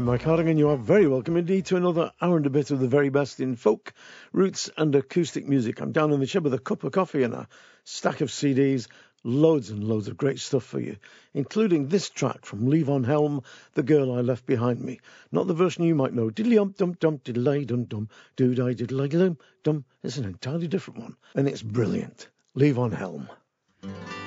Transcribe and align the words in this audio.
I'm 0.00 0.06
Mike 0.06 0.22
Harding. 0.22 0.56
You 0.56 0.70
are 0.70 0.78
very 0.78 1.06
welcome 1.06 1.36
indeed 1.36 1.66
to 1.66 1.76
another 1.76 2.10
hour 2.22 2.38
and 2.38 2.46
a 2.46 2.48
bit 2.48 2.70
of 2.70 2.80
the 2.80 2.88
very 2.88 3.10
best 3.10 3.38
in 3.38 3.54
folk, 3.54 3.92
roots, 4.32 4.70
and 4.78 4.94
acoustic 4.94 5.46
music. 5.46 5.78
I'm 5.78 5.92
down 5.92 6.10
in 6.10 6.20
the 6.20 6.26
shed 6.26 6.42
with 6.42 6.54
a 6.54 6.58
cup 6.58 6.84
of 6.84 6.92
coffee 6.92 7.22
and 7.22 7.34
a 7.34 7.46
stack 7.84 8.22
of 8.22 8.30
CDs, 8.30 8.88
loads 9.24 9.68
and 9.68 9.84
loads 9.84 10.08
of 10.08 10.16
great 10.16 10.38
stuff 10.38 10.64
for 10.64 10.80
you, 10.80 10.96
including 11.34 11.88
this 11.88 12.08
track 12.08 12.46
from 12.46 12.66
Levon 12.66 13.04
Helm, 13.04 13.42
The 13.74 13.82
Girl 13.82 14.14
I 14.14 14.22
Left 14.22 14.46
Behind 14.46 14.80
Me. 14.80 15.00
Not 15.32 15.48
the 15.48 15.52
version 15.52 15.84
you 15.84 15.94
might 15.94 16.14
know, 16.14 16.30
diddly 16.30 16.58
um 16.58 16.74
dum 16.78 16.94
dum 16.94 17.18
diddly 17.18 17.66
dum 17.66 17.84
dum, 17.84 18.08
doodai 18.38 18.74
diddly 18.74 19.10
dum 19.10 19.36
dum. 19.62 19.84
It's 20.02 20.16
an 20.16 20.24
entirely 20.24 20.66
different 20.66 21.00
one, 21.00 21.16
and 21.34 21.46
it's 21.46 21.60
brilliant. 21.60 22.30
Levon 22.56 22.94
Helm. 22.94 23.28
A 23.82 24.19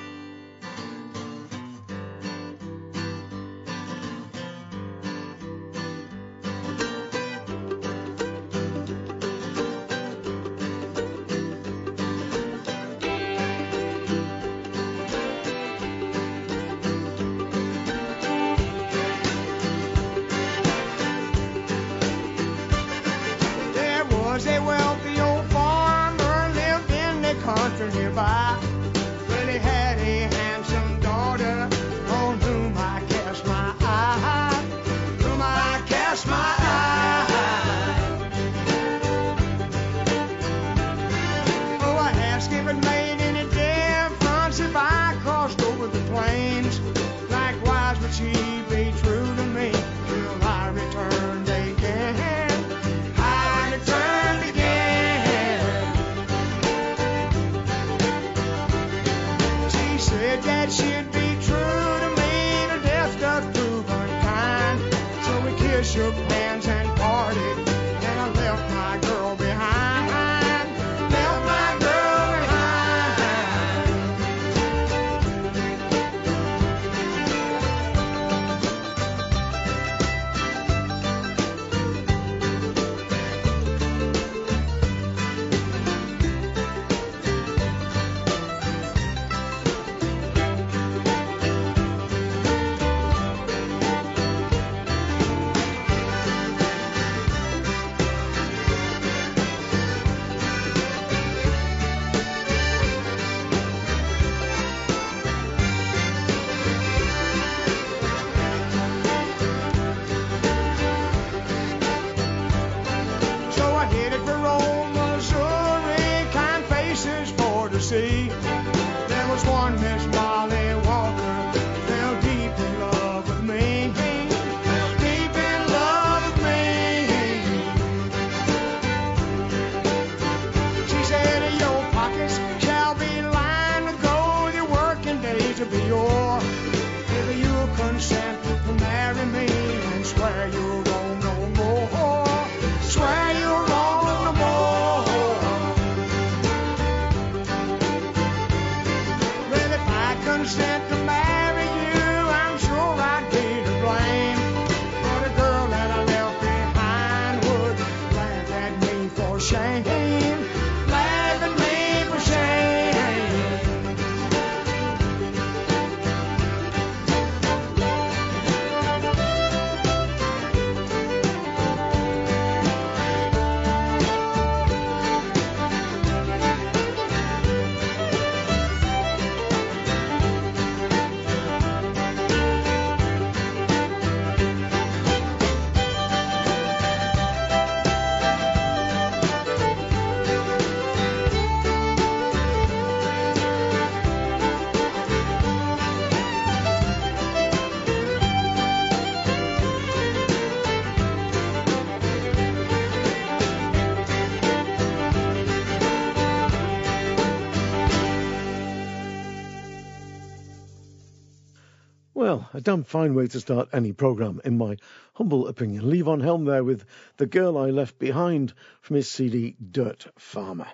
damn 212.64 212.82
fine 212.82 213.14
way 213.14 213.26
to 213.26 213.40
start 213.40 213.68
any 213.74 213.92
programme, 213.92 214.40
in 214.42 214.56
my 214.56 214.78
humble 215.12 215.48
opinion. 215.48 215.84
Levon 215.84 216.22
Helm 216.22 216.46
there 216.46 216.64
with 216.64 216.86
The 217.18 217.26
Girl 217.26 217.58
I 217.58 217.68
Left 217.68 217.98
Behind 217.98 218.54
from 218.80 218.96
his 218.96 219.10
CD 219.10 219.54
Dirt 219.70 220.06
Farmer. 220.16 220.68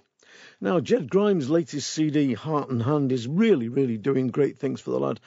Now, 0.60 0.78
Jed 0.78 1.10
Grimes' 1.10 1.50
latest 1.50 1.90
CD, 1.90 2.34
Heart 2.34 2.70
and 2.70 2.84
Hand, 2.84 3.10
is 3.10 3.26
really, 3.26 3.68
really 3.68 3.98
doing 3.98 4.28
great 4.28 4.56
things 4.56 4.80
for 4.80 4.92
the 4.92 5.00
lad. 5.00 5.18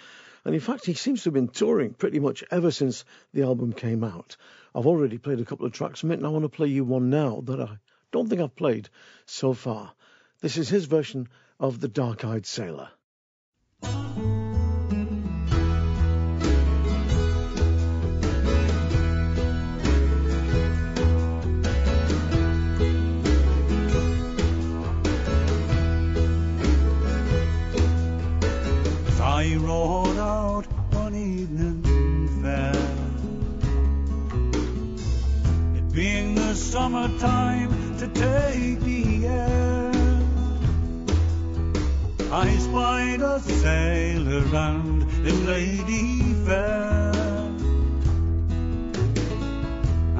And 0.46 0.56
in 0.56 0.62
fact, 0.62 0.86
he 0.86 0.94
seems 0.94 1.24
to 1.24 1.28
have 1.28 1.34
been 1.34 1.50
touring 1.50 1.96
pretty 1.96 2.22
much 2.22 2.46
ever 2.50 2.72
since 2.72 3.04
the 3.34 3.42
album 3.42 3.74
came 3.74 4.02
out. 4.02 4.38
I've 4.74 4.88
already 4.88 5.18
played 5.18 5.42
a 5.42 5.46
couple 5.46 5.66
of 5.66 5.74
tracks 5.74 6.00
from 6.00 6.12
it, 6.12 6.20
and 6.20 6.26
I 6.26 6.30
want 6.30 6.44
to 6.44 6.50
play 6.50 6.68
you 6.68 6.86
one 6.86 7.10
now 7.10 7.42
that 7.42 7.60
I 7.60 7.78
don't 8.14 8.30
think 8.30 8.42
I've 8.42 8.56
played 8.56 8.88
so 9.26 9.52
far. 9.52 9.94
This 10.40 10.58
is 10.58 10.70
his 10.70 10.86
version 10.86 11.28
of 11.60 11.82
The 11.82 11.90
Dark 11.90 12.24
Eyed 12.24 12.46
Sailor. 12.46 12.90
Summertime 36.74 37.70
to 38.00 38.08
take 38.08 38.80
the 38.80 39.28
air. 39.28 39.92
I 42.32 42.50
spied 42.58 43.22
a 43.22 43.40
sailor 43.40 44.44
and 44.56 45.04
a 45.04 45.34
lady 45.52 46.34
fair. 46.46 47.14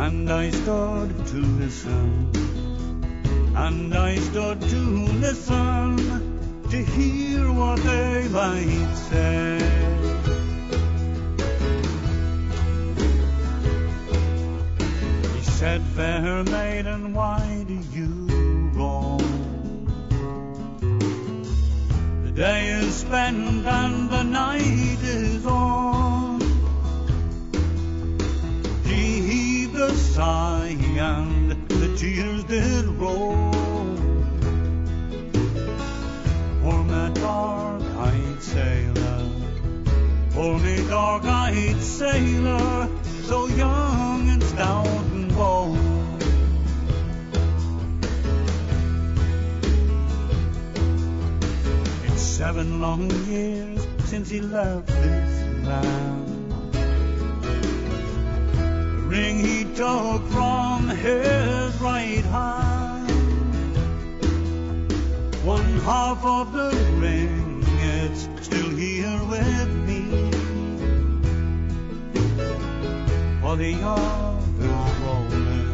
and 0.06 0.30
I 0.32 0.52
stood 0.52 1.10
to 1.32 1.40
listen, 1.62 2.30
and 3.56 3.96
I 3.96 4.16
stood 4.18 4.62
to 4.62 4.82
listen 5.26 5.98
to 6.70 6.78
hear 6.98 7.52
what 7.52 7.82
they 7.84 8.28
might 8.30 8.94
say. 9.10 9.93
Said, 15.64 15.82
Fair 15.96 16.44
maiden, 16.44 17.14
why 17.14 17.64
do 17.66 17.80
you 17.98 18.28
roam? 18.74 19.18
The 22.26 22.32
day 22.32 22.68
is 22.68 22.94
spent 22.94 23.66
and 23.66 24.10
the 24.10 24.24
night 24.24 25.02
is 25.02 25.46
on. 25.46 26.42
He 28.84 29.22
heaved 29.30 29.78
a 29.78 29.96
sigh 29.96 30.76
and 30.98 31.52
the 31.70 31.96
tears 31.96 32.44
did 32.44 32.86
roll. 33.04 33.54
For 36.62 36.84
my 36.84 37.08
dark-eyed 37.14 38.44
sailor, 38.44 39.30
for 40.32 40.60
me 40.60 40.76
dark-eyed 40.90 41.82
sailor, 41.82 42.90
so 43.30 43.48
young 43.48 44.28
and 44.28 44.44
stout 44.44 45.03
and. 45.44 45.76
It's 52.06 52.22
seven 52.22 52.82
long 52.82 53.10
years 53.28 53.86
since 54.06 54.30
he 54.30 54.40
left 54.42 54.88
this 54.88 55.34
land. 55.68 56.54
The 58.54 59.04
ring 59.16 59.40
he 59.40 59.64
took 59.76 60.22
from 60.30 60.88
his 60.90 61.76
right 61.82 62.26
hand. 62.38 63.12
One 65.44 65.80
half 65.90 66.24
of 66.24 66.54
the 66.54 66.72
ring, 67.00 67.64
it's 67.80 68.30
still 68.46 68.70
here 68.70 69.20
with 69.34 69.72
me. 69.88 70.02
For 73.42 73.58
the 73.58 73.74
others 73.84 74.33
rolling, 75.14 75.74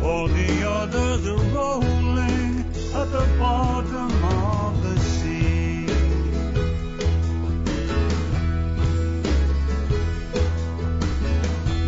for 0.00 0.28
the 0.28 0.68
others 0.68 1.26
are 1.26 1.44
rolling 1.54 2.64
at 2.94 3.08
the 3.12 3.26
bottom 3.38 4.24
of 4.24 4.82
the 4.82 4.98
sea. 5.00 5.86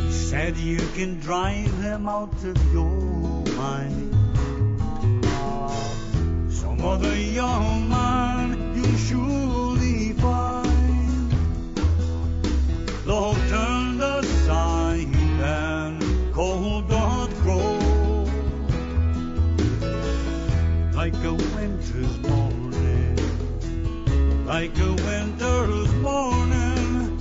He 0.06 0.12
said 0.12 0.56
you 0.56 0.82
can 0.94 1.20
drive 1.20 1.82
them 1.82 2.08
out 2.08 2.44
of 2.44 2.72
your 2.72 3.44
mind. 3.56 4.14
Some 6.52 6.80
other 6.84 7.16
young 7.16 7.88
man 7.88 8.74
you'll 8.76 8.96
surely 9.08 10.12
find. 10.14 11.32
Though 13.04 13.34
turned 13.48 13.77
like 21.10 21.24
a 21.24 21.32
winter's 21.32 22.18
morning, 22.18 23.16
like 24.44 24.78
a 24.78 24.92
winter's 24.92 25.92
morning, 26.02 27.18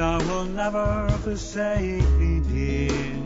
I 0.00 0.18
will 0.18 0.44
never 0.44 1.08
forsake 1.24 2.04
thee, 2.18 2.40
dear. 2.48 3.16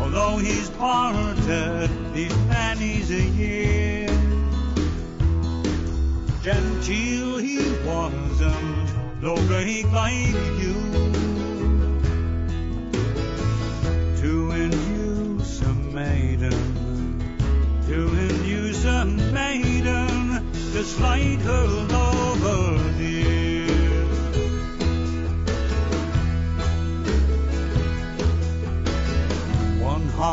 Although 0.00 0.38
he's 0.38 0.70
parted 0.70 1.90
these 2.14 2.32
pennies 2.48 3.10
a 3.10 3.22
year, 3.22 4.06
genteel 6.42 7.36
he 7.36 7.58
wasn't, 7.84 9.20
no 9.20 9.36
rake 9.52 9.92
like 9.92 10.34
you. 10.62 10.76
To 14.22 14.50
induce 14.52 15.60
a 15.60 15.74
maiden, 15.74 17.20
to 17.86 18.08
induce 18.08 18.84
a 18.86 19.04
maiden 19.04 20.50
to 20.72 20.84
slide 20.84 21.40
her 21.40 21.66
lover 21.66 22.09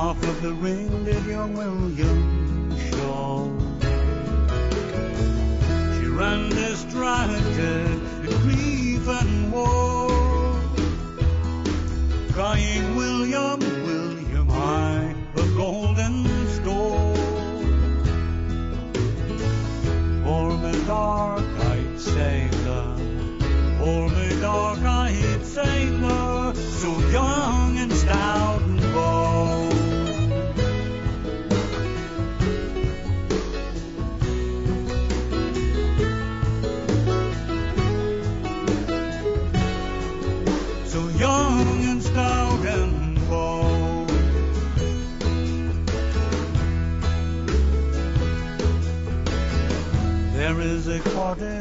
Half 0.08 0.24
of 0.24 0.42
the 0.42 0.54
ring 0.54 1.04
did 1.04 1.26
young 1.26 1.54
William 1.54 2.72
show. 2.92 3.52
She 6.00 6.08
ran 6.08 6.48
distracted 6.48 7.92
in 8.24 8.32
grief 8.44 9.06
and 9.06 9.52
woe 9.52 10.56
crying, 12.32 12.96
William, 12.96 13.60
William, 13.60 14.50
I 14.50 15.14
a 15.36 15.46
golden 15.58 16.26
store. 16.56 17.16
For 20.24 20.58
me 20.58 20.86
dark-eyed 20.86 22.00
sailor, 22.00 22.96
for 23.78 24.08
me 24.16 24.40
dark-eyed 24.40 25.46
sailor, 25.46 26.56
so 26.56 26.98
young 27.10 27.57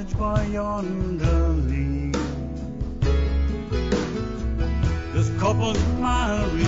cottage 0.06 0.18
by 0.18 0.44
yonder 0.46 1.48
lea. 1.48 2.12
This 5.12 5.30
couple's 5.38 5.82
married 5.98 6.66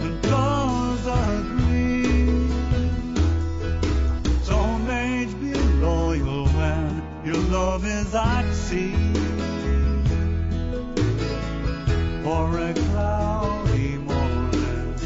and 0.00 0.22
does 0.22 1.06
agree. 1.06 2.48
So 4.42 4.78
maids 4.78 5.34
be 5.34 5.54
loyal 5.80 6.46
when 6.48 7.02
your 7.24 7.36
love 7.36 7.84
is 7.84 8.14
at 8.14 8.52
sea. 8.52 8.94
For 12.22 12.58
a 12.58 12.74
cloudy 12.74 13.98
morning, 13.98 14.96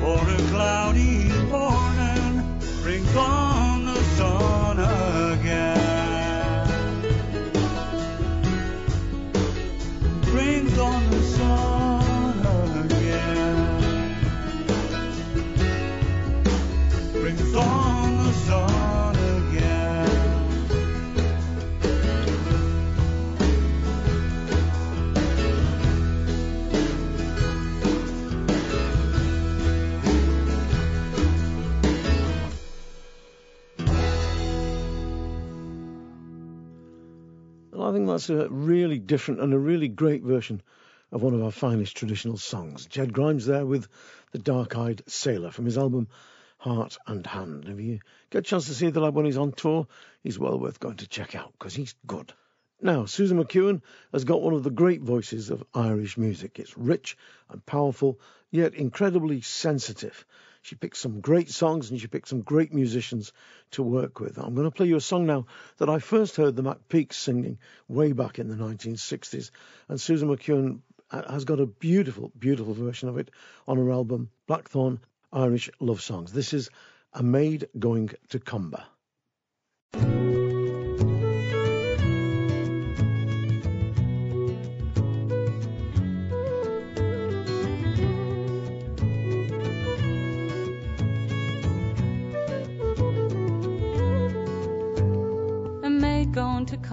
for 0.00 0.18
a 0.18 0.36
cloudy 0.48 1.28
morning, 1.50 2.58
brings 2.82 3.16
on 3.16 3.41
that's 38.12 38.28
a 38.28 38.48
really 38.48 38.98
different 38.98 39.40
and 39.40 39.54
a 39.54 39.58
really 39.58 39.88
great 39.88 40.22
version 40.22 40.62
of 41.10 41.22
one 41.22 41.32
of 41.34 41.42
our 41.42 41.50
finest 41.50 41.96
traditional 41.96 42.36
songs. 42.36 42.86
Jed 42.86 43.12
Grimes 43.12 43.46
there 43.46 43.64
with 43.64 43.88
The 44.32 44.38
Dark 44.38 44.76
Eyed 44.76 45.02
Sailor 45.06 45.50
from 45.50 45.64
his 45.64 45.78
album 45.78 46.08
Heart 46.58 46.98
and 47.06 47.26
Hand. 47.26 47.66
If 47.68 47.80
you 47.80 48.00
get 48.28 48.40
a 48.40 48.42
chance 48.42 48.66
to 48.66 48.74
see 48.74 48.90
the 48.90 49.00
lad 49.00 49.14
when 49.14 49.24
he's 49.24 49.38
on 49.38 49.52
tour, 49.52 49.86
he's 50.22 50.38
well 50.38 50.58
worth 50.60 50.78
going 50.78 50.98
to 50.98 51.08
check 51.08 51.34
out 51.34 51.52
because 51.52 51.74
he's 51.74 51.94
good. 52.06 52.32
Now, 52.82 53.06
Susan 53.06 53.42
McKeown 53.42 53.80
has 54.12 54.24
got 54.24 54.42
one 54.42 54.54
of 54.54 54.62
the 54.62 54.70
great 54.70 55.00
voices 55.00 55.48
of 55.48 55.64
Irish 55.72 56.18
music. 56.18 56.58
It's 56.58 56.76
rich 56.76 57.16
and 57.48 57.64
powerful, 57.64 58.20
yet 58.50 58.74
incredibly 58.74 59.40
sensitive. 59.40 60.26
She 60.62 60.76
picked 60.76 60.96
some 60.96 61.20
great 61.20 61.50
songs 61.50 61.90
and 61.90 62.00
she 62.00 62.06
picked 62.06 62.28
some 62.28 62.42
great 62.42 62.72
musicians 62.72 63.32
to 63.72 63.82
work 63.82 64.20
with. 64.20 64.38
I'm 64.38 64.54
going 64.54 64.70
to 64.70 64.70
play 64.70 64.86
you 64.86 64.96
a 64.96 65.00
song 65.00 65.26
now 65.26 65.46
that 65.78 65.90
I 65.90 65.98
first 65.98 66.36
heard 66.36 66.54
the 66.54 66.62
McPeakes 66.62 67.14
singing 67.14 67.58
way 67.88 68.12
back 68.12 68.38
in 68.38 68.48
the 68.48 68.54
1960s. 68.54 69.50
And 69.88 70.00
Susan 70.00 70.28
McKeown 70.28 70.80
uh, 71.10 71.30
has 71.32 71.44
got 71.44 71.60
a 71.60 71.66
beautiful, 71.66 72.30
beautiful 72.38 72.74
version 72.74 73.08
of 73.08 73.18
it 73.18 73.30
on 73.66 73.76
her 73.76 73.90
album 73.90 74.30
Blackthorn 74.46 75.00
Irish 75.32 75.68
Love 75.80 76.00
Songs. 76.00 76.32
This 76.32 76.52
is 76.54 76.70
A 77.12 77.24
Maid 77.24 77.68
Going 77.78 78.10
to 78.28 78.38
Comber. 78.38 78.84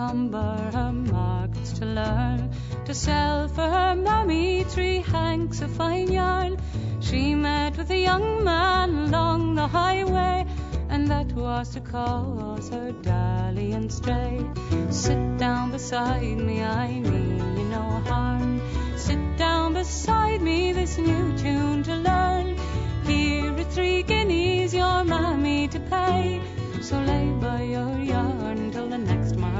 To 0.09 0.15
Comber 0.15 0.71
her 0.73 0.91
markets 0.91 1.73
to 1.73 1.85
learn 1.85 2.49
to 2.85 2.95
sell 2.95 3.47
for 3.47 3.61
her 3.61 3.95
mammy 3.95 4.63
three 4.63 5.01
hanks 5.01 5.61
of 5.61 5.69
fine 5.69 6.11
yarn. 6.11 6.57
She 6.99 7.35
met 7.35 7.77
with 7.77 7.91
a 7.91 7.97
young 7.99 8.43
man 8.43 8.89
along 8.89 9.53
the 9.53 9.67
highway, 9.67 10.47
and 10.89 11.07
that 11.09 11.31
was 11.33 11.69
to 11.75 11.81
cause 11.81 12.69
her 12.69 12.91
dalliance 12.91 13.97
stray. 13.97 14.43
Sit 14.89 15.37
down 15.37 15.73
beside 15.73 16.39
me, 16.39 16.63
I 16.63 16.87
mean 16.87 17.57
you 17.57 17.65
no 17.65 18.01
harm. 18.07 18.61
Sit 18.97 19.37
down 19.37 19.75
beside 19.75 20.41
me, 20.41 20.73
this 20.73 20.97
new 20.97 21.37
tune 21.37 21.83
to 21.83 21.95
learn. 21.95 22.57
Here 23.05 23.53
are 23.53 23.63
three 23.75 24.01
guineas, 24.01 24.73
your 24.73 25.03
mammy 25.03 25.67
to 25.67 25.79
pay. 25.79 26.41
So 26.81 26.99
lay 26.99 27.29
by 27.39 27.61
your 27.61 27.99
yarn 27.99 28.71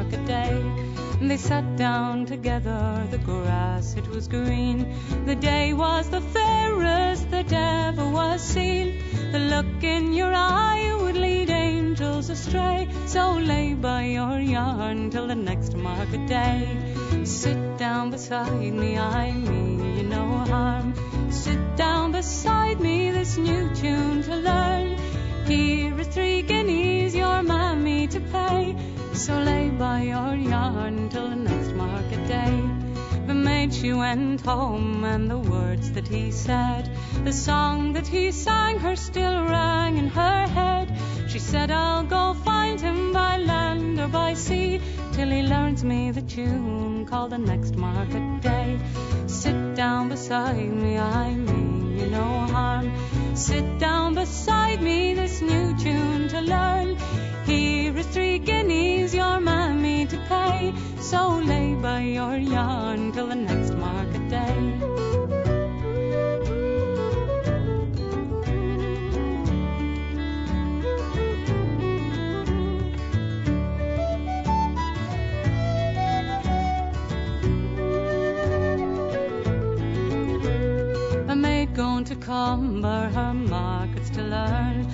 next 0.10 0.18
market 0.18 0.28
day. 0.28 1.28
They 1.28 1.38
sat 1.38 1.78
down 1.78 2.26
together, 2.26 3.08
the 3.12 3.18
grass 3.18 3.96
it 3.96 4.08
was 4.08 4.28
green. 4.28 4.96
The 5.26 5.36
day 5.36 5.74
was 5.74 6.10
the 6.10 6.22
fairest 6.22 7.30
that 7.32 7.52
ever 7.52 8.10
was 8.10 8.42
seen. 8.42 9.04
The 9.32 9.40
look 9.40 9.84
in 9.84 10.14
your 10.14 10.34
eye 10.34 10.96
would 11.02 11.16
lead 11.16 11.50
angels 11.50 12.30
astray. 12.30 12.88
So 13.06 13.34
lay 13.34 13.74
by 13.74 14.06
your 14.06 14.40
yarn 14.40 15.10
till 15.10 15.28
the 15.28 15.36
next 15.36 15.76
market 15.76 16.26
day. 16.28 16.68
Sit 17.24 17.78
down 17.78 18.12
beside 18.12 18.74
me, 18.74 18.98
I 18.98 19.32
mean 19.32 19.98
you 19.98 20.04
no 20.04 20.26
harm. 20.48 20.94
Sit 21.32 21.76
down 21.76 22.12
beside 22.12 22.80
me, 22.80 23.12
this 23.12 23.38
new 23.38 23.70
tune 23.76 24.24
to 24.24 24.36
learn. 24.36 24.98
Here 25.46 25.94
are 26.00 26.04
three 26.04 26.42
guineas 26.42 27.16
your 27.16 27.44
mammy 27.44 28.08
to 28.08 28.20
pay. 28.20 28.76
So 29.20 29.38
lay 29.38 29.70
by 29.70 30.04
your 30.04 30.34
yarn 30.34 31.10
till 31.10 31.28
the 31.30 31.36
next 31.36 31.74
market 31.74 32.26
day. 32.26 32.64
The 33.28 33.34
maid 33.34 33.74
she 33.74 33.92
went 33.92 34.40
home, 34.40 35.04
and 35.04 35.30
the 35.30 35.38
words 35.38 35.92
that 35.92 36.08
he 36.08 36.32
said, 36.32 36.90
the 37.26 37.34
song 37.34 37.92
that 37.94 38.08
he 38.08 38.32
sang 38.32 38.80
her 38.80 38.96
still 38.96 39.44
rang 39.44 39.98
in 39.98 40.08
her 40.08 40.48
head. 40.48 40.98
She 41.28 41.38
said, 41.38 41.70
I'll 41.70 42.04
go 42.04 42.34
find 42.34 42.80
him 42.80 43.12
by 43.12 43.36
land 43.36 44.00
or 44.00 44.08
by 44.08 44.36
sea, 44.36 44.80
till 45.12 45.30
he 45.30 45.42
learns 45.42 45.84
me 45.84 46.12
the 46.12 46.22
tune 46.22 47.06
called 47.06 47.32
the 47.32 47.40
next 47.40 47.76
market 47.76 48.42
day. 48.42 48.80
Sit 49.28 49.76
down 49.76 50.08
beside 50.08 50.72
me, 50.74 50.98
I 50.98 51.34
mean 51.34 52.00
you 52.00 52.08
no 52.08 52.24
harm. 52.56 52.90
Sit 53.36 53.80
down 53.80 54.16
beside 54.16 54.82
me, 54.82 55.14
this 55.14 55.42
new 55.42 55.78
tune 55.78 56.30
to 56.30 56.40
learn. 56.40 56.98
Here 57.50 57.98
is 57.98 58.06
three 58.06 58.38
guineas 58.38 59.16
your 59.16 59.40
mammy 59.40 60.06
to 60.06 60.18
pay. 60.30 60.72
So 61.02 61.40
lay 61.40 61.74
by 61.74 62.02
your 62.02 62.38
yarn 62.38 63.12
till 63.12 63.28
the 63.28 63.36
next 63.36 63.74
market 63.74 64.30
day. 64.30 65.10
going 81.76 82.04
to 82.04 82.16
Comber 82.16 83.10
her 83.14 83.34
markets 83.34 84.10
to 84.10 84.22
learn 84.22 84.86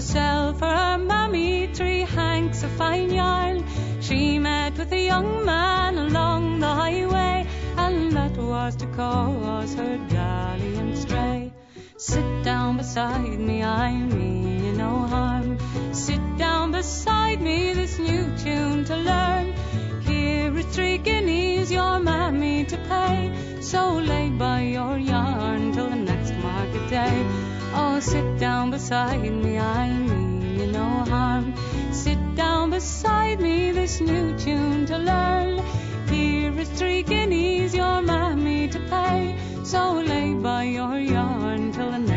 to 0.00 0.06
sell 0.06 0.54
for 0.54 0.64
her 0.64 0.96
mammy 0.96 1.66
three 1.74 2.00
hanks 2.00 2.62
of 2.62 2.70
fine 2.70 3.10
yarn. 3.12 3.62
She 4.00 4.38
met 4.38 4.78
with 4.78 4.90
a 4.92 4.98
young 4.98 5.44
man 5.44 5.98
along 5.98 6.60
the 6.60 6.68
highway, 6.68 7.46
and 7.76 8.12
that 8.12 8.34
was 8.36 8.76
to 8.76 8.86
cause 8.86 9.74
her 9.74 9.98
dalliance 10.08 11.00
stray. 11.00 11.52
Sit 11.98 12.42
down 12.42 12.78
beside 12.78 13.38
me, 13.38 13.62
I 13.62 13.92
mean 13.92 14.64
you 14.64 14.72
no 14.72 15.00
harm. 15.14 15.58
Sit 15.92 16.24
down 16.38 16.72
beside 16.72 17.42
me, 17.42 17.74
this 17.74 17.98
new 17.98 18.24
tune 18.38 18.86
to 18.86 18.96
learn. 18.96 19.52
Here 20.00 20.56
are 20.56 20.62
three 20.62 20.96
guineas 20.96 21.70
your 21.70 21.98
mammy 21.98 22.64
to 22.64 22.76
pay. 22.88 23.32
So 23.60 23.98
lay 23.98 24.30
by 24.30 24.62
your 24.62 24.96
yarn 24.96 25.72
till 25.72 25.90
the 25.90 25.96
next 25.96 26.32
market 26.36 26.88
day. 26.88 27.59
Oh, 27.72 28.00
sit 28.00 28.38
down 28.38 28.70
beside 28.70 29.20
me, 29.22 29.58
I 29.58 29.92
mean 29.92 30.58
you 30.58 30.66
no 30.66 31.04
harm. 31.08 31.54
Sit 31.92 32.18
down 32.34 32.70
beside 32.70 33.40
me, 33.40 33.70
this 33.70 34.00
new 34.00 34.36
tune 34.36 34.86
to 34.86 34.98
learn. 34.98 35.62
Here 36.08 36.58
is 36.58 36.68
three 36.70 37.02
guineas 37.02 37.74
your 37.74 38.02
mammy 38.02 38.68
to 38.68 38.78
pay. 38.90 39.36
So 39.62 40.00
lay 40.00 40.34
by 40.34 40.64
your 40.64 40.98
yarn 40.98 41.72
till 41.72 41.90
the 41.92 42.09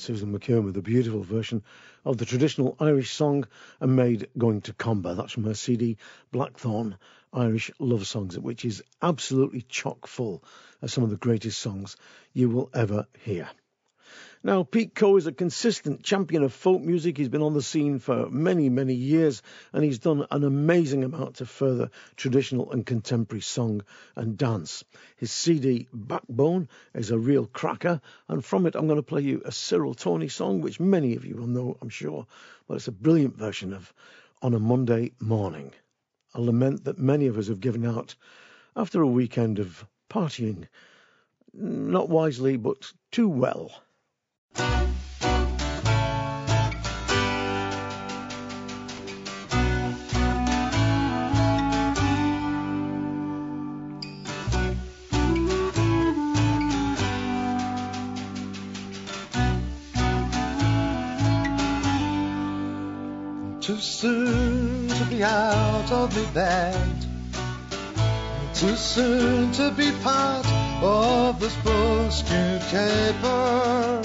Susan 0.00 0.32
McKeown 0.32 0.64
with 0.64 0.76
a 0.78 0.82
beautiful 0.82 1.22
version 1.22 1.62
of 2.06 2.16
the 2.16 2.24
traditional 2.24 2.74
Irish 2.80 3.10
song 3.10 3.46
A 3.80 3.86
Maid 3.86 4.28
Going 4.38 4.62
to 4.62 4.72
Comber. 4.72 5.14
That's 5.14 5.32
from 5.32 5.44
her 5.44 5.54
CD 5.54 5.98
Blackthorn 6.32 6.96
Irish 7.34 7.70
Love 7.78 8.06
Songs, 8.06 8.38
which 8.38 8.64
is 8.64 8.82
absolutely 9.02 9.60
chock 9.62 10.06
full 10.06 10.42
of 10.80 10.90
some 10.90 11.04
of 11.04 11.10
the 11.10 11.16
greatest 11.16 11.58
songs 11.58 11.96
you 12.32 12.48
will 12.48 12.70
ever 12.72 13.06
hear. 13.22 13.50
Now, 14.42 14.62
Pete 14.62 14.94
Coe 14.94 15.18
is 15.18 15.26
a 15.26 15.32
consistent 15.32 16.02
champion 16.02 16.42
of 16.42 16.54
folk 16.54 16.80
music. 16.80 17.18
He's 17.18 17.28
been 17.28 17.42
on 17.42 17.52
the 17.52 17.60
scene 17.60 17.98
for 17.98 18.30
many, 18.30 18.70
many 18.70 18.94
years, 18.94 19.42
and 19.70 19.84
he's 19.84 19.98
done 19.98 20.26
an 20.30 20.44
amazing 20.44 21.04
amount 21.04 21.36
to 21.36 21.46
further 21.46 21.90
traditional 22.16 22.72
and 22.72 22.86
contemporary 22.86 23.42
song 23.42 23.82
and 24.16 24.38
dance. 24.38 24.82
His 25.16 25.30
CD, 25.30 25.88
Backbone, 25.92 26.70
is 26.94 27.10
a 27.10 27.18
real 27.18 27.44
cracker, 27.44 28.00
and 28.28 28.42
from 28.42 28.64
it, 28.64 28.76
I'm 28.76 28.86
going 28.86 28.96
to 28.96 29.02
play 29.02 29.20
you 29.20 29.42
a 29.44 29.52
Cyril 29.52 29.92
Tawney 29.92 30.28
song, 30.28 30.62
which 30.62 30.80
many 30.80 31.16
of 31.16 31.26
you 31.26 31.36
will 31.36 31.46
know, 31.46 31.76
I'm 31.82 31.90
sure, 31.90 32.26
but 32.66 32.76
it's 32.76 32.88
a 32.88 32.92
brilliant 32.92 33.36
version 33.36 33.74
of 33.74 33.92
On 34.40 34.54
a 34.54 34.58
Monday 34.58 35.12
Morning, 35.20 35.74
a 36.32 36.40
lament 36.40 36.84
that 36.84 36.98
many 36.98 37.26
of 37.26 37.36
us 37.36 37.48
have 37.48 37.60
given 37.60 37.84
out 37.84 38.14
after 38.74 39.02
a 39.02 39.06
weekend 39.06 39.58
of 39.58 39.84
partying. 40.08 40.66
Not 41.52 42.08
wisely, 42.08 42.56
but 42.56 42.90
too 43.10 43.28
well. 43.28 43.70
Of 65.92 66.14
the 66.14 66.24
bed. 66.32 66.96
Too 68.54 68.76
soon 68.76 69.50
to 69.52 69.70
be 69.72 69.90
part 70.02 70.46
of 70.82 71.40
this 71.40 71.54
buskewed 71.64 72.62
caper. 72.70 74.02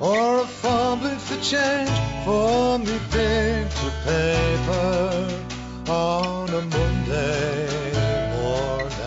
Or 0.00 0.40
a 0.40 0.46
fumbling 0.46 1.18
for 1.18 1.36
change 1.42 1.90
for 2.24 2.78
me 2.78 2.98
picture 3.10 3.92
paper 4.04 5.42
on 5.90 6.48
a 6.48 6.62
Monday 6.62 7.68
morning. 8.36 8.98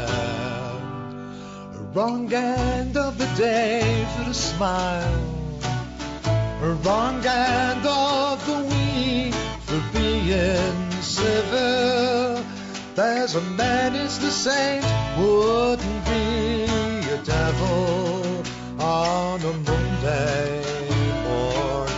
A 1.73 1.83
wrong 1.93 2.31
end 2.31 2.97
of 2.97 3.17
the 3.17 3.27
day 3.37 4.05
for 4.15 4.25
the 4.25 4.33
smile. 4.33 5.21
A 6.61 6.73
wrong 6.83 7.25
end 7.25 7.85
of 7.85 8.45
the 8.45 8.59
week 8.73 9.33
for 9.65 9.81
being 9.97 10.90
civil. 11.01 12.43
There's 12.95 13.35
a 13.35 13.41
man 13.41 13.95
is 13.95 14.19
the 14.19 14.29
saint, 14.29 14.85
wouldn't 15.17 16.05
be 16.05 16.63
a 17.09 17.17
devil 17.23 18.43
on 18.79 19.41
a 19.41 19.53
Monday 19.53 20.63
morning. 21.23 21.91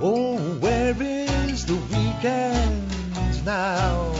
Oh, 0.00 0.38
where 0.60 0.94
is 1.00 1.66
the 1.66 1.74
weekend 1.74 3.44
now? 3.44 4.12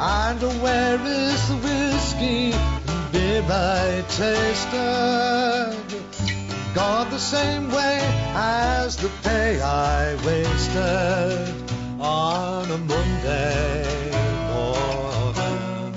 And 0.00 0.40
where 0.62 1.00
is 1.04 1.48
the 1.48 1.56
whiskey 1.56 2.52
and 2.52 3.12
beer 3.12 3.44
I 3.48 4.04
tasted? 4.08 5.74
Gone 6.74 7.10
the 7.10 7.18
same 7.18 7.68
way 7.70 7.98
as 8.34 8.96
the 8.96 9.10
pay 9.22 9.60
I 9.60 10.14
wasted 10.24 11.67
on 12.00 12.70
a 12.70 12.78
Monday 12.78 14.10
morning. 14.52 15.94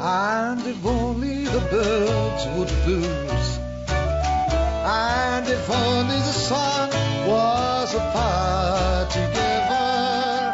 And 0.00 0.66
if 0.66 0.84
only 0.84 1.44
the 1.44 1.60
birds 1.70 2.46
would 2.56 2.84
blues, 2.84 3.58
and 3.88 5.48
if 5.48 5.70
only 5.70 6.16
the 6.16 6.32
sun 6.32 7.07
was 7.28 7.94
a 7.94 8.04
party 8.16 9.20
giver, 9.36 10.52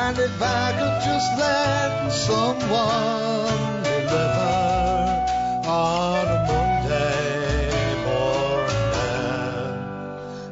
and 0.00 0.18
if 0.18 0.42
I 0.42 0.72
could 0.78 0.98
just 1.08 1.30
let 1.38 2.10
someone 2.10 3.82
deliver 3.82 4.54
on 5.66 6.26
a 6.36 6.40
Monday 6.50 7.70
morning, 8.06 9.76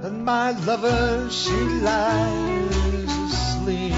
and 0.06 0.24
my 0.24 0.52
lover 0.66 1.28
she 1.30 1.58
lies 1.88 3.12
asleep. 3.28 3.94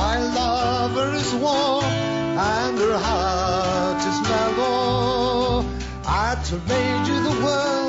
My 0.00 0.16
lover 0.40 1.14
is 1.14 1.34
warm 1.34 1.84
and 1.84 2.78
her 2.78 2.98
heart 2.98 4.00
is 4.10 4.20
mellow. 4.28 5.64
I'd 6.06 6.40
trade 6.44 7.06
you 7.08 7.18
the 7.22 7.36
world 7.44 7.83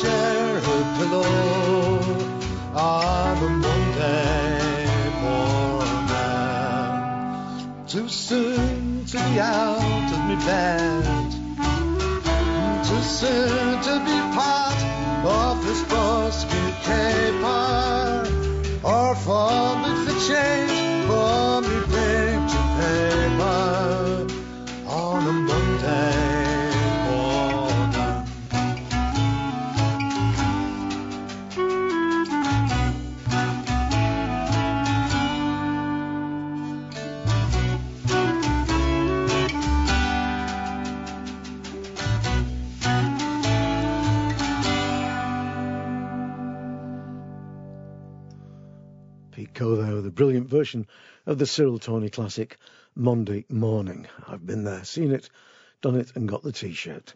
share 0.00 0.60
her 0.60 0.82
pillow 0.96 1.24
on 2.74 3.38
a 3.38 3.48
Monday 3.64 5.10
morning. 5.22 6.26
Too 7.86 8.08
soon 8.08 9.04
to 9.06 9.16
be 9.16 9.38
out 9.38 10.12
of 10.14 10.20
my 10.28 10.36
bed. 10.50 11.30
Too 12.88 13.02
soon 13.02 13.82
to 13.88 13.94
be 14.08 14.16
part 14.34 14.80
of 15.24 15.64
this 15.64 15.82
basket 15.82 16.74
caper 16.82 18.26
or 18.82 19.14
for 19.14 19.76
me 19.82 19.90
for 20.04 20.16
change 20.28 20.63
With 49.60 50.04
a 50.04 50.10
brilliant 50.10 50.48
version 50.48 50.88
of 51.26 51.38
the 51.38 51.46
Cyril 51.46 51.78
Tawney 51.78 52.10
classic 52.10 52.58
Monday 52.96 53.44
Morning. 53.48 54.08
I've 54.26 54.44
been 54.44 54.64
there, 54.64 54.82
seen 54.82 55.12
it, 55.12 55.30
done 55.80 55.94
it, 55.94 56.10
and 56.16 56.28
got 56.28 56.42
the 56.42 56.50
T-shirt. 56.50 57.14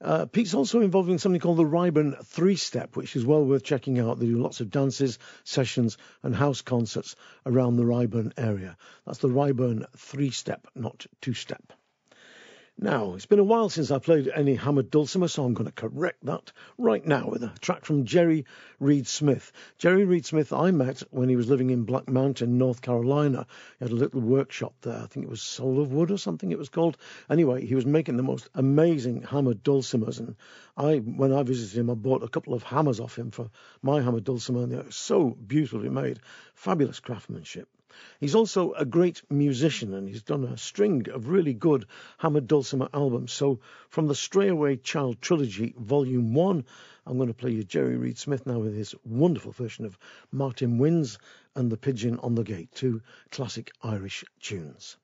Uh, 0.00 0.24
Pete's 0.24 0.54
also 0.54 0.80
involved 0.80 1.10
in 1.10 1.18
something 1.18 1.40
called 1.40 1.58
the 1.58 1.64
Ryburn 1.64 2.24
Three 2.24 2.56
Step, 2.56 2.96
which 2.96 3.14
is 3.14 3.26
well 3.26 3.44
worth 3.44 3.62
checking 3.62 3.98
out. 3.98 4.18
They 4.18 4.24
do 4.24 4.38
lots 4.38 4.62
of 4.62 4.70
dances, 4.70 5.18
sessions, 5.44 5.98
and 6.22 6.34
house 6.34 6.62
concerts 6.62 7.14
around 7.44 7.76
the 7.76 7.84
Ryburn 7.84 8.32
area. 8.38 8.78
That's 9.04 9.18
the 9.18 9.28
Ryburn 9.28 9.84
Three 9.98 10.30
Step, 10.30 10.66
not 10.74 11.04
Two 11.20 11.34
Step. 11.34 11.74
Now, 12.82 13.12
it's 13.12 13.26
been 13.26 13.38
a 13.38 13.44
while 13.44 13.68
since 13.68 13.90
I 13.90 13.98
played 13.98 14.28
any 14.28 14.54
hammered 14.54 14.90
dulcimer, 14.90 15.28
so 15.28 15.44
I'm 15.44 15.52
going 15.52 15.66
to 15.66 15.72
correct 15.72 16.24
that 16.24 16.50
right 16.78 17.04
now 17.04 17.28
with 17.28 17.42
a 17.42 17.52
track 17.60 17.84
from 17.84 18.06
Jerry 18.06 18.46
Read 18.78 19.06
Smith. 19.06 19.52
Jerry 19.76 20.06
Read 20.06 20.24
Smith, 20.24 20.50
I 20.50 20.70
met 20.70 21.02
when 21.10 21.28
he 21.28 21.36
was 21.36 21.46
living 21.46 21.68
in 21.68 21.84
Black 21.84 22.08
Mountain, 22.08 22.56
North 22.56 22.80
Carolina. 22.80 23.46
He 23.78 23.84
had 23.84 23.92
a 23.92 23.96
little 23.96 24.22
workshop 24.22 24.72
there. 24.80 24.96
I 24.96 25.04
think 25.04 25.26
it 25.26 25.28
was 25.28 25.42
Soul 25.42 25.78
of 25.78 25.92
Wood 25.92 26.10
or 26.10 26.16
something 26.16 26.50
it 26.50 26.58
was 26.58 26.70
called. 26.70 26.96
Anyway, 27.28 27.66
he 27.66 27.74
was 27.74 27.84
making 27.84 28.16
the 28.16 28.22
most 28.22 28.48
amazing 28.54 29.24
hammered 29.24 29.62
dulcimers, 29.62 30.18
and 30.18 30.34
I, 30.74 31.00
when 31.00 31.34
I 31.34 31.42
visited 31.42 31.78
him, 31.78 31.90
I 31.90 31.94
bought 31.94 32.22
a 32.22 32.28
couple 32.28 32.54
of 32.54 32.62
hammers 32.62 32.98
off 32.98 33.18
him 33.18 33.30
for 33.30 33.50
my 33.82 34.00
hammered 34.00 34.24
dulcimer, 34.24 34.62
and 34.62 34.72
they 34.72 34.76
were 34.76 34.90
so 34.90 35.28
beautifully 35.28 35.90
made. 35.90 36.20
Fabulous 36.54 36.98
craftsmanship. 36.98 37.68
He's 38.20 38.34
also 38.34 38.72
a 38.72 38.84
great 38.84 39.22
musician 39.30 39.94
and 39.94 40.08
he's 40.08 40.22
done 40.22 40.44
a 40.44 40.56
string 40.56 41.08
of 41.10 41.28
really 41.28 41.54
good 41.54 41.86
hammered 42.18 42.46
dulcimer 42.46 42.88
albums. 42.92 43.32
So 43.32 43.60
from 43.88 44.06
the 44.06 44.14
Strayaway 44.14 44.82
Child 44.82 45.20
Trilogy, 45.20 45.74
Volume 45.78 46.34
1, 46.34 46.64
I'm 47.06 47.16
going 47.16 47.28
to 47.28 47.34
play 47.34 47.50
you 47.50 47.64
Jerry 47.64 47.96
Read 47.96 48.18
Smith 48.18 48.46
now 48.46 48.58
with 48.58 48.74
his 48.74 48.94
wonderful 49.04 49.52
version 49.52 49.84
of 49.84 49.98
Martin 50.30 50.78
Wynnes 50.78 51.18
and 51.54 51.70
The 51.70 51.76
Pigeon 51.76 52.18
on 52.18 52.34
the 52.34 52.44
Gate, 52.44 52.70
two 52.74 53.02
classic 53.30 53.72
Irish 53.82 54.24
tunes. 54.40 54.96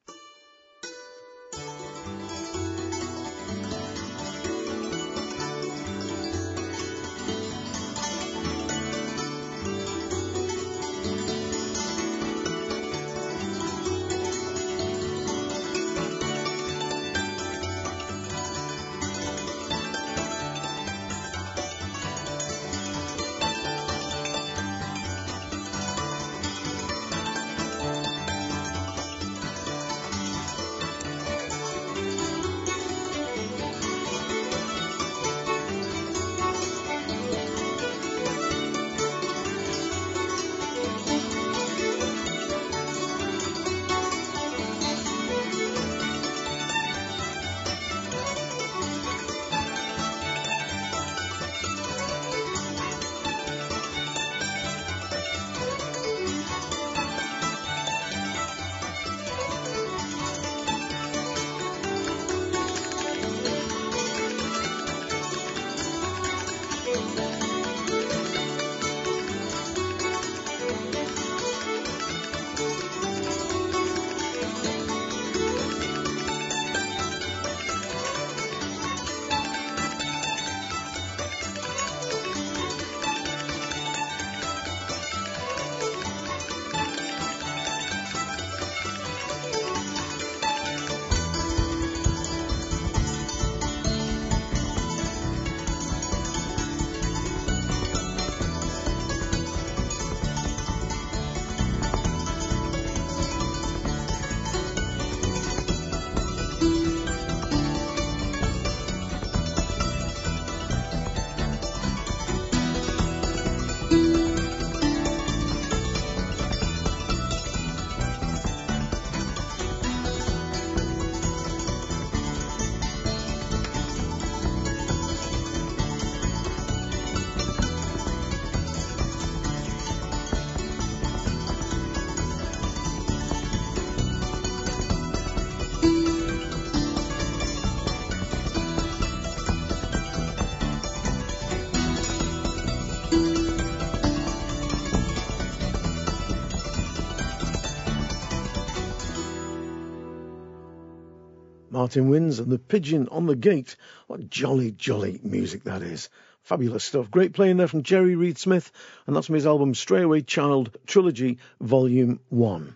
Martin 151.77 152.09
Wynnes 152.09 152.39
and 152.39 152.51
the 152.51 152.59
Pigeon 152.59 153.07
on 153.11 153.27
the 153.27 153.37
Gate. 153.37 153.77
What 154.07 154.31
jolly, 154.31 154.71
jolly 154.71 155.21
music 155.23 155.65
that 155.65 155.83
is. 155.83 156.09
Fabulous 156.41 156.85
stuff. 156.85 157.11
Great 157.11 157.35
playing 157.35 157.59
there 157.59 157.69
from 157.69 157.83
Jerry 157.83 158.17
Read 158.17 158.39
Smith, 158.39 158.73
and 159.07 159.15
that's 159.15 159.27
from 159.27 159.35
his 159.35 159.47
album 159.47 159.75
Stray 159.75 160.01
Away 160.01 160.23
Child 160.23 160.75
Trilogy 160.87 161.37
Volume 161.61 162.19
1. 162.31 162.75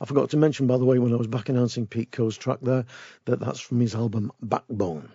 I 0.00 0.04
forgot 0.04 0.30
to 0.30 0.36
mention, 0.36 0.68
by 0.68 0.78
the 0.78 0.84
way, 0.84 1.00
when 1.00 1.12
I 1.12 1.16
was 1.16 1.26
back 1.26 1.48
announcing 1.48 1.88
Pete 1.88 2.12
Coe's 2.12 2.38
track 2.38 2.60
there, 2.62 2.84
that 3.24 3.40
that's 3.40 3.58
from 3.58 3.80
his 3.80 3.96
album 3.96 4.30
Backbone. 4.40 5.10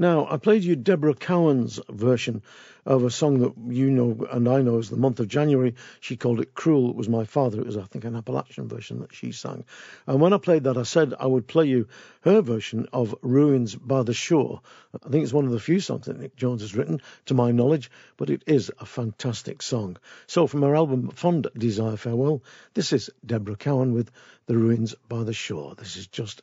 Now, 0.00 0.28
I 0.30 0.36
played 0.36 0.62
you 0.62 0.76
Debra 0.76 1.14
Cowan's 1.14 1.80
version 1.88 2.44
of 2.86 3.02
a 3.02 3.10
song 3.10 3.40
that 3.40 3.54
you 3.74 3.90
know 3.90 4.28
and 4.30 4.48
I 4.48 4.62
know 4.62 4.78
as 4.78 4.88
the 4.88 4.96
month 4.96 5.18
of 5.18 5.26
January. 5.26 5.74
She 5.98 6.16
called 6.16 6.38
it 6.38 6.54
Cruel. 6.54 6.90
It 6.90 6.94
was 6.94 7.08
my 7.08 7.24
father. 7.24 7.58
It 7.58 7.66
was, 7.66 7.76
I 7.76 7.82
think, 7.82 8.04
an 8.04 8.14
Appalachian 8.14 8.68
version 8.68 9.00
that 9.00 9.12
she 9.12 9.32
sang. 9.32 9.64
And 10.06 10.20
when 10.20 10.32
I 10.32 10.38
played 10.38 10.62
that, 10.64 10.76
I 10.76 10.84
said 10.84 11.14
I 11.18 11.26
would 11.26 11.48
play 11.48 11.64
you 11.64 11.88
her 12.20 12.42
version 12.42 12.86
of 12.92 13.12
Ruins 13.22 13.74
by 13.74 14.04
the 14.04 14.14
Shore. 14.14 14.60
I 14.94 15.08
think 15.08 15.24
it's 15.24 15.32
one 15.32 15.46
of 15.46 15.50
the 15.50 15.58
few 15.58 15.80
songs 15.80 16.06
that 16.06 16.20
Nick 16.20 16.36
Jones 16.36 16.60
has 16.60 16.76
written, 16.76 17.02
to 17.26 17.34
my 17.34 17.50
knowledge, 17.50 17.90
but 18.16 18.30
it 18.30 18.44
is 18.46 18.70
a 18.78 18.86
fantastic 18.86 19.62
song. 19.62 19.96
So, 20.28 20.46
from 20.46 20.62
her 20.62 20.76
album 20.76 21.08
Fond 21.08 21.48
Desire 21.58 21.96
Farewell, 21.96 22.44
this 22.72 22.92
is 22.92 23.10
Debra 23.26 23.56
Cowan 23.56 23.94
with 23.94 24.12
The 24.46 24.56
Ruins 24.56 24.94
by 25.08 25.24
the 25.24 25.34
Shore. 25.34 25.74
This 25.74 25.96
is 25.96 26.06
just 26.06 26.40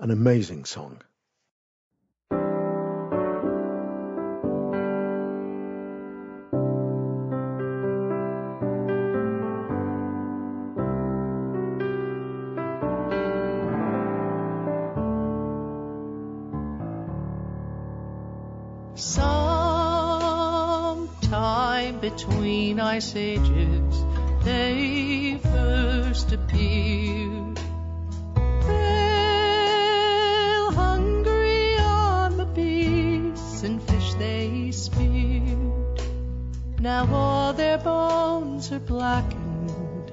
an 0.00 0.10
amazing 0.10 0.64
song. 0.64 1.00
Ice 22.96 23.14
ages 23.14 24.04
they 24.42 25.38
first 25.42 26.32
appeared. 26.32 27.60
Pale, 28.66 29.90
hungry 30.72 31.76
on 31.78 32.38
the 32.38 32.46
beasts 32.46 33.64
and 33.64 33.82
fish 33.82 34.14
they 34.14 34.70
speared. 34.70 36.00
Now 36.80 37.06
all 37.12 37.52
their 37.52 37.76
bones 37.76 38.72
are 38.72 38.78
blackened 38.78 40.12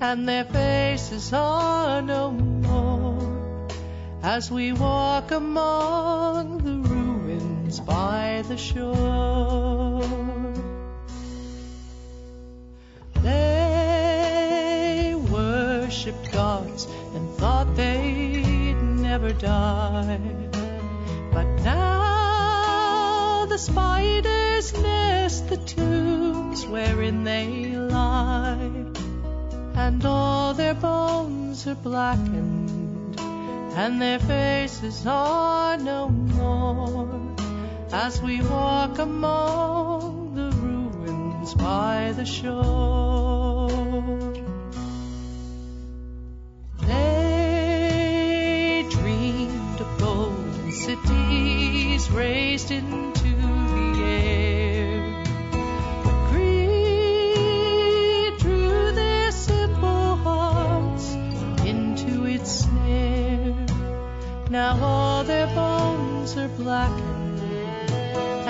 and 0.00 0.28
their 0.28 0.46
faces 0.46 1.32
are 1.32 2.02
no 2.02 2.32
more 2.32 3.68
as 4.24 4.50
we 4.50 4.72
walk 4.72 5.30
among 5.30 6.58
the 6.58 6.88
ruins 6.88 7.78
by 7.78 8.42
the 8.48 8.56
shore. 8.56 10.15
And 16.38 17.34
thought 17.36 17.74
they'd 17.76 18.74
never 18.74 19.32
die. 19.32 20.20
But 21.32 21.46
now 21.64 23.46
the 23.46 23.56
spiders 23.56 24.74
nest 24.74 25.48
the 25.48 25.56
tombs 25.56 26.66
wherein 26.66 27.24
they 27.24 27.74
lie, 27.74 28.70
and 29.76 30.04
all 30.04 30.52
their 30.52 30.74
bones 30.74 31.66
are 31.66 31.74
blackened, 31.74 33.18
and 33.18 34.02
their 34.02 34.18
faces 34.18 35.06
are 35.06 35.78
no 35.78 36.10
more 36.10 37.34
as 37.92 38.20
we 38.20 38.42
walk 38.42 38.98
among 38.98 40.34
the 40.34 40.50
ruins 40.58 41.54
by 41.54 42.12
the 42.14 42.26
shore. 42.26 43.35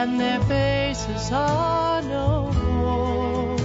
And 0.06 0.20
their 0.20 0.40
faces 0.42 1.32
are 1.32 2.00
no 2.02 2.52
more 2.52 3.56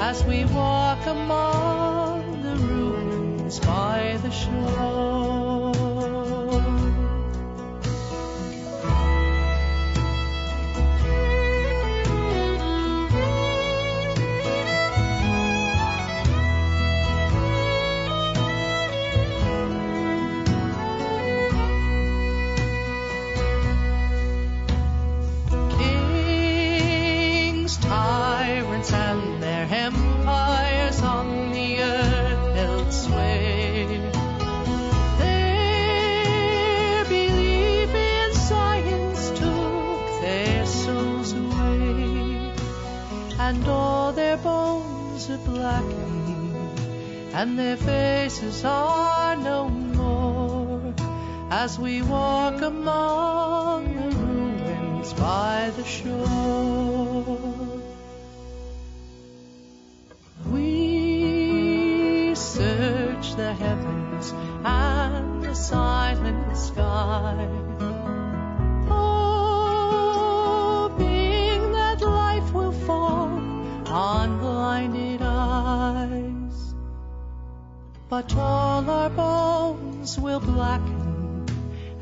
as 0.00 0.22
we 0.24 0.44
walk 0.44 1.04
among 1.06 2.42
the 2.42 2.54
ruins 2.64 3.58
by 3.58 4.16
the 4.22 4.30
shore. 4.30 5.09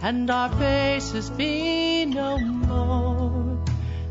And 0.08 0.30
our 0.30 0.48
faces 0.56 1.28
be 1.28 2.06
no 2.06 2.38
more 2.38 3.62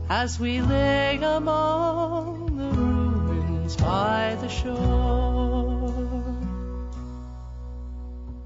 as 0.07 0.39
we 0.39 0.61
lay 0.61 1.17
among 1.17 2.55
the 2.55 2.69
ruins 2.69 3.75
by 3.77 4.37
the 4.39 4.47
shore. 4.47 6.37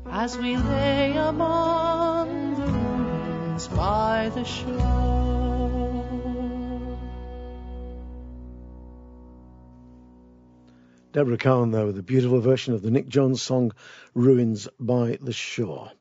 As 0.10 0.38
we 0.38 0.56
lay 0.56 1.18
among 1.18 2.56
the 2.56 2.68
ruins 2.68 3.68
by 3.68 4.32
the 4.34 4.46
shore. 4.46 4.78
Debra 11.12 11.36
Cowan 11.36 11.72
there 11.72 11.86
with 11.86 11.98
a 11.98 12.02
beautiful 12.02 12.40
version 12.40 12.74
of 12.74 12.82
the 12.82 12.92
Nick 12.92 13.10
Jones 13.10 13.42
song 13.42 13.74
Ruins 14.14 14.70
by 14.80 15.18
the 15.20 15.34
Shore. 15.34 15.92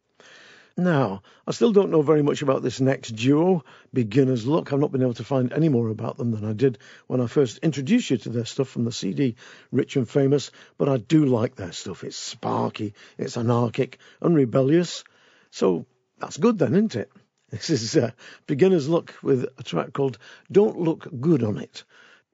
Now, 0.80 1.20
I 1.46 1.50
still 1.50 1.72
don't 1.72 1.90
know 1.90 2.00
very 2.00 2.22
much 2.22 2.40
about 2.40 2.62
this 2.62 2.80
next 2.80 3.10
duo, 3.10 3.64
Beginner's 3.92 4.46
Luck. 4.46 4.72
I've 4.72 4.80
not 4.80 4.90
been 4.90 5.02
able 5.02 5.12
to 5.14 5.24
find 5.24 5.52
any 5.52 5.68
more 5.68 5.90
about 5.90 6.16
them 6.16 6.30
than 6.30 6.42
I 6.42 6.54
did 6.54 6.78
when 7.06 7.20
I 7.20 7.26
first 7.26 7.58
introduced 7.58 8.08
you 8.08 8.16
to 8.16 8.30
their 8.30 8.46
stuff 8.46 8.68
from 8.68 8.84
the 8.84 8.92
CD 8.92 9.36
Rich 9.70 9.96
and 9.96 10.08
Famous, 10.08 10.50
but 10.78 10.88
I 10.88 10.96
do 10.96 11.26
like 11.26 11.54
their 11.54 11.72
stuff. 11.72 12.02
It's 12.02 12.16
sparky, 12.16 12.94
it's 13.18 13.36
anarchic 13.36 13.98
and 14.22 14.34
rebellious. 14.34 15.04
So 15.50 15.84
that's 16.18 16.38
good 16.38 16.58
then, 16.58 16.72
isn't 16.72 16.96
it? 16.96 17.12
This 17.50 17.68
is 17.68 17.94
uh, 17.96 18.12
Beginner's 18.46 18.88
Luck 18.88 19.12
with 19.22 19.44
a 19.58 19.62
track 19.62 19.92
called 19.92 20.16
Don't 20.50 20.80
Look 20.80 21.08
Good 21.20 21.42
on 21.42 21.58
It. 21.58 21.84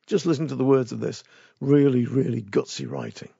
Just 0.07 0.25
listen 0.25 0.47
to 0.49 0.55
the 0.55 0.65
words 0.65 0.93
of 0.93 1.01
this. 1.01 1.25
Really, 1.59 2.07
really 2.07 2.43
gutsy 2.43 2.89
writing. 2.89 3.31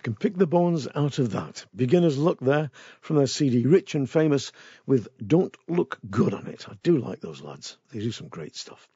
Can 0.00 0.14
pick 0.14 0.36
the 0.36 0.46
bones 0.46 0.88
out 0.94 1.18
of 1.18 1.32
that. 1.32 1.64
Beginner's 1.74 2.18
Luck 2.18 2.38
there 2.40 2.70
from 3.00 3.16
their 3.16 3.26
CD 3.26 3.66
Rich 3.66 3.94
and 3.94 4.08
Famous 4.08 4.52
with 4.86 5.08
Don't 5.24 5.56
Look 5.68 5.98
Good 6.10 6.34
on 6.34 6.46
it. 6.46 6.68
I 6.68 6.74
do 6.82 6.98
like 6.98 7.20
those 7.20 7.40
lads. 7.40 7.76
They 7.92 8.00
do 8.00 8.10
some 8.10 8.28
great 8.28 8.56
stuff. 8.56 8.88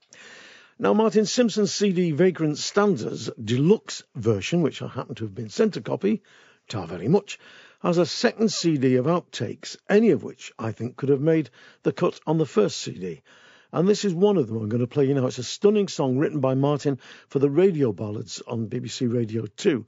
Now, 0.78 0.92
Martin 0.92 1.24
Simpson's 1.24 1.72
CD 1.72 2.10
Vagrant 2.10 2.58
Stanzas 2.58 3.30
Deluxe 3.42 4.02
version, 4.16 4.62
which 4.62 4.82
I 4.82 4.88
happen 4.88 5.14
to 5.16 5.24
have 5.24 5.34
been 5.34 5.48
sent 5.48 5.76
a 5.76 5.80
copy, 5.80 6.22
ta 6.68 6.84
very 6.86 7.06
much, 7.06 7.38
has 7.80 7.98
a 7.98 8.06
second 8.06 8.50
CD 8.50 8.96
of 8.96 9.06
outtakes, 9.06 9.76
any 9.88 10.10
of 10.10 10.24
which 10.24 10.52
I 10.58 10.72
think 10.72 10.96
could 10.96 11.10
have 11.10 11.20
made 11.20 11.50
the 11.84 11.92
cut 11.92 12.18
on 12.26 12.38
the 12.38 12.46
first 12.46 12.78
CD. 12.78 13.22
And 13.74 13.88
this 13.88 14.04
is 14.04 14.14
one 14.14 14.36
of 14.36 14.46
them 14.46 14.56
I'm 14.56 14.68
going 14.68 14.80
to 14.80 14.86
play 14.86 15.04
you 15.04 15.14
now. 15.14 15.26
It's 15.26 15.38
a 15.38 15.42
stunning 15.42 15.88
song 15.88 16.16
written 16.16 16.40
by 16.40 16.54
Martin 16.54 16.98
for 17.28 17.40
the 17.40 17.50
radio 17.50 17.92
ballads 17.92 18.40
on 18.46 18.68
BBC 18.68 19.12
Radio 19.12 19.46
2. 19.46 19.84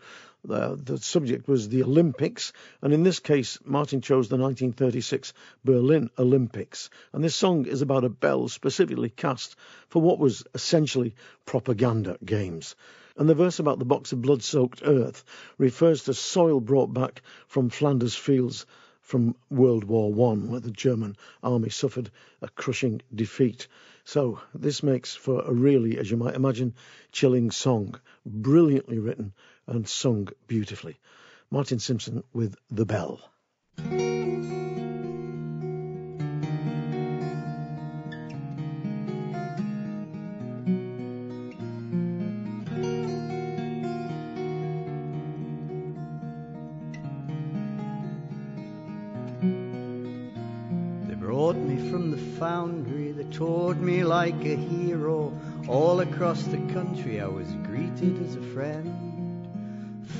The, 0.47 0.79
the 0.81 0.99
subject 0.99 1.49
was 1.49 1.69
the 1.69 1.83
Olympics, 1.83 2.53
and 2.81 2.93
in 2.93 3.03
this 3.03 3.19
case, 3.19 3.59
Martin 3.65 4.01
chose 4.01 4.29
the 4.29 4.37
1936 4.37 5.33
Berlin 5.65 6.09
Olympics. 6.17 6.89
And 7.13 7.25
this 7.25 7.35
song 7.35 7.67
is 7.67 7.83
about 7.83 8.05
a 8.05 8.09
bell 8.09 8.47
specifically 8.47 9.11
cast 9.11 9.57
for 9.89 10.01
what 10.01 10.21
was 10.21 10.45
essentially 10.55 11.17
propaganda 11.47 12.17
games. 12.25 12.77
And 13.17 13.29
the 13.29 13.35
verse 13.35 13.59
about 13.59 13.81
the 13.81 13.85
box 13.85 14.13
of 14.13 14.23
blood 14.23 14.45
soaked 14.45 14.83
earth 14.85 15.25
refers 15.59 16.05
to 16.05 16.15
soil 16.15 16.61
brought 16.61 16.95
back 16.95 17.23
from 17.49 17.69
Flanders 17.69 18.15
fields 18.15 18.67
from 19.01 19.35
World 19.51 19.83
War 19.83 20.13
One, 20.13 20.49
where 20.49 20.61
the 20.61 20.71
German 20.71 21.17
army 21.43 21.71
suffered 21.71 22.11
a 22.41 22.49
crushing 22.49 23.03
defeat. 23.13 23.67
So 24.05 24.41
this 24.55 24.85
makes 24.85 25.17
for 25.17 25.43
a 25.43 25.53
really, 25.53 25.99
as 25.99 26.09
you 26.09 26.17
might 26.17 26.37
imagine, 26.37 26.75
chilling 27.11 27.51
song, 27.51 27.99
brilliantly 28.25 29.01
written 29.01 29.33
and 29.67 29.89
sung 29.89 30.29
beautifully. 30.47 30.99
Martin 31.51 31.79
Simpson 31.79 32.23
with 32.33 32.57
The 32.71 32.85
Bell. 32.85 33.21
They 33.77 33.85
brought 51.15 51.57
me 51.57 51.91
from 51.91 52.11
the 52.11 52.39
foundry, 52.39 53.13
they 53.13 53.25
toured 53.33 53.81
me 53.81 54.05
like 54.05 54.45
a 54.45 54.57
hero. 54.57 55.33
All 55.69 56.01
across 56.01 56.43
the 56.45 56.59
country 56.73 57.21
I 57.21 57.27
was 57.27 57.49
greeted 57.65 58.25
as 58.25 58.37
a 58.37 58.43
friend. 58.53 59.06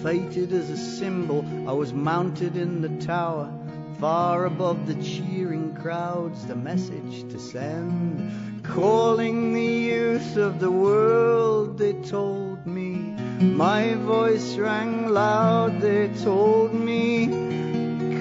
Fated 0.03 0.53
as 0.53 0.71
a 0.71 0.77
symbol, 0.77 1.45
I 1.69 1.73
was 1.73 1.93
mounted 1.93 2.57
in 2.57 2.81
the 2.81 3.05
tower. 3.05 3.53
Far 3.99 4.45
above 4.45 4.87
the 4.87 4.95
cheering 5.03 5.75
crowds, 5.75 6.47
the 6.47 6.55
message 6.55 7.23
to 7.33 7.39
send. 7.39 8.63
Calling 8.63 9.55
the 9.55 9.63
youth 9.63 10.37
of 10.37 10.61
the 10.61 10.71
world, 10.71 11.79
they 11.79 11.95
told 11.95 12.67
me. 12.67 13.15
My 13.41 13.95
voice 13.95 14.57
rang 14.57 15.09
loud, 15.09 15.81
they 15.81 16.09
told 16.23 16.75
me. 16.75 17.27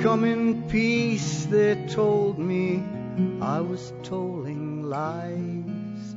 Come 0.02 0.24
in 0.24 0.64
peace, 0.70 1.46
they 1.46 1.76
told 1.88 2.40
me. 2.40 2.84
I 3.42 3.60
was 3.60 3.92
tolling 4.02 4.84
lies. 4.84 6.16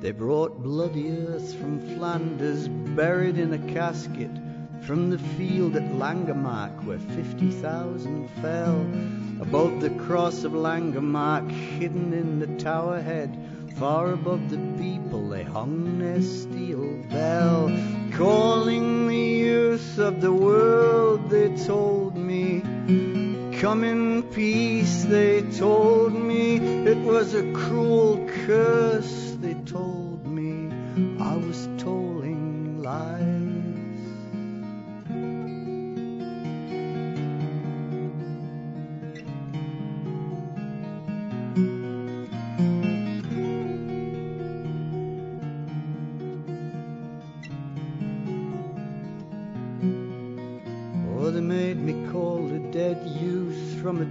They 0.00 0.12
brought 0.12 0.62
bloody 0.62 1.10
earth 1.10 1.54
from 1.56 1.80
Flanders, 1.96 2.68
buried 2.68 3.38
in 3.38 3.52
a 3.52 3.72
casket. 3.74 4.30
From 4.90 5.08
the 5.08 5.18
field 5.18 5.76
at 5.76 5.84
Langemark, 5.92 6.84
where 6.84 6.98
50,000 6.98 8.28
fell. 8.42 8.80
Above 9.40 9.80
the 9.80 9.90
cross 9.90 10.42
of 10.42 10.50
Langemark, 10.50 11.48
hidden 11.48 12.12
in 12.12 12.40
the 12.40 12.48
tower 12.60 13.00
head. 13.00 13.38
Far 13.76 14.10
above 14.10 14.50
the 14.50 14.58
people, 14.82 15.28
they 15.28 15.44
hung 15.44 16.00
their 16.00 16.20
steel 16.20 17.04
bell. 17.08 17.70
Calling 18.14 19.06
the 19.06 19.16
youth 19.16 19.96
of 20.00 20.20
the 20.20 20.32
world, 20.32 21.30
they 21.30 21.56
told 21.66 22.16
me. 22.16 22.60
Come 23.60 23.84
in 23.84 24.24
peace, 24.24 25.04
they 25.04 25.42
told 25.42 26.14
me. 26.14 26.56
It 26.56 26.98
was 26.98 27.34
a 27.34 27.52
cruel 27.52 28.28
curse, 28.44 29.36
they 29.40 29.54
told 29.54 30.26
me. 30.26 30.68
I 31.20 31.36
was 31.36 31.68
tolling 31.78 32.82
lies. 32.82 33.29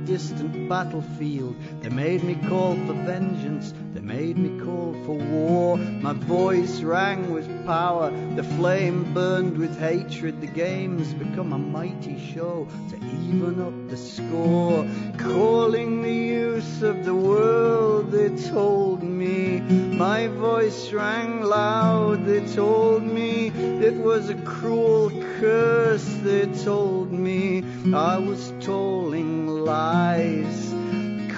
Distant 0.06 0.70
battlefield. 0.70 1.56
They 1.82 1.90
made 1.90 2.24
me 2.24 2.36
call 2.48 2.76
for 2.86 2.94
vengeance, 2.94 3.74
they 3.94 4.02
made 4.02 4.38
me 4.38 4.60
call 4.64 4.94
for 5.06 5.16
war. 5.16 5.78
My 5.78 6.14
voice 6.14 6.82
rang 6.82 7.32
with 7.32 7.48
power, 7.66 8.12
the 8.36 8.44
flame 8.44 9.14
burned 9.14 9.58
with 9.58 9.78
hatred. 9.80 10.42
The 10.42 10.48
game's 10.48 11.14
become 11.14 11.54
a 11.54 11.58
mighty 11.58 12.20
show 12.34 12.68
to 12.90 12.96
even 12.96 13.62
up 13.62 13.90
the 13.90 13.98
score. 13.98 14.88
Calling 15.18 16.02
the 16.02 16.14
youth 16.14 16.82
of 16.82 17.06
the 17.06 17.16
world, 17.16 18.12
they 18.12 18.30
told 18.50 19.04
me. 19.04 19.60
My 19.60 20.28
voice 20.28 20.92
rang 20.92 21.42
loud, 21.42 22.26
they 22.26 22.46
told 22.54 23.04
me. 23.04 23.48
It 23.48 23.96
was 23.96 24.30
a 24.30 24.36
cruel 24.36 25.10
curse, 25.40 26.06
they 26.24 26.46
told 26.64 27.12
me. 27.12 27.64
I 27.94 28.18
was 28.18 28.54
tolling 28.60 29.49
lies, 29.60 30.74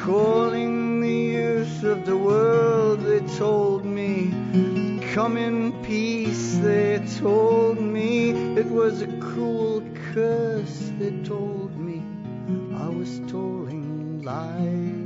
calling 0.03 1.01
the 1.01 1.09
youth 1.09 1.83
of 1.83 2.05
the 2.05 2.17
world, 2.17 3.01
they 3.01 3.19
told 3.37 3.85
me. 3.85 4.31
Come 5.13 5.37
in 5.37 5.73
peace, 5.83 6.57
they 6.57 6.99
told 7.19 7.79
me. 7.81 8.31
It 8.55 8.67
was 8.67 9.01
a 9.01 9.07
cruel 9.19 9.83
curse, 10.13 10.91
they 10.99 11.11
told 11.23 11.77
me. 11.77 12.01
I 12.77 12.87
was 12.87 13.19
tolling 13.27 14.21
lies. 14.23 15.00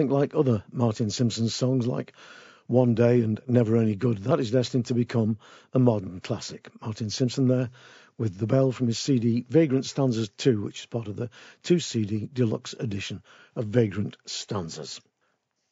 Think 0.00 0.12
like 0.12 0.34
other 0.34 0.64
Martin 0.72 1.10
Simpson 1.10 1.50
songs 1.50 1.86
like 1.86 2.14
One 2.68 2.94
Day 2.94 3.20
and 3.20 3.38
Never 3.46 3.76
Any 3.76 3.94
Good, 3.94 4.24
that 4.24 4.40
is 4.40 4.50
destined 4.50 4.86
to 4.86 4.94
become 4.94 5.36
a 5.74 5.78
modern 5.78 6.20
classic. 6.20 6.70
Martin 6.80 7.10
Simpson 7.10 7.48
there 7.48 7.68
with 8.16 8.38
the 8.38 8.46
bell 8.46 8.72
from 8.72 8.86
his 8.86 8.98
CD 8.98 9.44
Vagrant 9.50 9.84
Stanzas 9.84 10.30
2, 10.38 10.62
which 10.62 10.80
is 10.80 10.86
part 10.86 11.06
of 11.06 11.16
the 11.16 11.28
2 11.64 11.80
CD 11.80 12.30
deluxe 12.32 12.74
edition 12.80 13.22
of 13.54 13.66
Vagrant 13.66 14.16
Stanzas. 14.24 15.02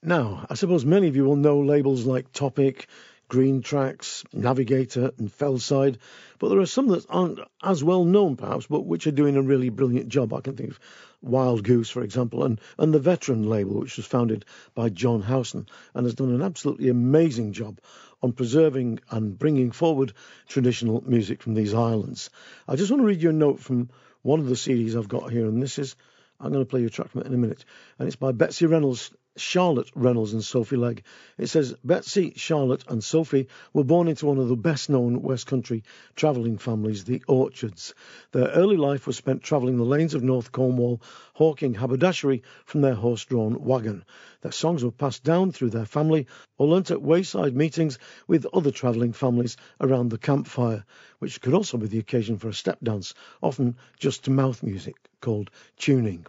Now, 0.03 0.45
I 0.51 0.57
suppose 0.57 0.85
many 0.85 1.09
of 1.09 1.17
you 1.17 1.25
will 1.25 1.37
know 1.37 1.61
labels 1.61 2.05
like 2.05 2.31
Topic, 2.31 2.87
Greentrax, 3.29 4.25
Navigator, 4.33 5.13
and 5.19 5.31
Fellside, 5.31 5.99
but 6.39 6.49
there 6.49 6.61
are 6.61 6.67
some 6.67 6.89
that 6.89 7.05
aren't 7.11 7.41
as 7.63 7.85
well 7.85 8.05
known 8.05 8.37
perhaps, 8.37 8.67
but 8.67 8.87
which 8.87 9.07
are 9.07 9.13
doing 9.13 9.37
a 9.37 9.43
really 9.43 9.69
brilliant 9.69 10.09
job. 10.09 10.33
I 10.33 10.41
can 10.41 10.57
think 10.57 10.71
of 10.71 10.81
Wild 11.21 11.63
Goose, 11.63 11.91
for 11.91 12.03
example, 12.03 12.45
and, 12.45 12.61
and 12.79 12.95
the 12.95 12.99
Veteran 12.99 13.49
label, 13.49 13.81
which 13.81 13.97
was 13.97 14.07
founded 14.07 14.45
by 14.75 14.89
John 14.89 15.21
Howson 15.21 15.67
and 15.95 16.07
has 16.07 16.15
done 16.15 16.35
an 16.35 16.43
absolutely 16.43 16.89
amazing 16.89 17.53
job 17.53 17.81
on 18.23 18.33
preserving 18.33 19.01
and 19.11 19.39
bringing 19.39 19.73
forward 19.73 20.13
traditional 20.49 21.03
music 21.07 21.43
from 21.43 21.55
these 21.55 21.75
islands. 21.75 22.31
I 22.67 22.77
just 22.77 22.91
want 22.91 23.03
to 23.03 23.07
read 23.07 23.23
you 23.23 23.31
a 23.31 23.33
note 23.33 23.61
from 23.61 23.91
one 24.23 24.41
of 24.41 24.47
the 24.47 24.55
CDs 24.55 24.97
I've 24.97 25.09
got 25.09 25.31
here, 25.31 25.47
and 25.47 25.63
this 25.63 25.79
is 25.79 25.97
I'm 26.41 26.53
going 26.53 26.65
to 26.65 26.71
play 26.71 26.81
you 26.81 26.87
a 26.87 26.91
track 26.91 27.09
from 27.09 27.23
it 27.23 27.27
in 27.27 27.35
a 27.35 27.39
minute, 27.39 27.65
and 27.99 28.07
it's 28.07 28.17
by 28.17 28.33
Betsy 28.33 28.67
Renals, 28.67 29.11
Charlotte 29.39 29.91
Renals 29.95 30.33
and 30.33 30.43
Sophie 30.43 30.77
Legg. 30.77 31.05
It 31.39 31.47
says 31.47 31.75
Betsy, 31.85 32.33
Charlotte, 32.37 32.85
and 32.89 33.03
Sophie 33.03 33.47
were 33.73 33.85
born 33.85 34.09
into 34.09 34.27
one 34.27 34.39
of 34.39 34.49
the 34.49 34.57
best 34.57 34.91
known 34.91 35.23
West 35.23 35.47
Country 35.47 35.85
travelling 36.17 36.59
families, 36.59 37.05
the 37.05 37.23
Orchards. 37.29 37.95
Their 38.33 38.49
early 38.49 38.77
life 38.77 39.07
was 39.07 39.17
spent 39.17 39.43
travelling 39.43 39.77
the 39.77 39.85
lanes 39.85 40.15
of 40.15 40.23
North 40.23 40.51
Cornwall, 40.51 41.01
hawking 41.35 41.75
haberdashery 41.75 42.43
from 42.65 42.81
their 42.81 42.95
horse 42.95 43.25
drawn 43.25 43.63
wagon. 43.63 44.05
Their 44.41 44.53
songs 44.53 44.83
were 44.83 44.91
passed 44.91 45.25
down 45.25 45.53
through 45.53 45.71
their 45.71 45.87
family 45.87 46.27
or 46.59 46.67
learnt 46.67 46.91
at 46.91 47.03
wayside 47.03 47.57
meetings 47.57 47.99
with 48.27 48.47
other 48.53 48.71
travelling 48.71 49.13
families 49.13 49.57
around 49.81 50.11
the 50.11 50.19
campfire, 50.19 50.85
which 51.21 51.41
could 51.41 51.55
also 51.55 51.79
be 51.79 51.87
the 51.87 51.99
occasion 51.99 52.39
for 52.39 52.49
a 52.49 52.55
step 52.55 52.79
dance, 52.83 53.15
often 53.43 53.77
just 53.99 54.25
to 54.25 54.31
mouth 54.31 54.63
music 54.63 54.97
called 55.21 55.51
tuning. 55.77 56.27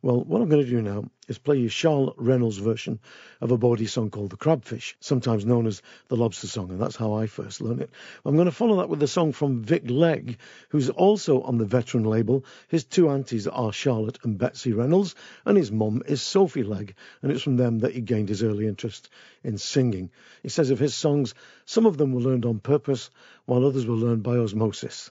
Well, 0.00 0.22
what 0.22 0.40
I'm 0.40 0.48
going 0.48 0.64
to 0.64 0.70
do 0.70 0.80
now 0.80 1.10
is 1.26 1.38
play 1.38 1.58
you 1.58 1.68
Charlotte 1.68 2.16
Renals' 2.18 2.60
version 2.60 3.00
of 3.40 3.50
a 3.50 3.58
bawdy 3.58 3.86
song 3.86 4.10
called 4.10 4.30
The 4.30 4.36
Crabfish, 4.36 4.96
sometimes 5.00 5.44
known 5.44 5.66
as 5.66 5.82
the 6.06 6.14
Lobster 6.14 6.46
Song, 6.46 6.70
and 6.70 6.80
that's 6.80 6.94
how 6.94 7.14
I 7.14 7.26
first 7.26 7.60
learned 7.60 7.80
it. 7.80 7.90
I'm 8.24 8.36
going 8.36 8.46
to 8.46 8.52
follow 8.52 8.76
that 8.76 8.88
with 8.88 9.02
a 9.02 9.08
song 9.08 9.32
from 9.32 9.64
Vic 9.64 9.90
Legg, 9.90 10.38
who's 10.68 10.88
also 10.88 11.42
on 11.42 11.58
the 11.58 11.64
Veteran 11.64 12.04
label. 12.04 12.44
His 12.68 12.84
two 12.84 13.08
aunties 13.08 13.48
are 13.48 13.72
Charlotte 13.72 14.20
and 14.22 14.38
Betsy 14.38 14.72
Renals, 14.72 15.16
and 15.44 15.56
his 15.56 15.72
mum 15.72 16.04
is 16.06 16.22
Sophie 16.22 16.62
Legg, 16.62 16.94
and 17.20 17.32
it's 17.32 17.42
from 17.42 17.56
them 17.56 17.80
that 17.80 17.92
he 17.92 18.00
gained 18.00 18.28
his 18.28 18.44
early 18.44 18.68
interest 18.68 19.10
in 19.42 19.58
singing. 19.58 20.12
He 20.44 20.48
says 20.48 20.70
of 20.70 20.78
his 20.78 20.94
songs, 20.94 21.34
some 21.64 21.86
of 21.86 21.96
them 21.96 22.12
were 22.12 22.20
learned 22.20 22.44
on 22.44 22.60
purpose, 22.60 23.10
while 23.46 23.66
others 23.66 23.84
were 23.84 23.96
learned 23.96 24.22
by 24.22 24.36
osmosis. 24.36 25.10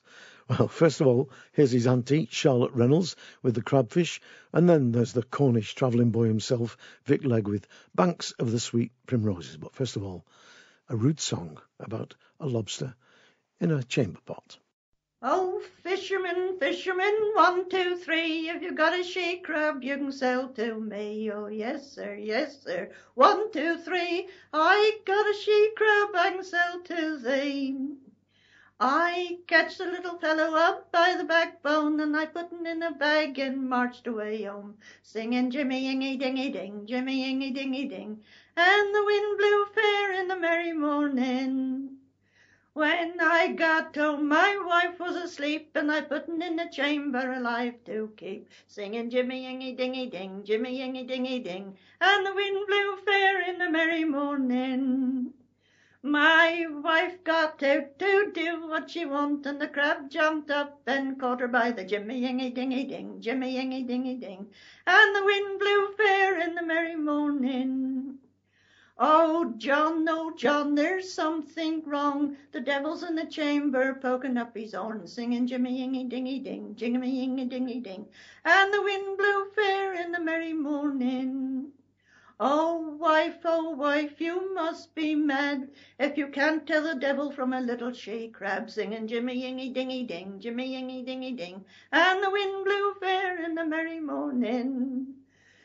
Well, 0.50 0.70
first 0.70 1.02
of 1.02 1.08
all, 1.08 1.30
here's 1.52 1.72
his 1.72 1.88
auntie, 1.88 2.30
Charlotte 2.32 2.74
Renals, 2.74 3.16
with 3.42 3.56
the 3.56 3.62
crabfish, 3.62 4.22
and 4.54 4.70
then 4.70 4.94
there's 4.94 5.12
the 5.12 5.24
Cornish 5.24 5.76
travelling 5.76 6.12
boy 6.12 6.28
himself, 6.28 6.78
Vic 7.04 7.26
Legg, 7.26 7.50
with 7.50 7.68
Banks 7.94 8.32
of 8.32 8.52
the 8.52 8.60
Sweet 8.60 8.94
Primroses. 9.08 9.58
But 9.58 9.76
first 9.76 9.98
of 9.98 10.04
all, 10.04 10.26
a 10.88 10.96
rude 10.96 11.20
song 11.20 11.60
about 11.82 12.16
a 12.40 12.48
lobster 12.48 12.96
in 13.60 13.72
a 13.72 13.84
chamber 13.84 14.22
pot. 14.26 14.58
Oh, 15.22 15.62
fisherman, 15.84 16.58
fisherman, 16.60 17.32
one, 17.34 17.68
two, 17.70 17.98
three. 17.98 18.48
If 18.48 18.62
you've 18.62 18.78
got 18.78 18.98
a 18.98 19.04
she 19.04 19.40
crab, 19.40 19.84
you 19.84 19.98
can 19.98 20.12
sell 20.14 20.48
to 20.50 20.80
me. 20.80 21.30
Oh, 21.30 21.48
yes, 21.48 21.92
sir, 21.92 22.16
yes, 22.16 22.62
sir. 22.64 22.90
One, 23.16 23.52
two, 23.52 23.80
three. 23.80 24.30
I 24.54 25.00
got 25.04 25.30
a 25.30 25.34
she 25.34 25.72
crab, 25.76 26.10
I 26.16 26.32
can 26.32 26.44
sell 26.44 26.82
to 26.84 27.18
thee. 27.18 27.98
I 28.80 29.40
catch 29.48 29.80
the 29.80 29.88
little 29.88 30.20
fellow 30.20 30.56
up 30.56 30.92
by 30.92 31.16
the 31.16 31.24
backbone 31.24 32.00
and 32.00 32.16
I 32.16 32.28
put 32.28 32.52
him 32.52 32.68
in 32.68 32.84
a 32.84 32.92
bag 32.92 33.40
and 33.40 33.68
marched 33.68 34.06
away 34.06 34.44
home, 34.44 34.78
singing 35.02 35.50
Jimmy 35.50 35.86
ingy 35.86 36.20
Dingy 36.20 36.52
Ding, 36.52 36.86
Jimmy 36.86 37.26
ingy 37.26 37.52
Dingy 37.56 37.88
Ding, 37.88 38.22
and 38.56 38.94
the 38.94 39.04
wind 39.04 39.36
blew 39.40 39.66
fair 39.74 40.12
in 40.12 40.28
the 40.28 40.38
merry 40.38 40.74
morning. 40.74 41.98
When 42.74 43.20
I 43.20 43.54
got 43.54 43.96
home, 43.96 44.28
my 44.28 44.56
wife 44.64 45.00
was 45.00 45.16
asleep, 45.16 45.72
and 45.74 45.92
I 45.92 46.02
put 46.02 46.28
him 46.28 46.40
in 46.44 46.58
the 46.58 46.70
chamber 46.72 47.34
alive 47.34 47.84
to 47.86 48.14
keep, 48.16 48.48
singing 48.68 49.10
Jimmy 49.10 49.46
ingy 49.46 49.76
Dingy 49.76 50.06
Ding, 50.06 50.44
Jimmy 50.44 50.78
ingy 50.82 51.08
Dingy 51.08 51.40
Ding, 51.40 51.76
and 52.00 52.24
the 52.24 52.36
wind 52.36 52.68
blew 52.68 52.98
fair 52.98 53.42
in 53.42 53.58
the 53.58 53.72
merry 53.72 54.06
morning. 54.06 55.34
My 56.04 56.68
wife 56.70 57.24
got 57.24 57.64
out 57.64 57.98
to 57.98 58.32
do 58.32 58.68
what 58.68 58.92
she 58.92 59.06
want, 59.06 59.48
and 59.48 59.60
the 59.60 59.68
crab 59.68 60.12
jumped 60.12 60.52
up 60.52 60.80
and 60.86 61.20
caught 61.20 61.40
her 61.40 61.48
by 61.48 61.72
the 61.72 61.84
Jimmy 61.84 62.22
Yingy 62.22 62.54
Dingy 62.54 62.84
Ding, 62.84 63.20
Jimmy 63.20 63.56
Yingy 63.56 63.88
Dingy 63.88 64.16
Ding, 64.16 64.48
and 64.86 65.16
the 65.16 65.26
wind 65.26 65.60
blew 65.60 65.92
fair 65.94 66.40
in 66.40 66.54
the 66.54 66.62
merry 66.62 66.96
morning. 66.96 68.20
Oh, 69.00 69.54
John, 69.58 70.08
oh, 70.08 70.36
John, 70.36 70.76
there's 70.76 71.12
something 71.12 71.84
wrong. 71.84 72.38
The 72.52 72.62
devil's 72.62 73.02
in 73.02 73.16
the 73.16 73.26
chamber, 73.26 73.96
poking 73.96 74.38
up 74.38 74.56
his 74.56 74.74
horn, 74.76 75.08
singing 75.08 75.48
Jimmy 75.48 75.80
Yingy 75.80 76.08
Dingy 76.08 76.38
Ding, 76.40 76.76
Jimmy 76.76 77.28
Yingy 77.28 77.50
Dingy 77.50 77.80
Ding, 77.80 78.08
and 78.46 78.72
the 78.72 78.84
wind 78.84 79.18
blew 79.18 79.50
fair 79.56 79.96
in 79.96 80.12
the 80.12 80.20
merry 80.20 80.54
morning. 80.54 81.72
Oh, 82.40 82.96
wife, 83.00 83.40
oh, 83.46 83.72
wife, 83.72 84.22
you 84.22 84.54
must 84.54 84.94
be 84.94 85.16
mad 85.16 85.72
if 85.98 86.20
you 86.20 86.28
can't 86.28 86.68
tell 86.68 86.84
the 86.84 86.94
devil 86.94 87.32
from 87.32 87.52
a 87.52 87.60
little 87.60 87.92
she 87.92 88.28
crab 88.28 88.70
singing 88.70 89.08
Jimmy 89.08 89.42
Yingy 89.42 89.74
Dingy 89.74 90.04
Ding, 90.04 90.40
Jimmy 90.40 90.70
Yingy 90.76 91.04
Dingy 91.04 91.32
Ding, 91.32 91.66
and 91.92 92.24
the 92.24 92.30
wind 92.30 92.64
blew 92.64 92.94
fair 93.00 93.44
in 93.44 93.56
the 93.56 93.66
merry 93.66 94.00
morning. 94.00 95.16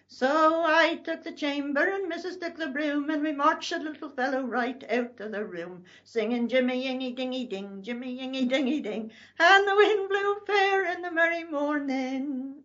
So 0.08 0.62
I 0.64 0.96
took 1.04 1.22
the 1.24 1.32
chamber 1.32 1.84
and 1.84 2.10
Mrs. 2.10 2.40
took 2.40 2.56
the 2.56 2.68
broom 2.68 3.10
and 3.10 3.22
we 3.22 3.32
marched 3.32 3.68
the 3.68 3.78
little 3.78 4.08
fellow 4.08 4.40
right 4.40 4.82
out 4.90 5.20
of 5.20 5.32
the 5.32 5.44
room, 5.44 5.84
singing 6.04 6.48
Jimmy 6.48 6.86
Yingy 6.86 7.14
Dingy 7.14 7.44
Ding, 7.44 7.82
Jimmy 7.82 8.18
Yingy 8.18 8.48
Dingy 8.48 8.80
Ding, 8.80 9.10
and 9.38 9.68
the 9.68 9.76
wind 9.76 10.08
blew 10.08 10.36
fair 10.46 10.90
in 10.90 11.02
the 11.02 11.10
merry 11.10 11.44
morning. 11.44 12.64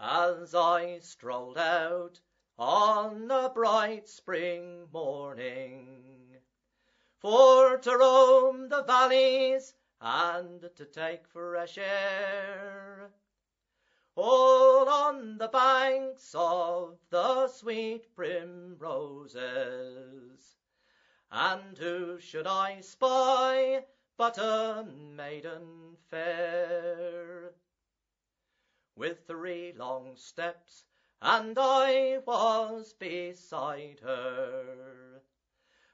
As 0.00 0.54
I 0.54 1.00
strolled 1.00 1.58
out 1.58 2.20
on 2.56 3.28
a 3.32 3.50
bright 3.50 4.08
spring 4.08 4.88
morning 4.92 6.36
for 7.18 7.78
to 7.78 7.96
roam 7.96 8.68
the 8.68 8.84
valleys 8.84 9.74
and 10.00 10.70
to 10.76 10.84
take 10.84 11.26
fresh 11.26 11.78
air. 11.78 13.12
all 14.14 14.88
on 14.88 15.36
the 15.38 15.48
banks 15.48 16.32
of 16.32 17.00
the 17.10 17.48
sweet 17.48 18.14
primroses. 18.14 19.38
And 21.32 21.76
who 21.76 22.20
should 22.20 22.46
I 22.46 22.82
spy 22.82 23.84
but 24.16 24.38
a 24.38 24.86
maiden 24.86 25.96
fair? 26.08 27.54
With 28.98 29.28
three 29.28 29.72
long 29.74 30.16
steps, 30.16 30.84
and 31.22 31.56
I 31.56 32.18
was 32.26 32.94
beside 32.94 34.00
her. 34.00 35.22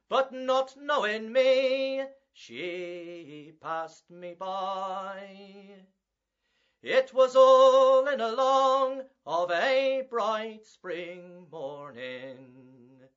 But 0.09 0.33
not 0.33 0.75
knowing 0.79 1.31
me, 1.31 2.07
she 2.33 3.53
passed 3.61 4.09
me 4.09 4.33
by. 4.33 5.85
It 6.81 7.13
was 7.13 7.37
all 7.37 8.09
in 8.09 8.23
a 8.23 8.33
long 8.33 9.07
of 9.27 9.51
a 9.51 10.07
bright 10.09 10.65
spring 10.65 11.47
morning. 11.51 13.11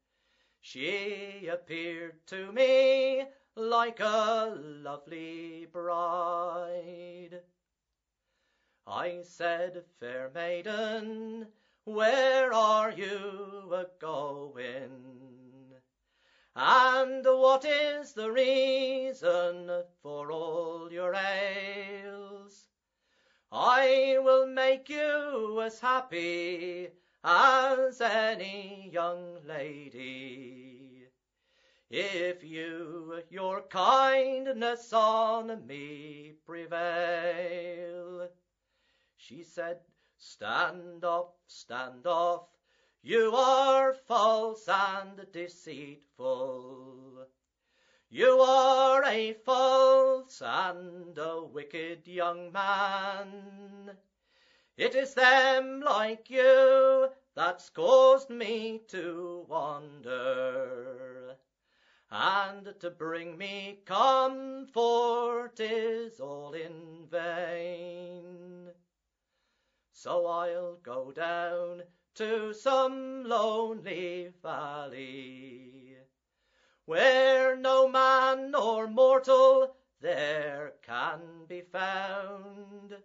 She 0.59 1.47
appeared 1.47 2.27
to 2.27 2.51
me 2.51 3.25
like 3.55 4.01
a 4.01 4.53
lovely 4.53 5.65
bride. 5.71 7.41
I 8.89 9.21
said, 9.23 9.83
Fair 9.99 10.31
maiden, 10.33 11.47
where 11.83 12.53
are 12.53 12.89
you 12.89 13.69
a 13.73 13.85
going? 13.99 15.73
And 16.55 17.25
what 17.25 17.65
is 17.65 18.13
the 18.13 18.31
reason 18.31 19.83
for 20.01 20.31
all 20.31 20.89
your 20.89 21.13
ails? 21.13 22.69
I 23.51 24.19
will 24.21 24.47
make 24.47 24.87
you 24.87 25.61
as 25.61 25.81
happy 25.81 26.87
as 27.25 27.99
any 27.99 28.89
young 28.93 29.39
lady. 29.45 31.09
If 31.89 32.41
you 32.41 33.21
your 33.29 33.63
kindness 33.63 34.93
on 34.93 35.67
me 35.67 36.35
prevail. 36.45 38.29
She 39.27 39.43
said, 39.43 39.81
Stand 40.17 41.03
off, 41.03 41.33
stand 41.47 42.07
off, 42.07 42.47
you 43.01 43.35
are 43.35 43.93
false 43.93 44.69
and 44.69 45.29
deceitful. 45.33 47.27
You 48.09 48.39
are 48.39 49.03
a 49.03 49.33
false 49.33 50.41
and 50.41 51.17
a 51.17 51.43
wicked 51.43 52.07
young 52.07 52.53
man. 52.53 53.97
It 54.77 54.95
is 54.95 55.13
them 55.13 55.81
like 55.81 56.29
you 56.29 57.09
that's 57.35 57.69
caused 57.69 58.29
me 58.29 58.83
to 58.87 59.45
wander. 59.49 61.35
And 62.09 62.73
to 62.79 62.89
bring 62.91 63.37
me 63.37 63.81
comfort 63.83 65.59
is 65.59 66.21
all 66.21 66.53
in 66.53 67.07
vain. 67.11 68.46
So 70.07 70.25
I'll 70.25 70.77
go 70.77 71.11
down 71.11 71.83
to 72.15 72.53
some 72.53 73.25
lonely 73.25 74.31
valley 74.41 75.97
where 76.85 77.57
no 77.57 77.89
man 77.89 78.51
nor 78.51 78.87
mortal 78.87 79.75
there 79.99 80.75
can 80.81 81.43
be 81.49 81.59
found. 81.59 82.95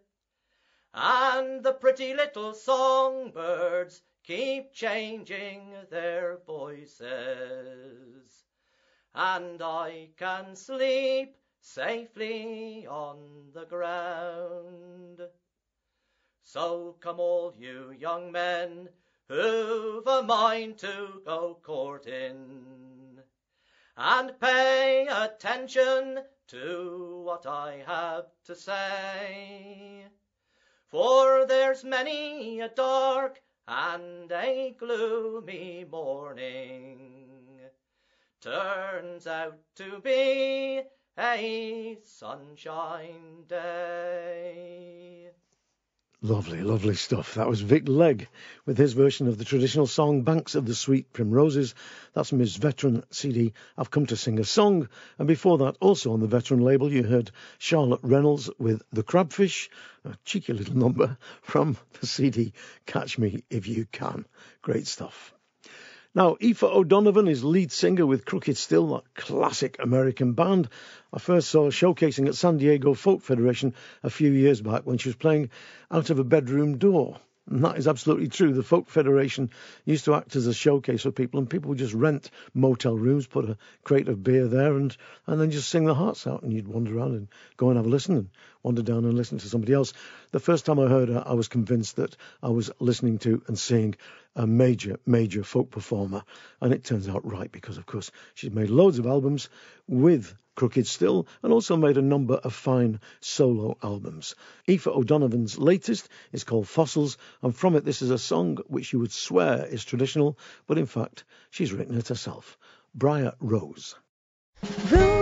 And 0.95 1.65
the 1.65 1.73
pretty 1.73 2.15
little 2.15 2.55
songbirds 2.55 4.03
keep 4.23 4.73
changing 4.73 5.75
their 5.91 6.37
voices, 6.47 8.45
and 9.13 9.61
I 9.61 10.11
can 10.17 10.55
sleep 10.55 11.37
safely 11.59 12.87
on 12.87 13.51
the 13.53 13.65
ground. 13.65 15.21
So 16.53 16.97
come 17.01 17.19
all 17.19 17.55
you 17.57 17.93
young 17.99 18.31
men 18.31 18.91
who've 19.27 20.07
a 20.07 20.23
mind 20.23 20.77
to 20.81 21.23
go 21.25 21.59
courting, 21.63 23.21
and 23.97 24.39
pay 24.39 25.07
attention 25.11 26.19
to 26.49 27.23
what 27.25 27.47
I 27.47 27.83
have 27.87 28.27
to 28.45 28.55
say. 28.55 30.05
For 30.89 31.47
there's 31.47 31.85
many 31.85 32.61
a 32.61 32.69
dark 32.69 33.41
and 33.67 34.31
a 34.31 34.77
gloomy 34.79 35.87
morning 35.91 37.61
turns 38.43 39.27
out 39.27 39.59
to 39.77 40.01
be 40.01 40.83
a 41.17 41.99
sunshine 42.05 43.45
day. 43.49 45.31
Lovely, 46.25 46.63
lovely 46.63 46.95
stuff. 46.95 47.35
That 47.35 47.49
was 47.49 47.63
Vic 47.63 47.89
Legg 47.89 48.29
with 48.65 48.79
his 48.79 48.93
version 48.93 49.27
of 49.27 49.39
the 49.39 49.45
traditional 49.45 49.89
song 49.89 50.23
Banks 50.23 50.55
of 50.55 50.65
the 50.67 50.75
Sweet 50.75 51.13
Primroses. 51.13 51.75
That's 52.15 52.29
from 52.29 52.39
his 52.39 52.55
veteran 52.55 53.03
CD, 53.11 53.55
I've 53.77 53.91
Come 53.91 54.07
to 54.07 54.17
Sing 54.17 54.39
a 54.39 54.45
Song. 54.45 54.89
And 55.19 55.27
before 55.27 55.59
that, 55.59 55.79
also 55.81 56.13
on 56.13 56.21
the 56.21 56.29
veteran 56.29 56.61
label, 56.61 56.93
you 56.93 57.03
heard 57.03 57.33
Charlotte 57.59 58.03
Renals 58.03 58.49
with 58.57 58.85
The 58.93 59.03
Crabfish, 59.03 59.69
a 60.05 60.15
cheeky 60.25 60.53
little 60.53 60.77
number 60.87 61.19
from 61.43 61.77
the 61.99 62.07
CD 62.07 62.53
Catch 62.87 63.19
Me 63.19 63.43
If 63.51 63.67
You 63.67 63.85
Can. 63.91 64.25
Great 64.63 64.87
stuff. 64.87 65.32
Now, 66.15 66.37
Aoife 66.43 66.65
O'Donovan 66.65 67.27
is 67.27 67.43
lead 67.43 67.73
singer 67.73 68.05
with 68.05 68.27
Crooked 68.27 68.59
Still, 68.59 68.89
that 68.89 69.15
classic 69.15 69.77
American 69.79 70.35
band. 70.35 70.69
I 71.11 71.19
first 71.19 71.49
saw 71.49 71.71
showcasing 71.71 72.29
at 72.29 72.35
San 72.35 72.59
Diego 72.59 72.93
Folk 72.93 73.23
Federation 73.23 73.73
a 74.03 74.11
few 74.11 74.31
years 74.31 74.61
back 74.61 74.85
when 74.85 74.99
she 74.99 75.09
was 75.09 75.17
playing 75.17 75.49
Out 75.91 76.11
of 76.11 76.19
a 76.19 76.25
Bedroom 76.25 76.77
Door. 76.77 77.19
And 77.49 77.65
that 77.65 77.79
is 77.79 77.89
absolutely 77.89 78.29
true. 78.29 78.53
The 78.53 78.63
Folk 78.63 78.91
Federation 78.91 79.49
used 79.87 80.05
to 80.05 80.15
act 80.15 80.37
as 80.37 80.47
a 80.47 80.53
showcase 80.53 81.01
for 81.01 81.13
people, 81.13 81.41
and 81.41 81.49
people 81.49 81.71
would 81.71 81.79
just 81.79 81.95
rent 81.95 82.31
motel 82.53 82.95
rooms, 82.95 83.27
put 83.27 83.49
a 83.49 83.57
crate 83.83 84.09
of 84.09 84.23
beer 84.23 84.49
there, 84.49 84.77
and, 84.77 84.95
and 85.27 85.41
then 85.41 85.51
just 85.51 85.71
sing 85.71 85.87
their 85.87 85.95
hearts 85.95 86.27
out. 86.27 86.43
And 86.43 86.53
you'd 86.53 86.69
wander 86.69 86.95
around 86.95 87.15
and 87.15 87.29
go 87.57 87.71
and 87.71 87.79
have 87.79 87.87
a 87.87 87.89
listen 87.89 88.17
and 88.19 88.29
wander 88.63 88.83
down 88.83 89.05
and 89.05 89.15
listen 89.15 89.39
to 89.39 89.49
somebody 89.49 89.73
else. 89.73 89.93
The 90.31 90.41
first 90.41 90.67
time 90.67 90.79
I 90.79 90.89
heard 90.89 91.09
her, 91.09 91.23
I 91.27 91.35
was 91.35 91.49
convinced 91.49 91.97
that 91.97 92.17
I 92.43 92.49
was 92.49 92.71
listening 92.79 93.19
to 93.19 93.43
and 93.47 93.59
seeing 93.59 93.97
a 94.37 94.47
major, 94.47 94.99
major 95.07 95.43
folk 95.43 95.71
performer. 95.71 96.23
And 96.61 96.73
it 96.73 96.85
turns 96.85 97.09
out 97.09 97.31
right, 97.31 97.51
because 97.51 97.79
of 97.79 97.87
course 97.87 98.11
she's 98.35 98.53
made 98.53 98.71
loads 98.71 98.99
of 98.99 99.07
albums 99.07 99.49
with 99.87 100.35
Crooked 100.55 100.87
Still 100.87 101.27
and 101.43 101.53
also 101.53 101.77
made 101.77 101.97
a 101.97 102.03
number 102.03 102.35
of 102.35 102.53
fine 102.53 103.01
solo 103.21 103.77
albums. 103.83 104.35
Aoife 104.69 104.87
O'Donovan's 104.87 105.59
latest 105.59 106.09
is 106.31 106.45
called 106.45 106.69
Fossils, 106.69 107.17
and 107.43 107.57
from 107.57 107.75
it, 107.77 107.85
this 107.85 108.03
is 108.03 108.11
a 108.11 108.19
song 108.19 108.59
which 108.67 108.93
you 108.93 108.99
would 108.99 109.13
swear 109.13 109.65
is 109.65 109.85
traditional, 109.85 110.39
but 110.67 110.79
in 110.79 110.87
fact, 110.87 111.25
she's 111.51 111.73
written 111.73 111.97
it 111.97 112.09
herself. 112.09 112.59
Briar 112.95 113.33
Rose. 113.41 113.95
Rose, 114.63 115.22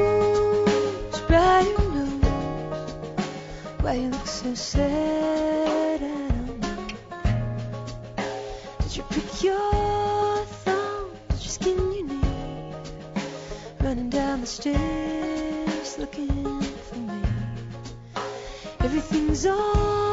why 3.91 3.97
you 3.97 4.09
look 4.09 4.27
so 4.27 4.55
sad? 4.55 6.01
I 6.01 6.07
don't 6.07 6.61
know. 6.61 6.87
Did 8.83 8.97
you 8.97 9.03
prick 9.03 9.43
your 9.43 10.45
thumb? 10.65 11.11
Did 11.31 11.43
you 11.43 11.51
skin 11.51 11.93
your 11.95 12.07
knee? 12.07 12.75
Running 13.81 14.09
down 14.09 14.43
the 14.43 14.47
stairs 14.47 15.99
looking 15.99 16.61
for 16.87 16.99
me. 16.99 17.23
Everything's 18.79 19.45
on 19.47 20.10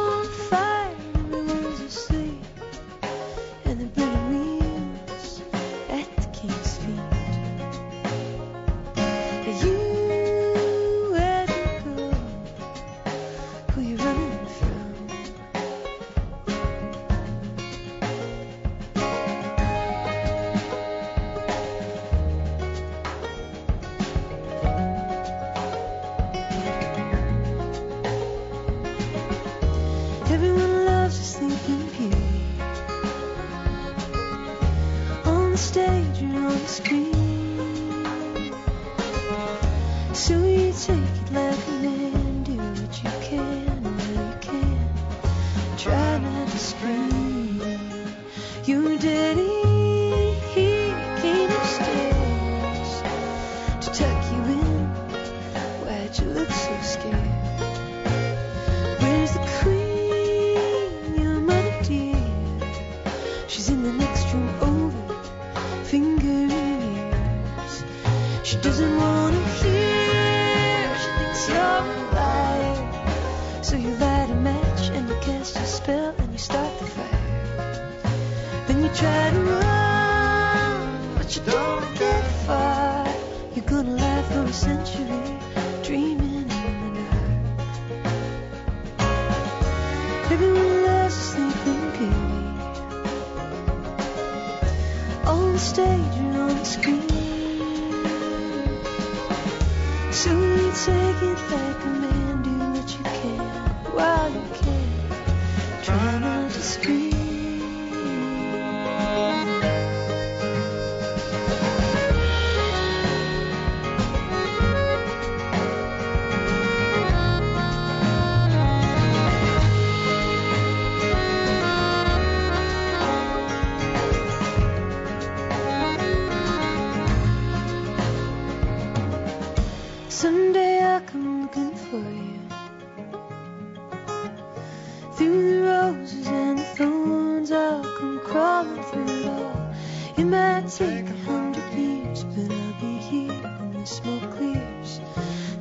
crawling 138.27 138.83
through 138.83 139.07
it 139.07 139.25
all. 139.25 139.73
It 140.17 140.25
might 140.25 140.67
take 140.67 141.09
a 141.09 141.17
hundred 141.25 141.71
years, 141.73 142.23
but 142.23 142.51
I'll 142.51 142.73
be 142.81 142.97
here 143.09 143.31
when 143.31 143.73
the 143.79 143.85
smoke 143.85 144.29
clears 144.35 144.99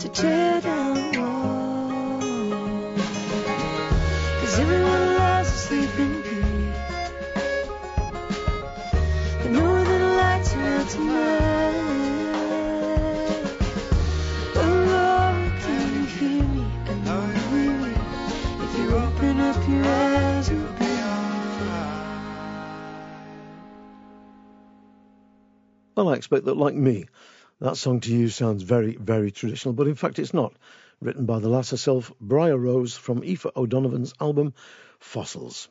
to 0.01 0.09
tear 0.09 0.61
down 0.61 0.97
walls. 1.19 2.25
Cause 4.41 4.59
everyone 4.59 5.07
loves 5.17 5.49
a 5.49 5.59
sleeping 5.67 6.23
beauty. 6.23 6.73
The 9.43 9.51
northern 9.51 10.17
lights 10.17 10.55
are 10.55 10.63
out 10.63 10.89
tonight. 10.89 11.46
Well, 25.97 26.11
I 26.11 26.15
expect 26.15 26.45
that, 26.45 26.59
like 26.59 26.75
me, 26.75 27.07
that 27.59 27.79
song 27.79 28.01
to 28.01 28.15
you 28.15 28.29
sounds 28.29 28.63
very, 28.63 28.97
very 28.97 29.31
traditional, 29.31 29.73
but 29.73 29.89
in 29.89 29.95
fact 29.95 30.19
it's 30.19 30.35
not. 30.35 30.55
Written 31.01 31.25
by 31.25 31.39
the 31.39 31.49
lass 31.49 31.71
herself, 31.71 32.13
Briar 32.21 32.59
Rose, 32.59 32.95
from 32.95 33.23
Aoife 33.23 33.47
O'Donovan's 33.57 34.13
album 34.21 34.53
Fossils. 34.99 35.71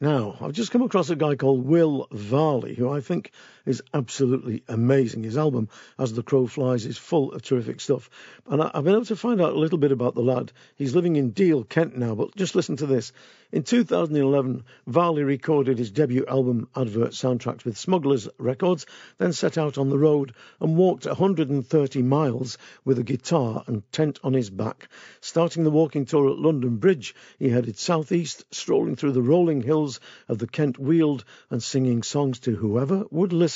Now, 0.00 0.36
I've 0.40 0.52
just 0.52 0.70
come 0.70 0.82
across 0.82 1.10
a 1.10 1.16
guy 1.16 1.34
called 1.34 1.66
Will 1.66 2.06
Varley, 2.12 2.76
who 2.76 2.88
I 2.88 3.00
think 3.00 3.32
is 3.66 3.82
absolutely 3.94 4.62
amazing. 4.68 5.22
His 5.22 5.38
album, 5.38 5.68
As 5.98 6.12
the 6.12 6.22
Crow 6.22 6.46
Flies, 6.46 6.86
is 6.86 6.98
full 6.98 7.32
of 7.32 7.42
terrific 7.42 7.80
stuff. 7.80 8.10
And 8.46 8.62
I- 8.62 8.70
I've 8.74 8.84
been 8.84 8.94
able 8.94 9.04
to 9.06 9.16
find 9.16 9.40
out 9.40 9.52
a 9.52 9.58
little 9.58 9.78
bit 9.78 9.92
about 9.92 10.14
the 10.14 10.22
lad. 10.22 10.52
He's 10.76 10.94
living 10.94 11.16
in 11.16 11.30
Deal, 11.30 11.64
Kent 11.64 11.96
now, 11.96 12.14
but 12.14 12.34
just 12.36 12.54
listen 12.54 12.76
to 12.76 12.86
this. 12.86 13.12
In 13.52 13.62
2011, 13.64 14.64
Varley 14.86 15.24
recorded 15.24 15.76
his 15.76 15.90
debut 15.90 16.24
album 16.26 16.68
advert 16.74 17.10
soundtracks 17.10 17.66
with 17.66 17.76
Smugglers 17.76 18.26
Records, 18.38 18.86
then 19.18 19.34
set 19.34 19.58
out 19.58 19.76
on 19.76 19.90
the 19.90 19.98
road 19.98 20.32
and 20.58 20.76
walked 20.76 21.04
130 21.04 22.02
miles 22.02 22.56
with 22.84 22.98
a 22.98 23.02
guitar 23.02 23.62
and 23.66 23.82
tent 23.92 24.18
on 24.24 24.32
his 24.32 24.48
back. 24.48 24.88
Starting 25.20 25.64
the 25.64 25.70
walking 25.70 26.06
tour 26.06 26.30
at 26.30 26.38
London 26.38 26.78
Bridge, 26.78 27.14
he 27.38 27.50
headed 27.50 27.76
southeast, 27.76 28.44
strolling 28.52 28.96
through 28.96 29.12
the 29.12 29.20
rolling 29.20 29.60
hills 29.60 30.00
of 30.28 30.38
the 30.38 30.46
Kent 30.46 30.78
Weald 30.78 31.24
and 31.50 31.62
singing 31.62 32.02
songs 32.02 32.40
to 32.40 32.56
whoever 32.56 33.04
would 33.10 33.34
listen. 33.34 33.51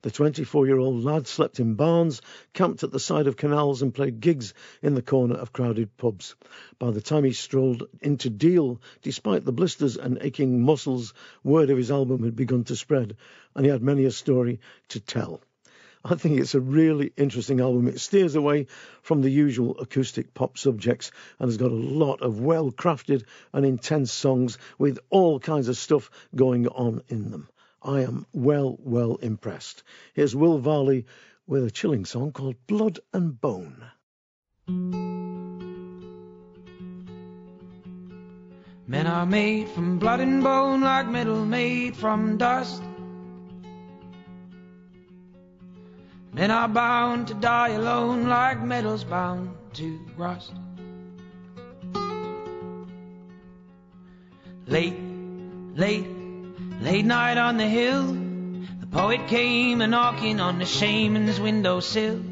The 0.00 0.12
24 0.12 0.66
year 0.66 0.78
old 0.78 1.02
lad 1.02 1.26
slept 1.26 1.58
in 1.58 1.74
barns, 1.74 2.22
camped 2.52 2.84
at 2.84 2.92
the 2.92 3.00
side 3.00 3.26
of 3.26 3.36
canals, 3.36 3.82
and 3.82 3.92
played 3.92 4.20
gigs 4.20 4.54
in 4.80 4.94
the 4.94 5.02
corner 5.02 5.34
of 5.34 5.52
crowded 5.52 5.96
pubs. 5.96 6.36
By 6.78 6.92
the 6.92 7.00
time 7.00 7.24
he 7.24 7.32
strolled 7.32 7.88
into 8.00 8.30
Deal, 8.30 8.80
despite 9.02 9.44
the 9.44 9.52
blisters 9.52 9.96
and 9.96 10.16
aching 10.20 10.62
muscles, 10.62 11.14
word 11.42 11.68
of 11.70 11.76
his 11.76 11.90
album 11.90 12.22
had 12.22 12.36
begun 12.36 12.62
to 12.64 12.76
spread, 12.76 13.16
and 13.56 13.66
he 13.66 13.72
had 13.72 13.82
many 13.82 14.04
a 14.04 14.12
story 14.12 14.60
to 14.90 15.00
tell. 15.00 15.42
I 16.04 16.14
think 16.14 16.38
it's 16.38 16.54
a 16.54 16.60
really 16.60 17.12
interesting 17.16 17.58
album. 17.60 17.88
It 17.88 17.98
steers 17.98 18.36
away 18.36 18.68
from 19.02 19.20
the 19.20 19.30
usual 19.30 19.80
acoustic 19.80 20.32
pop 20.32 20.56
subjects 20.56 21.10
and 21.40 21.48
has 21.48 21.56
got 21.56 21.72
a 21.72 21.74
lot 21.74 22.22
of 22.22 22.40
well 22.40 22.70
crafted 22.70 23.24
and 23.52 23.66
intense 23.66 24.12
songs 24.12 24.58
with 24.78 25.00
all 25.10 25.40
kinds 25.40 25.66
of 25.66 25.76
stuff 25.76 26.08
going 26.36 26.68
on 26.68 27.02
in 27.08 27.32
them. 27.32 27.48
I 27.82 28.00
am 28.00 28.26
well, 28.32 28.76
well 28.80 29.16
impressed. 29.16 29.82
Here's 30.14 30.34
Will 30.34 30.58
Varley 30.58 31.06
with 31.46 31.64
a 31.64 31.70
chilling 31.70 32.04
song 32.04 32.32
called 32.32 32.56
Blood 32.66 32.98
and 33.12 33.40
Bone. 33.40 33.84
Men 38.86 39.06
are 39.06 39.26
made 39.26 39.68
from 39.68 39.98
blood 39.98 40.20
and 40.20 40.42
bone, 40.42 40.80
like 40.80 41.08
metal 41.08 41.44
made 41.44 41.96
from 41.96 42.36
dust. 42.36 42.82
Men 46.32 46.50
are 46.50 46.68
bound 46.68 47.28
to 47.28 47.34
die 47.34 47.70
alone, 47.70 48.28
like 48.28 48.62
metal's 48.62 49.04
bound 49.04 49.50
to 49.74 50.00
rust. 50.16 50.52
Late, 54.66 54.98
late, 55.74 56.17
late 56.80 57.04
night 57.04 57.38
on 57.38 57.56
the 57.56 57.66
hill, 57.66 58.06
the 58.80 58.86
poet 58.86 59.28
came 59.28 59.80
a 59.80 59.86
knocking 59.86 60.40
on 60.40 60.58
the 60.58 60.66
shaman's 60.66 61.40
windowsill. 61.40 62.22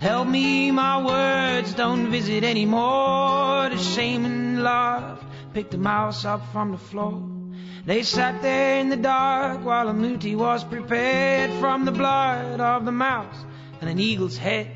Help 0.00 0.26
me, 0.26 0.70
my 0.70 1.04
words 1.04 1.74
don't 1.74 2.10
visit 2.10 2.42
anymore. 2.44 3.68
The 3.70 3.78
shaman 3.78 4.62
laughed, 4.62 5.24
picked 5.54 5.74
a 5.74 5.78
mouse 5.78 6.24
up 6.24 6.52
from 6.52 6.72
the 6.72 6.78
floor. 6.78 7.22
They 7.84 8.02
sat 8.02 8.42
there 8.42 8.80
in 8.80 8.90
the 8.90 8.96
dark 8.96 9.64
while 9.64 9.88
a 9.88 9.94
muti 9.94 10.36
was 10.36 10.62
prepared 10.64 11.52
from 11.60 11.84
the 11.84 11.92
blood 11.92 12.60
of 12.60 12.84
the 12.84 12.92
mouse 12.92 13.36
and 13.80 13.90
an 13.90 13.98
eagle's 13.98 14.36
head. 14.36 14.70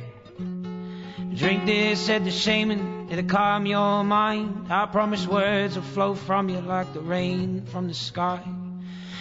Drink 1.34 1.66
this, 1.66 2.00
said 2.00 2.24
the 2.24 2.30
shaman, 2.30 3.08
it'll 3.10 3.24
calm 3.26 3.66
your 3.66 4.02
mind. 4.04 4.66
I 4.70 4.86
promise 4.86 5.26
words 5.26 5.76
will 5.76 5.82
flow 5.82 6.14
from 6.14 6.48
you 6.48 6.60
like 6.60 6.92
the 6.94 7.00
rain 7.00 7.66
from 7.66 7.88
the 7.88 7.94
sky. 7.94 8.42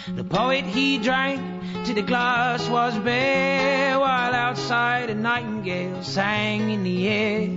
The 0.08 0.22
poet 0.22 0.64
he 0.64 0.98
drank 0.98 1.40
till 1.84 1.96
the 1.96 2.02
glass 2.02 2.68
was 2.68 2.96
bare, 2.98 3.98
while 3.98 4.34
outside 4.34 5.10
a 5.10 5.14
nightingale 5.16 6.04
sang 6.04 6.70
in 6.70 6.84
the 6.84 7.08
air. 7.08 7.50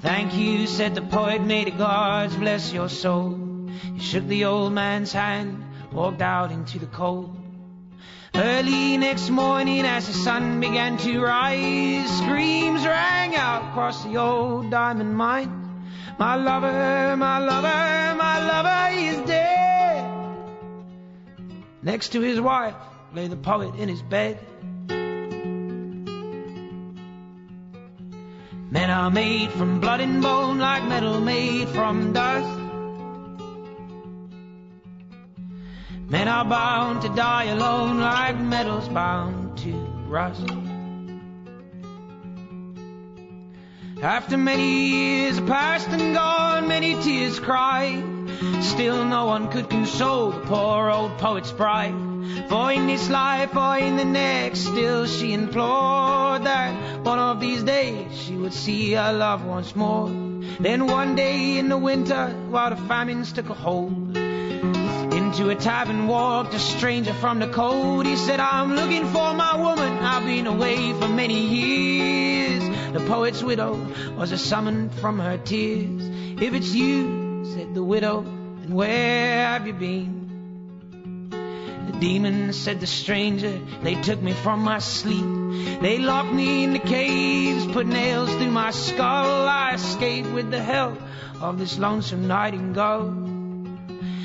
Thank 0.00 0.36
you, 0.36 0.68
said 0.68 0.94
the 0.94 1.02
poet, 1.02 1.42
may 1.42 1.64
the 1.64 1.72
gods 1.72 2.36
bless 2.36 2.72
your 2.72 2.88
soul. 2.88 3.68
He 3.94 3.98
shook 3.98 4.24
the 4.28 4.44
old 4.44 4.72
man's 4.72 5.12
hand, 5.12 5.64
walked 5.92 6.22
out 6.22 6.52
into 6.52 6.78
the 6.78 6.86
cold. 6.86 7.34
Early 8.36 8.96
next 8.96 9.30
morning, 9.30 9.84
as 9.84 10.06
the 10.06 10.12
sun 10.12 10.60
began 10.60 10.96
to 10.98 11.20
rise, 11.22 12.18
screams 12.18 12.86
rang 12.86 13.34
out 13.34 13.70
across 13.70 14.04
the 14.04 14.16
old 14.16 14.70
diamond 14.70 15.16
mine. 15.16 15.50
My 16.20 16.36
lover, 16.36 17.16
my 17.16 17.38
lover, 17.40 18.14
my 18.16 18.38
lover 18.46 18.96
is 18.96 19.18
dead. 19.26 19.73
Next 21.84 22.12
to 22.12 22.22
his 22.22 22.40
wife 22.40 22.74
lay 23.12 23.28
the 23.28 23.36
poet 23.36 23.74
in 23.74 23.90
his 23.90 24.00
bed. 24.00 24.38
Men 28.70 28.88
are 28.88 29.10
made 29.10 29.50
from 29.50 29.80
blood 29.80 30.00
and 30.00 30.22
bone, 30.22 30.58
like 30.58 30.82
metal 30.84 31.20
made 31.20 31.68
from 31.68 32.14
dust. 32.14 32.58
Men 36.08 36.26
are 36.26 36.46
bound 36.46 37.02
to 37.02 37.10
die 37.10 37.44
alone, 37.44 38.00
like 38.00 38.38
metal's 38.38 38.88
bound 38.88 39.58
to 39.58 39.72
rust. 40.08 40.48
After 44.02 44.38
many 44.38 44.88
years 44.88 45.38
past 45.40 45.88
and 45.88 46.14
gone, 46.14 46.66
many 46.66 46.94
tears 47.02 47.38
cried. 47.38 48.13
Still 48.62 49.04
no 49.04 49.26
one 49.26 49.50
could 49.50 49.68
console 49.70 50.30
the 50.30 50.40
poor 50.40 50.90
old 50.90 51.18
poet's 51.18 51.52
bride. 51.52 51.94
For 52.48 52.72
in 52.72 52.86
this 52.86 53.08
life 53.10 53.54
or 53.56 53.78
in 53.78 53.96
the 53.96 54.04
next, 54.04 54.60
still 54.60 55.06
she 55.06 55.32
implored 55.32 56.44
that 56.44 57.00
one 57.00 57.18
of 57.18 57.40
these 57.40 57.62
days 57.62 58.16
she 58.16 58.34
would 58.36 58.52
see 58.52 58.92
her 58.92 59.12
love 59.12 59.44
once 59.44 59.76
more. 59.76 60.08
Then 60.60 60.86
one 60.86 61.14
day 61.14 61.58
in 61.58 61.68
the 61.68 61.78
winter, 61.78 62.28
while 62.48 62.70
the 62.70 62.76
famines 62.76 63.32
took 63.32 63.50
a 63.50 63.54
hold, 63.54 64.16
into 64.16 65.50
a 65.50 65.54
tavern 65.54 66.06
walked 66.06 66.54
a 66.54 66.58
stranger 66.58 67.12
from 67.14 67.38
the 67.38 67.48
cold. 67.48 68.06
He 68.06 68.16
said, 68.16 68.40
I'm 68.40 68.74
looking 68.74 69.06
for 69.06 69.34
my 69.34 69.56
woman. 69.56 69.98
I've 69.98 70.24
been 70.24 70.46
away 70.46 70.92
for 70.92 71.08
many 71.08 71.40
years. 71.40 72.62
The 72.92 73.00
poet's 73.00 73.42
widow 73.42 73.74
was 74.16 74.32
a 74.32 74.38
summon 74.38 74.90
from 74.90 75.18
her 75.18 75.36
tears. 75.38 76.02
If 76.40 76.54
it's 76.54 76.72
you, 76.74 77.23
said 77.44 77.74
the 77.74 77.84
widow, 77.84 78.20
and 78.20 78.74
where 78.74 79.46
have 79.46 79.66
you 79.66 79.74
been? 79.74 81.28
The 81.86 81.98
demon 82.00 82.52
said 82.52 82.80
the 82.80 82.86
stranger, 82.86 83.60
they 83.82 83.94
took 83.94 84.20
me 84.22 84.32
from 84.32 84.60
my 84.60 84.78
sleep. 84.78 85.80
They 85.80 85.98
locked 85.98 86.32
me 86.32 86.64
in 86.64 86.72
the 86.72 86.78
caves, 86.78 87.66
put 87.66 87.86
nails 87.86 88.30
through 88.34 88.50
my 88.50 88.70
skull. 88.70 89.46
I 89.46 89.74
escaped 89.74 90.30
with 90.30 90.50
the 90.50 90.62
help 90.62 90.98
of 91.40 91.58
this 91.58 91.78
lonesome 91.78 92.26
nightingale. 92.26 93.12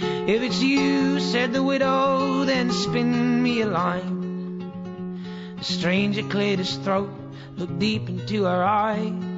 If 0.01 0.41
it's 0.41 0.61
you, 0.61 1.19
said 1.19 1.51
the 1.53 1.63
widow, 1.63 2.45
then 2.45 2.71
spin 2.71 3.43
me 3.43 3.61
a 3.61 3.67
line. 3.67 5.19
The 5.57 5.65
stranger 5.65 6.23
cleared 6.23 6.59
his 6.59 6.75
throat, 6.77 7.11
looked 7.57 7.79
deep 7.79 8.07
into 8.07 8.43
her 8.43 8.63
eye. 8.63 9.28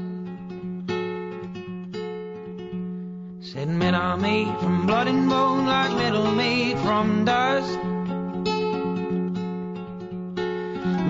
Men 3.82 3.96
are 3.96 4.16
made 4.16 4.56
from 4.60 4.86
blood 4.86 5.08
and 5.08 5.28
bone, 5.28 5.66
like 5.66 5.92
metal 5.96 6.32
made 6.32 6.78
from 6.82 7.26
dust. 7.26 7.80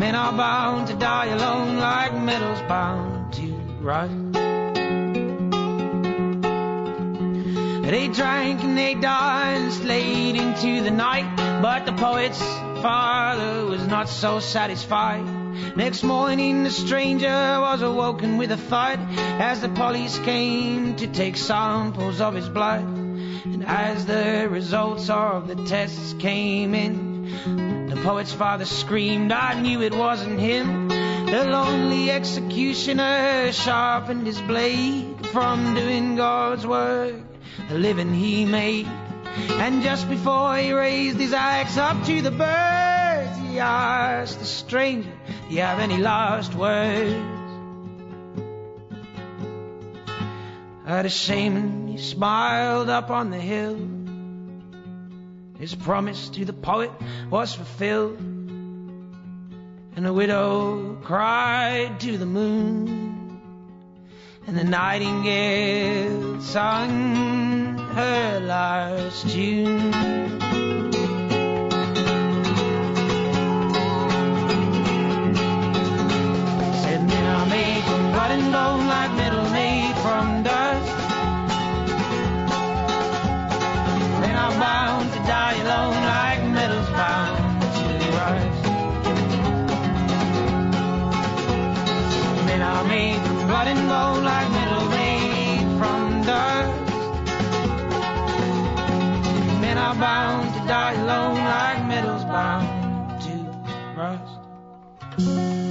Men 0.01 0.15
are 0.15 0.32
bound 0.32 0.88
to 0.88 0.93
die 0.93 1.26
alone, 1.26 1.80
like 1.80 2.13
metal's 2.13 2.61
bound 2.69 3.34
to 3.34 3.47
rust. 3.82 4.13
They 7.91 8.07
drank 8.07 8.63
and 8.63 8.78
they 8.78 8.93
danced 8.93 9.84
late 9.84 10.38
into 10.38 10.82
the 10.82 10.91
night, 10.91 11.30
but 11.61 11.86
the 11.86 11.91
poet's 11.91 12.41
father 12.82 13.65
was 13.65 13.86
not 13.86 14.07
so 14.07 14.39
satisfied. 14.39 15.40
Next 15.76 16.04
morning, 16.04 16.64
the 16.64 16.70
stranger 16.70 17.28
was 17.28 17.82
awoken 17.82 18.38
with 18.38 18.52
a 18.52 18.58
thud 18.58 18.99
as 19.18 19.62
the 19.62 19.70
police 19.70 20.18
came 20.20 20.95
to 20.97 21.08
take 21.08 21.38
samples 21.38 22.22
of 22.22 22.34
his 22.34 22.49
blood. 22.49 22.84
And 22.84 23.66
as 23.66 24.06
the 24.06 24.47
results 24.49 25.10
of 25.10 25.47
the 25.47 25.56
tests 25.66 26.14
came 26.20 26.76
in, 26.76 27.89
the 27.89 28.02
poet's 28.04 28.34
father 28.34 28.66
screamed, 28.66 29.32
I 29.32 29.60
knew 29.60 29.82
it 29.82 29.93
wasn't 29.93 30.39
him. 30.39 30.88
The 30.88 31.45
lonely 31.45 32.12
executioner 32.12 33.52
sharpened 33.52 34.28
his 34.28 34.41
blade 34.41 35.28
from 35.28 35.76
doing 35.76 36.16
God's 36.16 36.68
work 36.68 37.16
a 37.70 37.76
living 37.76 38.14
he 38.14 38.45
made. 38.45 38.88
And 39.52 39.82
just 39.82 40.10
before 40.10 40.58
he 40.58 40.74
raised 40.74 41.18
his 41.18 41.34
axe 41.34 41.78
up 41.78 42.06
to 42.06 42.22
the 42.22 42.32
birds, 42.32 42.90
asked 43.60 44.39
the 44.39 44.45
stranger, 44.45 45.12
Do 45.47 45.56
you 45.56 45.62
have 45.62 45.80
any 45.80 45.97
last 45.97 46.56
words? 46.56 47.16
At 50.86 51.06
a 51.06 51.10
shaman, 51.10 51.88
he 51.88 51.97
smiled 51.97 52.89
up 52.89 53.10
on 53.10 53.30
the 53.30 53.39
hill. 53.39 53.80
His 55.60 55.76
promise 55.76 56.30
to 56.30 56.45
the 56.45 56.54
poet 56.54 56.91
was 57.30 57.54
fulfilled. 57.54 58.18
And 58.20 60.06
the 60.06 60.14
widow 60.14 60.97
cried 61.04 61.99
to 61.99 62.18
the 62.18 62.26
moon 62.26 63.02
and 64.47 64.58
the 64.58 64.64
nightingale 64.64 66.41
sung 66.41 67.78
her 67.78 68.39
last 68.39 69.30
tune. 69.30 70.61
Are 77.41 77.47
made 77.47 77.83
from 77.85 78.11
blood 78.11 78.31
and 78.37 78.51
bone 78.51 78.85
like 78.85 79.11
metal 79.15 79.49
made 79.49 79.95
from 80.03 80.43
dust. 80.43 80.91
Men 84.21 84.35
are 84.35 84.51
bound 84.59 85.11
to 85.11 85.19
die 85.25 85.55
alone 85.63 86.03
like 86.13 86.43
metal's 86.53 86.89
bound 86.91 87.61
to 87.77 87.85
rust. 88.19 88.63
Men 92.45 92.61
are 92.61 92.83
made 92.83 93.19
from 93.25 93.47
blood 93.47 93.67
and 93.73 93.89
bone 93.89 94.23
like 94.23 94.49
metal 94.51 94.85
made 94.89 95.65
from 95.79 96.21
dust. 96.21 96.91
Men 99.61 99.79
are 99.79 99.95
bound 99.95 100.53
to 100.53 100.59
die 100.67 100.93
alone 100.93 101.43
like 101.43 101.85
metal's 101.87 102.23
bound 102.23 103.19
to 103.23 103.33
rust. 103.99 105.70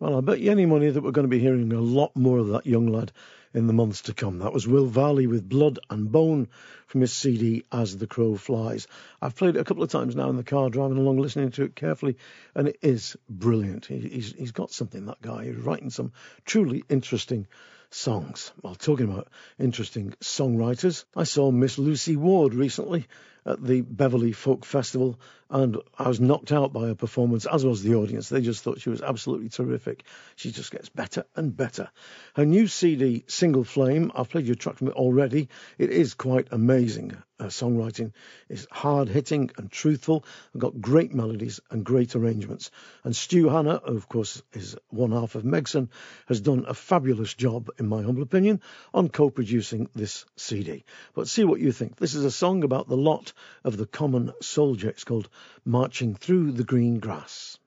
Well, 0.00 0.16
I 0.16 0.22
bet 0.22 0.40
you 0.40 0.50
any 0.50 0.64
money 0.64 0.88
that 0.88 1.02
we're 1.02 1.10
going 1.10 1.26
to 1.26 1.28
be 1.28 1.38
hearing 1.38 1.70
a 1.74 1.78
lot 1.78 2.16
more 2.16 2.38
of 2.38 2.48
that 2.48 2.64
young 2.64 2.86
lad 2.86 3.12
in 3.52 3.66
the 3.66 3.74
months 3.74 4.00
to 4.02 4.14
come. 4.14 4.38
That 4.38 4.54
was 4.54 4.66
Will 4.66 4.86
Varley 4.86 5.26
with 5.26 5.46
Blood 5.46 5.78
and 5.90 6.10
Bone 6.10 6.48
from 6.86 7.02
his 7.02 7.12
CD 7.12 7.64
As 7.70 7.98
the 7.98 8.06
Crow 8.06 8.36
Flies. 8.36 8.88
I've 9.20 9.36
played 9.36 9.56
it 9.56 9.60
a 9.60 9.64
couple 9.64 9.82
of 9.82 9.90
times 9.90 10.16
now 10.16 10.30
in 10.30 10.38
the 10.38 10.42
car 10.42 10.70
driving 10.70 10.96
along, 10.96 11.18
listening 11.18 11.50
to 11.50 11.64
it 11.64 11.76
carefully, 11.76 12.16
and 12.54 12.66
it 12.66 12.78
is 12.80 13.14
brilliant. 13.28 13.84
He, 13.84 13.98
he's, 13.98 14.32
he's 14.32 14.52
got 14.52 14.70
something, 14.70 15.04
that 15.04 15.20
guy. 15.20 15.44
He's 15.44 15.56
writing 15.56 15.90
some 15.90 16.12
truly 16.46 16.82
interesting 16.88 17.46
songs. 17.90 18.52
Well, 18.62 18.76
talking 18.76 19.12
about 19.12 19.28
interesting 19.58 20.14
songwriters, 20.22 21.04
I 21.14 21.24
saw 21.24 21.50
Miss 21.50 21.76
Lucy 21.76 22.16
Ward 22.16 22.54
recently 22.54 23.06
at 23.44 23.62
the 23.62 23.82
Beverley 23.82 24.32
Folk 24.32 24.64
Festival, 24.64 25.20
and 25.50 25.76
I 25.98 26.08
was 26.08 26.20
knocked 26.20 26.52
out 26.52 26.72
by 26.72 26.86
her 26.86 26.94
performance, 26.94 27.46
as 27.46 27.64
was 27.64 27.82
the 27.82 27.96
audience. 27.96 28.28
They 28.28 28.40
just 28.40 28.62
thought 28.62 28.80
she 28.80 28.90
was 28.90 29.02
absolutely 29.02 29.48
terrific. 29.48 30.04
She 30.36 30.52
just 30.52 30.70
gets 30.70 30.88
better 30.88 31.24
and 31.34 31.56
better. 31.56 31.90
Her 32.34 32.46
new 32.46 32.68
CD, 32.68 33.24
Single 33.26 33.64
Flame, 33.64 34.12
I've 34.14 34.28
played 34.30 34.46
you 34.46 34.52
a 34.52 34.56
track 34.56 34.76
from 34.76 34.88
it 34.88 34.94
already. 34.94 35.48
It 35.76 35.90
is 35.90 36.14
quite 36.14 36.48
amazing. 36.52 37.16
Her 37.40 37.46
songwriting 37.46 38.12
is 38.50 38.66
hard 38.70 39.08
hitting 39.08 39.50
and 39.56 39.72
truthful, 39.72 40.26
and 40.52 40.60
got 40.60 40.78
great 40.78 41.14
melodies 41.14 41.58
and 41.70 41.82
great 41.82 42.14
arrangements. 42.14 42.70
And 43.02 43.16
Stu 43.16 43.48
Hanna, 43.48 43.80
who 43.82 43.96
of 43.96 44.10
course 44.10 44.42
is 44.52 44.76
one 44.90 45.12
half 45.12 45.34
of 45.36 45.42
Megson, 45.42 45.88
has 46.26 46.42
done 46.42 46.66
a 46.68 46.74
fabulous 46.74 47.32
job, 47.32 47.70
in 47.78 47.88
my 47.88 48.02
humble 48.02 48.22
opinion, 48.22 48.60
on 48.92 49.08
co 49.08 49.30
producing 49.30 49.88
this 49.94 50.26
CD. 50.36 50.84
But 51.14 51.28
see 51.28 51.44
what 51.44 51.60
you 51.60 51.72
think. 51.72 51.96
This 51.96 52.14
is 52.14 52.26
a 52.26 52.30
song 52.30 52.62
about 52.62 52.88
the 52.88 52.96
lot 52.96 53.32
of 53.64 53.78
the 53.78 53.86
common 53.86 54.32
soldier. 54.42 54.90
It's 54.90 55.04
called 55.04 55.30
Marching 55.64 56.14
Through 56.14 56.52
the 56.52 56.64
Green 56.64 56.98
Grass. 56.98 57.58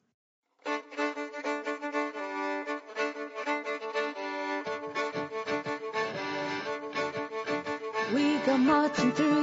We 8.13 8.37
go 8.45 8.57
marching 8.57 9.11
through 9.13 9.42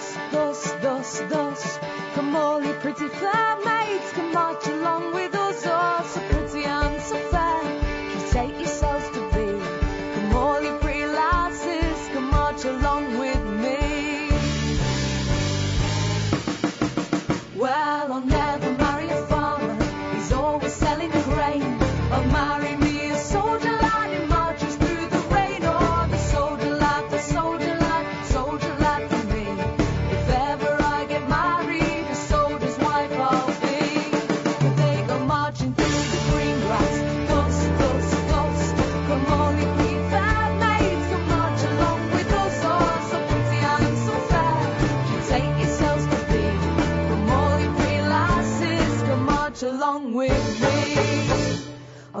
grass, 0.00 0.32
thus, 0.32 0.72
thus, 0.82 1.20
thus. 1.28 1.78
Come 2.14 2.36
all 2.36 2.62
you 2.62 2.72
pretty 2.74 3.08
fair 3.08 3.56
maids, 3.64 4.12
come 4.12 4.32
march 4.32 4.66
along 4.66 5.14
with 5.14 5.34
us, 5.34 5.39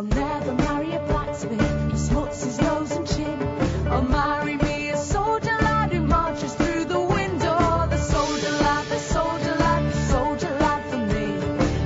I'll 0.00 0.06
never 0.06 0.54
marry 0.54 0.94
a 0.94 1.00
blacksmith 1.00 1.60
who 1.60 1.98
smuts 1.98 2.42
his 2.42 2.58
nose 2.58 2.90
and 2.92 3.06
chin. 3.06 3.38
I'll 3.88 4.00
marry 4.00 4.56
me 4.56 4.88
a 4.88 4.96
soldier 4.96 5.58
lad 5.60 5.92
who 5.92 6.00
marches 6.00 6.54
through 6.54 6.86
the 6.86 7.00
window. 7.00 7.86
The 7.90 7.98
soldier 7.98 8.50
lad, 8.50 8.86
the 8.86 8.98
soldier 8.98 9.54
lad, 9.56 9.92
the 9.92 10.00
soldier 10.08 10.56
lad 10.58 10.90
for 10.90 10.96
me. 10.96 11.34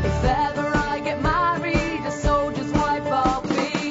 If 0.08 0.24
ever 0.24 0.72
I 0.76 1.00
get 1.00 1.22
married, 1.22 2.06
a 2.06 2.12
soldier's 2.12 2.70
wife 2.70 3.04
I'll 3.04 3.42
be. 3.42 3.90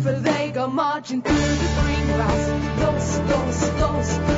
For 0.00 0.14
they 0.14 0.50
go 0.50 0.66
marching 0.68 1.20
through 1.20 1.34
the 1.34 1.70
green 1.82 2.06
grass. 2.16 2.48
Those, 2.80 3.20
those, 3.28 3.80
those. 3.80 4.37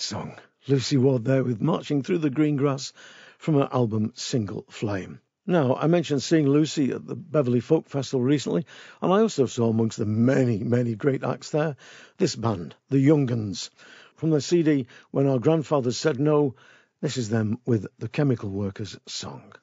Song? 0.00 0.38
Lucy 0.66 0.96
Ward 0.96 1.24
there 1.24 1.42
with 1.42 1.60
Marching 1.60 2.02
Through 2.02 2.18
the 2.18 2.30
Green 2.30 2.56
Grass 2.56 2.92
from 3.38 3.54
her 3.54 3.68
album 3.72 4.12
Single 4.14 4.64
Flame. 4.68 5.20
Now, 5.46 5.74
I 5.76 5.86
mentioned 5.86 6.22
seeing 6.22 6.46
Lucy 6.46 6.92
at 6.92 7.06
the 7.06 7.16
Beverley 7.16 7.60
Folk 7.60 7.88
Festival 7.88 8.22
recently, 8.22 8.66
and 9.00 9.12
I 9.12 9.20
also 9.20 9.46
saw 9.46 9.70
amongst 9.70 9.98
the 9.98 10.06
many, 10.06 10.58
many 10.58 10.94
great 10.94 11.24
acts 11.24 11.50
there 11.50 11.76
this 12.18 12.36
band, 12.36 12.76
the 12.90 12.98
Young 12.98 13.30
Uns. 13.30 13.70
From 14.14 14.30
their 14.30 14.40
CD, 14.40 14.86
When 15.10 15.26
Our 15.26 15.38
Grandfathers 15.38 15.96
Said 15.96 16.20
No, 16.20 16.54
this 17.00 17.16
is 17.16 17.28
them 17.28 17.58
with 17.64 17.86
the 17.98 18.08
Chemical 18.08 18.50
Workers 18.50 18.98
song. 19.06 19.54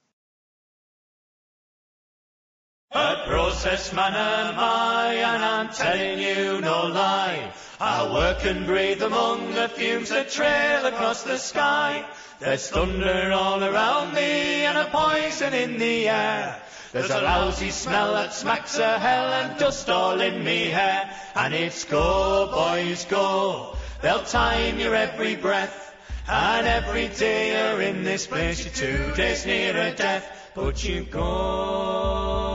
A 2.96 3.26
process 3.28 3.92
man 3.92 4.14
am 4.16 4.56
I, 4.58 5.16
and 5.16 5.44
I'm 5.44 5.68
telling 5.68 6.18
you 6.18 6.62
no 6.62 6.88
lie. 6.88 7.52
I 7.78 8.10
work 8.10 8.46
and 8.46 8.66
breathe 8.66 9.02
among 9.02 9.54
the 9.54 9.68
fumes 9.68 10.12
that 10.12 10.30
trail 10.30 10.86
across 10.86 11.24
the 11.24 11.36
sky. 11.36 12.06
There's 12.40 12.70
thunder 12.70 13.34
all 13.34 13.62
around 13.62 14.14
me 14.14 14.64
and 14.64 14.78
a 14.78 14.86
poison 14.86 15.54
in 15.54 15.78
the 15.78 16.08
air. 16.08 16.62
There's 16.94 17.12
a 17.12 17.20
lousy 17.20 17.72
smell 17.72 18.14
that 18.14 18.34
smacks 18.34 18.80
of 18.80 19.02
hell 19.02 19.28
and 19.28 19.60
dust 19.60 19.90
all 19.90 20.22
in 20.22 20.42
me 20.42 20.68
hair. 20.68 21.14
And 21.36 21.54
it's 21.54 21.84
go, 21.84 22.50
boys, 22.50 23.04
go. 23.04 23.76
They'll 24.02 24.24
time 24.24 24.80
your 24.80 24.96
every 24.96 25.36
breath. 25.36 25.94
And 26.30 26.66
every 26.66 27.10
day 27.10 27.52
you're 27.52 27.82
in 27.82 28.06
this 28.06 28.26
place, 28.26 28.64
you're 28.64 28.74
two 28.74 29.14
days 29.16 29.46
nearer 29.46 29.94
death. 29.98 30.52
But 30.56 30.82
you 30.82 31.04
go. 31.04 32.55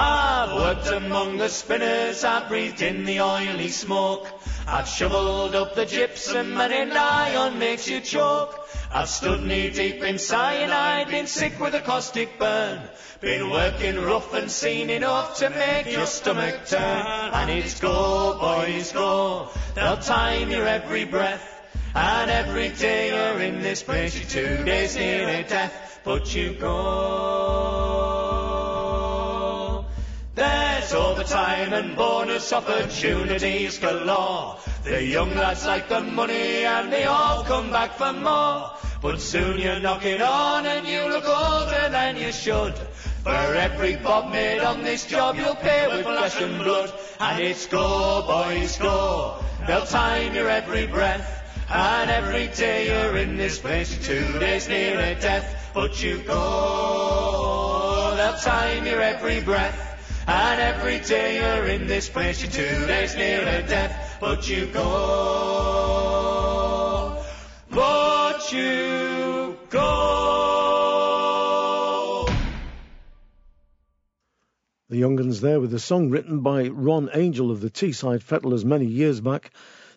I've 0.00 0.54
worked 0.54 0.86
among 0.86 1.38
the 1.38 1.48
spinners, 1.48 2.22
I've 2.22 2.48
breathed 2.48 2.82
in 2.82 3.04
the 3.04 3.20
oily 3.20 3.68
smoke. 3.68 4.28
I've 4.68 4.86
shoveled 4.86 5.56
up 5.56 5.74
the 5.74 5.86
gypsum 5.86 6.56
and 6.56 6.72
an 6.72 6.96
iron 6.96 7.58
makes 7.58 7.88
you 7.88 8.00
choke. 8.00 8.68
I've 8.92 9.08
stood 9.08 9.42
knee 9.42 9.70
deep 9.70 10.00
in 10.02 10.18
cyanide, 10.18 11.08
been 11.08 11.26
sick 11.26 11.58
with 11.58 11.74
a 11.74 11.80
caustic 11.80 12.38
burn. 12.38 12.80
Been 13.20 13.50
working 13.50 13.96
rough 13.96 14.32
and 14.34 14.48
seen 14.48 14.88
enough 14.88 15.38
to 15.38 15.50
make 15.50 15.90
your 15.90 16.06
stomach 16.06 16.66
turn. 16.66 17.04
And 17.32 17.50
it's 17.50 17.80
go, 17.80 18.38
boys, 18.38 18.92
go. 18.92 19.48
They'll 19.74 19.96
time 19.96 20.50
your 20.50 20.66
every 20.66 21.06
breath. 21.06 21.56
And 21.96 22.30
every 22.30 22.68
day 22.68 23.08
you're 23.08 23.42
in 23.42 23.62
this 23.62 23.82
place, 23.82 24.16
you're 24.16 24.28
two 24.28 24.64
days 24.64 24.94
nearer 24.94 25.42
death. 25.42 26.00
But 26.04 26.32
you 26.32 26.52
go. 26.52 28.07
There's 30.38 30.94
overtime 30.94 31.72
and 31.72 31.96
bonus 31.96 32.52
opportunities 32.52 33.76
galore. 33.78 34.56
The 34.84 35.02
young 35.02 35.34
lads 35.34 35.66
like 35.66 35.88
the 35.88 36.00
money 36.00 36.64
and 36.64 36.92
they 36.92 37.06
all 37.06 37.42
come 37.42 37.72
back 37.72 37.94
for 37.94 38.12
more. 38.12 38.70
But 39.02 39.20
soon 39.20 39.58
you're 39.58 39.80
knocking 39.80 40.22
on 40.22 40.64
and 40.64 40.86
you 40.86 41.08
look 41.08 41.26
older 41.26 41.88
than 41.88 42.16
you 42.16 42.30
should. 42.30 42.74
For 43.24 43.34
every 43.34 43.96
bob 43.96 44.30
made 44.30 44.60
on 44.60 44.84
this 44.84 45.06
job 45.06 45.34
you'll 45.34 45.56
pay 45.56 45.88
with 45.88 46.06
flesh 46.06 46.40
and 46.40 46.62
blood. 46.62 46.92
And 47.18 47.42
it's 47.42 47.66
go, 47.66 48.22
boys, 48.24 48.78
go. 48.78 49.42
They'll 49.66 49.86
time 49.86 50.36
your 50.36 50.48
every 50.48 50.86
breath. 50.86 51.34
And 51.68 52.10
every 52.10 52.46
day 52.46 52.86
you're 52.86 53.16
in 53.16 53.36
this 53.36 53.58
place, 53.58 53.90
two 54.06 54.38
days 54.38 54.68
nearer 54.68 55.16
death. 55.20 55.72
But 55.74 56.00
you 56.00 56.22
go, 56.22 58.14
they'll 58.16 58.38
time 58.38 58.86
your 58.86 59.02
every 59.02 59.40
breath. 59.40 59.87
And 60.30 60.60
every 60.60 61.00
day 61.00 61.36
you're 61.36 61.68
in 61.68 61.86
this 61.86 62.10
place, 62.10 62.42
you're 62.42 62.50
two 62.50 62.86
days 62.86 63.16
nearer 63.16 63.62
death. 63.66 64.18
But 64.20 64.46
you 64.46 64.66
go, 64.66 64.84
but 67.70 68.52
you 68.52 69.56
go. 69.70 70.18
The 74.90 74.98
Young'uns 75.00 75.40
there 75.40 75.60
with 75.60 75.72
a 75.72 75.78
song 75.78 76.10
written 76.10 76.40
by 76.40 76.68
Ron 76.68 77.08
Angel 77.14 77.50
of 77.50 77.62
the 77.62 77.70
Teesside 77.70 78.22
Fettlers 78.22 78.66
many 78.66 78.84
years 78.84 79.22
back, 79.22 79.50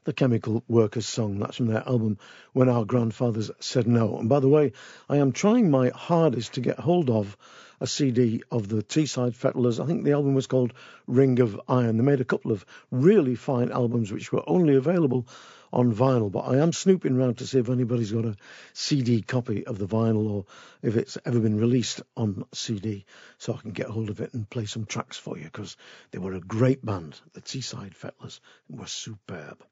the 0.05 0.13
Chemical 0.13 0.63
Workers 0.69 1.07
song. 1.07 1.39
That's 1.39 1.57
from 1.57 1.67
their 1.67 1.85
album 1.85 2.19
When 2.53 2.69
Our 2.69 2.85
Grandfathers 2.85 3.51
Said 3.59 3.85
No. 3.85 4.17
And 4.17 4.29
by 4.29 4.39
the 4.39 4.47
way, 4.47 4.71
I 5.09 5.17
am 5.17 5.33
trying 5.33 5.69
my 5.69 5.89
hardest 5.89 6.53
to 6.53 6.61
get 6.61 6.79
hold 6.79 7.09
of 7.09 7.35
a 7.81 7.87
CD 7.87 8.43
of 8.51 8.67
the 8.67 8.83
Teesside 8.83 9.35
Fettlers. 9.35 9.79
I 9.79 9.87
think 9.87 10.03
the 10.03 10.11
album 10.11 10.35
was 10.35 10.45
called 10.45 10.71
Ring 11.07 11.39
of 11.39 11.59
Iron. 11.67 11.97
They 11.97 12.03
made 12.03 12.21
a 12.21 12.25
couple 12.25 12.51
of 12.51 12.63
really 12.91 13.33
fine 13.33 13.71
albums 13.71 14.11
which 14.11 14.31
were 14.31 14.47
only 14.47 14.75
available 14.75 15.27
on 15.73 15.91
vinyl, 15.91 16.31
but 16.31 16.41
I 16.41 16.57
am 16.57 16.73
snooping 16.73 17.17
around 17.17 17.39
to 17.39 17.47
see 17.47 17.57
if 17.57 17.69
anybody's 17.69 18.11
got 18.11 18.25
a 18.25 18.37
CD 18.73 19.23
copy 19.23 19.65
of 19.65 19.79
the 19.79 19.87
vinyl 19.87 20.29
or 20.29 20.45
if 20.83 20.95
it's 20.95 21.17
ever 21.25 21.39
been 21.39 21.59
released 21.59 22.03
on 22.15 22.45
CD 22.53 23.05
so 23.39 23.55
I 23.55 23.61
can 23.61 23.71
get 23.71 23.87
hold 23.87 24.11
of 24.11 24.21
it 24.21 24.33
and 24.35 24.47
play 24.47 24.65
some 24.65 24.85
tracks 24.85 25.17
for 25.17 25.37
you 25.37 25.45
because 25.45 25.75
they 26.11 26.19
were 26.19 26.33
a 26.33 26.39
great 26.39 26.85
band. 26.85 27.19
The 27.33 27.41
Teesside 27.41 27.95
Fettlers 27.95 28.41
were 28.69 28.85
superb. 28.85 29.63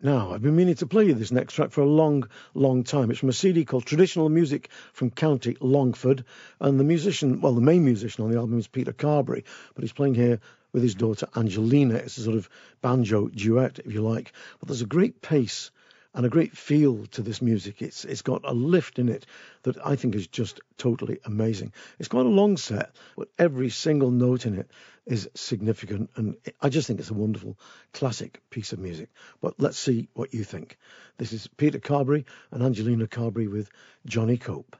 Now, 0.00 0.32
I've 0.32 0.42
been 0.42 0.54
meaning 0.54 0.76
to 0.76 0.86
play 0.86 1.06
you 1.06 1.14
this 1.14 1.32
next 1.32 1.54
track 1.54 1.72
for 1.72 1.80
a 1.80 1.86
long, 1.86 2.28
long 2.54 2.84
time. 2.84 3.10
It's 3.10 3.18
from 3.18 3.30
a 3.30 3.32
CD 3.32 3.64
called 3.64 3.84
Traditional 3.84 4.28
Music 4.28 4.68
from 4.92 5.10
County 5.10 5.56
Longford. 5.60 6.24
And 6.60 6.78
the 6.78 6.84
musician, 6.84 7.40
well, 7.40 7.52
the 7.52 7.60
main 7.60 7.84
musician 7.84 8.22
on 8.22 8.30
the 8.30 8.38
album 8.38 8.60
is 8.60 8.68
Peter 8.68 8.92
Carberry, 8.92 9.42
but 9.74 9.82
he's 9.82 9.92
playing 9.92 10.14
here 10.14 10.38
with 10.72 10.84
his 10.84 10.94
daughter 10.94 11.26
Angelina. 11.34 11.96
It's 11.96 12.16
a 12.16 12.22
sort 12.22 12.36
of 12.36 12.48
banjo 12.80 13.26
duet, 13.26 13.80
if 13.84 13.92
you 13.92 14.02
like. 14.02 14.32
But 14.60 14.68
there's 14.68 14.82
a 14.82 14.86
great 14.86 15.20
pace 15.20 15.72
and 16.18 16.26
a 16.26 16.28
great 16.28 16.56
feel 16.56 17.06
to 17.06 17.22
this 17.22 17.40
music. 17.40 17.80
It's 17.80 18.04
it's 18.04 18.22
got 18.22 18.40
a 18.44 18.52
lift 18.52 18.98
in 18.98 19.08
it 19.08 19.24
that 19.62 19.76
I 19.86 19.94
think 19.94 20.16
is 20.16 20.26
just 20.26 20.60
totally 20.76 21.20
amazing. 21.24 21.72
It's 22.00 22.08
quite 22.08 22.26
a 22.26 22.28
long 22.28 22.56
set, 22.56 22.90
but 23.16 23.28
every 23.38 23.70
single 23.70 24.10
note 24.10 24.44
in 24.44 24.58
it 24.58 24.68
is 25.06 25.30
significant, 25.36 26.10
and 26.16 26.36
I 26.60 26.70
just 26.70 26.88
think 26.88 26.98
it's 26.98 27.10
a 27.10 27.14
wonderful 27.14 27.56
classic 27.92 28.42
piece 28.50 28.72
of 28.72 28.80
music. 28.80 29.10
But 29.40 29.60
let's 29.60 29.78
see 29.78 30.08
what 30.14 30.34
you 30.34 30.42
think. 30.42 30.76
This 31.18 31.32
is 31.32 31.46
Peter 31.46 31.78
Carberry 31.78 32.26
and 32.50 32.64
Angelina 32.64 33.06
Carberry 33.06 33.46
with 33.46 33.70
Johnny 34.04 34.38
Cope. 34.38 34.76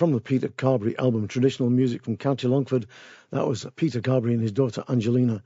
From 0.00 0.12
the 0.12 0.20
Peter 0.22 0.48
Carberry 0.48 0.98
album 0.98 1.28
Traditional 1.28 1.68
Music 1.68 2.02
from 2.02 2.16
County 2.16 2.48
Longford. 2.48 2.86
That 3.32 3.46
was 3.46 3.66
Peter 3.76 4.00
Carberry 4.00 4.32
and 4.32 4.40
his 4.40 4.50
daughter 4.50 4.82
Angelina 4.88 5.42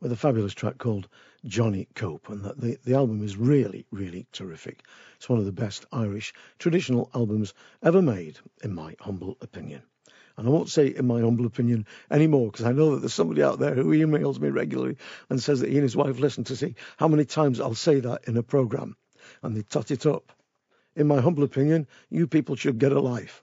with 0.00 0.12
a 0.12 0.16
fabulous 0.16 0.54
track 0.54 0.78
called 0.78 1.08
Johnny 1.44 1.88
Cope. 1.96 2.28
And 2.28 2.44
that 2.44 2.60
the, 2.60 2.78
the 2.84 2.94
album 2.94 3.24
is 3.24 3.36
really, 3.36 3.84
really 3.90 4.28
terrific. 4.30 4.84
It's 5.16 5.28
one 5.28 5.40
of 5.40 5.44
the 5.44 5.50
best 5.50 5.86
Irish 5.90 6.34
traditional 6.60 7.10
albums 7.16 7.52
ever 7.82 8.00
made, 8.00 8.38
in 8.62 8.76
my 8.76 8.94
humble 9.00 9.38
opinion. 9.40 9.82
And 10.36 10.46
I 10.46 10.50
won't 10.52 10.68
say 10.68 10.86
in 10.86 11.08
my 11.08 11.20
humble 11.20 11.44
opinion 11.44 11.84
anymore 12.08 12.52
because 12.52 12.64
I 12.64 12.70
know 12.70 12.92
that 12.92 13.00
there's 13.00 13.12
somebody 13.12 13.42
out 13.42 13.58
there 13.58 13.74
who 13.74 13.86
emails 13.86 14.38
me 14.38 14.50
regularly 14.50 14.98
and 15.30 15.42
says 15.42 15.58
that 15.62 15.70
he 15.70 15.78
and 15.78 15.82
his 15.82 15.96
wife 15.96 16.20
listen 16.20 16.44
to 16.44 16.54
see 16.54 16.76
how 16.96 17.08
many 17.08 17.24
times 17.24 17.60
I'll 17.60 17.74
say 17.74 17.98
that 17.98 18.28
in 18.28 18.36
a 18.36 18.44
program 18.44 18.94
and 19.42 19.56
they 19.56 19.62
tot 19.62 19.90
it 19.90 20.06
up. 20.06 20.30
In 20.94 21.08
my 21.08 21.20
humble 21.20 21.42
opinion, 21.42 21.88
you 22.08 22.28
people 22.28 22.54
should 22.54 22.78
get 22.78 22.92
a 22.92 23.00
life. 23.00 23.42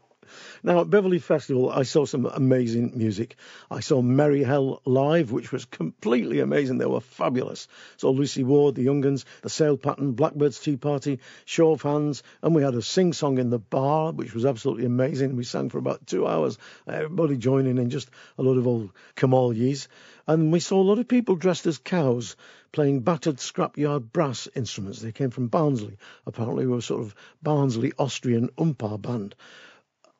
Now, 0.63 0.81
at 0.81 0.89
Beverley 0.89 1.19
Festival, 1.19 1.69
I 1.69 1.83
saw 1.83 2.05
some 2.05 2.25
amazing 2.25 2.93
music. 2.95 3.35
I 3.69 3.79
saw 3.79 4.01
Merry 4.01 4.43
Hell 4.43 4.81
live, 4.85 5.31
which 5.31 5.51
was 5.51 5.65
completely 5.65 6.39
amazing. 6.39 6.77
They 6.77 6.85
were 6.85 7.01
fabulous. 7.01 7.67
Saw 7.97 8.11
Lucy 8.11 8.43
Ward, 8.43 8.75
the 8.75 8.83
Young'uns, 8.83 9.25
the 9.41 9.49
Sail 9.49 9.77
Pattern, 9.77 10.13
Blackbird's 10.13 10.59
Tea 10.59 10.77
Party, 10.77 11.19
Show 11.45 11.71
of 11.71 11.81
Hands, 11.81 12.21
and 12.41 12.55
we 12.55 12.63
had 12.63 12.75
a 12.75 12.81
sing 12.81 13.13
song 13.13 13.37
in 13.37 13.49
the 13.49 13.59
bar, 13.59 14.11
which 14.11 14.33
was 14.33 14.45
absolutely 14.45 14.85
amazing. 14.85 15.35
We 15.35 15.43
sang 15.43 15.69
for 15.69 15.77
about 15.77 16.05
two 16.05 16.27
hours, 16.27 16.57
everybody 16.87 17.37
joining 17.37 17.77
in, 17.77 17.89
just 17.89 18.09
a 18.37 18.43
lot 18.43 18.57
of 18.57 18.67
old 18.67 18.91
come-all-yes. 19.15 19.87
And 20.27 20.51
we 20.51 20.59
saw 20.59 20.79
a 20.79 20.83
lot 20.83 20.99
of 20.99 21.07
people 21.07 21.35
dressed 21.35 21.65
as 21.65 21.77
cows 21.77 22.35
playing 22.71 23.01
battered 23.01 23.37
scrapyard 23.37 24.11
brass 24.13 24.47
instruments. 24.55 25.01
They 25.01 25.11
came 25.11 25.29
from 25.29 25.47
Barnsley. 25.47 25.97
Apparently, 26.25 26.65
we 26.65 26.73
were 26.73 26.81
sort 26.81 27.01
of 27.01 27.15
Barnsley 27.41 27.91
Austrian 27.97 28.49
umpire 28.57 28.97
band. 28.97 29.35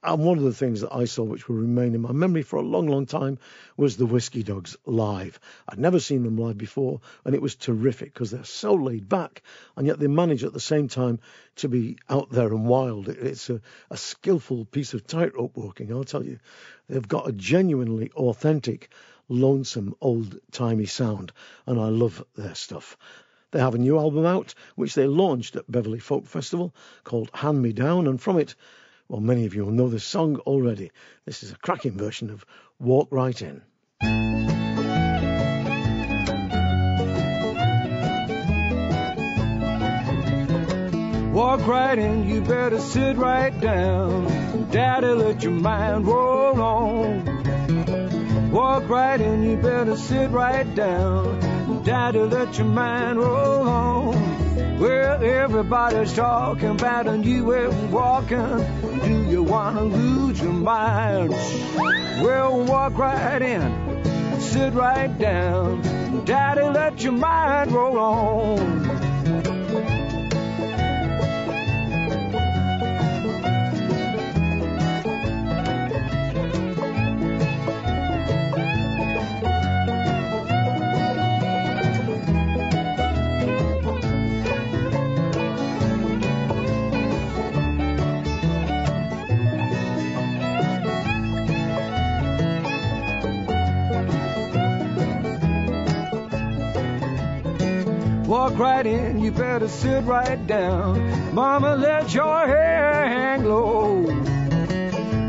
And 0.03 0.25
one 0.25 0.39
of 0.39 0.43
the 0.43 0.53
things 0.53 0.81
that 0.81 0.95
I 0.95 1.05
saw, 1.05 1.23
which 1.23 1.47
will 1.47 1.57
remain 1.57 1.93
in 1.93 2.01
my 2.01 2.11
memory 2.11 2.41
for 2.41 2.55
a 2.55 2.63
long, 2.63 2.87
long 2.87 3.05
time, 3.05 3.37
was 3.77 3.97
the 3.97 4.07
Whiskey 4.07 4.41
Dogs 4.41 4.75
live. 4.87 5.39
I'd 5.69 5.77
never 5.77 5.99
seen 5.99 6.23
them 6.23 6.37
live 6.37 6.57
before, 6.57 7.01
and 7.23 7.35
it 7.35 7.41
was 7.41 7.55
terrific 7.55 8.11
because 8.11 8.31
they're 8.31 8.43
so 8.43 8.73
laid 8.73 9.07
back, 9.07 9.43
and 9.77 9.85
yet 9.85 9.99
they 9.99 10.07
manage 10.07 10.43
at 10.43 10.53
the 10.53 10.59
same 10.59 10.87
time 10.87 11.19
to 11.57 11.69
be 11.69 11.97
out 12.09 12.31
there 12.31 12.47
and 12.47 12.65
wild. 12.65 13.09
It's 13.09 13.51
a, 13.51 13.61
a 13.91 13.97
skillful 13.97 14.65
piece 14.65 14.95
of 14.95 15.05
tightrope 15.05 15.55
walking, 15.55 15.91
I'll 15.91 16.03
tell 16.03 16.25
you. 16.25 16.39
They've 16.89 17.07
got 17.07 17.29
a 17.29 17.31
genuinely 17.31 18.09
authentic, 18.15 18.89
lonesome, 19.29 19.93
old 20.01 20.39
timey 20.51 20.87
sound, 20.87 21.31
and 21.67 21.79
I 21.79 21.89
love 21.89 22.25
their 22.35 22.55
stuff. 22.55 22.97
They 23.51 23.59
have 23.59 23.75
a 23.75 23.77
new 23.77 23.99
album 23.99 24.25
out, 24.25 24.55
which 24.75 24.95
they 24.95 25.05
launched 25.05 25.55
at 25.57 25.69
Beverley 25.71 25.99
Folk 25.99 26.25
Festival 26.25 26.73
called 27.03 27.29
Hand 27.35 27.61
Me 27.61 27.71
Down, 27.71 28.07
and 28.07 28.19
from 28.19 28.39
it, 28.39 28.55
well, 29.11 29.19
many 29.19 29.45
of 29.45 29.53
you 29.53 29.65
will 29.65 29.73
know 29.73 29.89
the 29.89 29.99
song 29.99 30.37
already. 30.37 30.89
This 31.25 31.43
is 31.43 31.51
a 31.51 31.57
cracking 31.57 31.97
version 31.97 32.29
of 32.29 32.45
Walk 32.79 33.09
Right 33.11 33.41
In. 33.41 33.61
Walk 41.33 41.67
right 41.67 41.99
in, 41.99 42.29
you 42.29 42.39
better 42.39 42.79
sit 42.79 43.17
right 43.17 43.59
down. 43.59 44.69
Daddy, 44.71 45.07
let 45.07 45.43
your 45.43 45.51
mind 45.51 46.07
roll 46.07 46.61
on. 46.61 48.51
Walk 48.51 48.87
right 48.87 49.19
in, 49.19 49.43
you 49.43 49.57
better 49.57 49.97
sit 49.97 50.31
right 50.31 50.73
down. 50.73 51.83
Daddy, 51.83 52.19
let 52.19 52.57
your 52.57 52.67
mind 52.67 53.19
roll 53.19 53.67
on. 53.67 54.40
Well, 54.55 55.23
everybody's 55.23 56.13
talking 56.13 56.71
about 56.71 57.07
and 57.07 57.25
you 57.25 57.53
ain't 57.53 57.91
walking. 57.91 58.57
Do 59.01 59.29
you 59.29 59.43
wanna 59.43 59.83
lose 59.83 60.41
your 60.41 60.51
mind? 60.51 61.31
Well, 61.31 62.65
walk 62.65 62.97
right 62.97 63.41
in, 63.41 64.41
sit 64.41 64.73
right 64.73 65.17
down. 65.17 66.25
Daddy, 66.25 66.63
let 66.63 67.01
your 67.01 67.13
mind 67.13 67.71
roll 67.71 67.97
on. 67.97 68.90
Walk 98.41 98.57
right 98.57 98.87
in, 98.87 99.19
you 99.19 99.31
better 99.31 99.67
sit 99.67 100.03
right 100.05 100.47
down. 100.47 101.35
Mama, 101.35 101.75
let 101.75 102.11
your 102.11 102.47
hair 102.47 103.07
hang 103.07 103.43
low. 103.45 104.01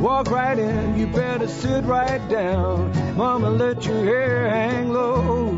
Walk 0.00 0.30
right 0.30 0.58
in, 0.58 0.98
you 0.98 1.08
better 1.08 1.46
sit 1.46 1.84
right 1.84 2.26
down. 2.30 3.14
Mama, 3.14 3.50
let 3.50 3.84
your 3.84 4.02
hair 4.02 4.48
hang 4.48 4.94
low. 4.94 5.54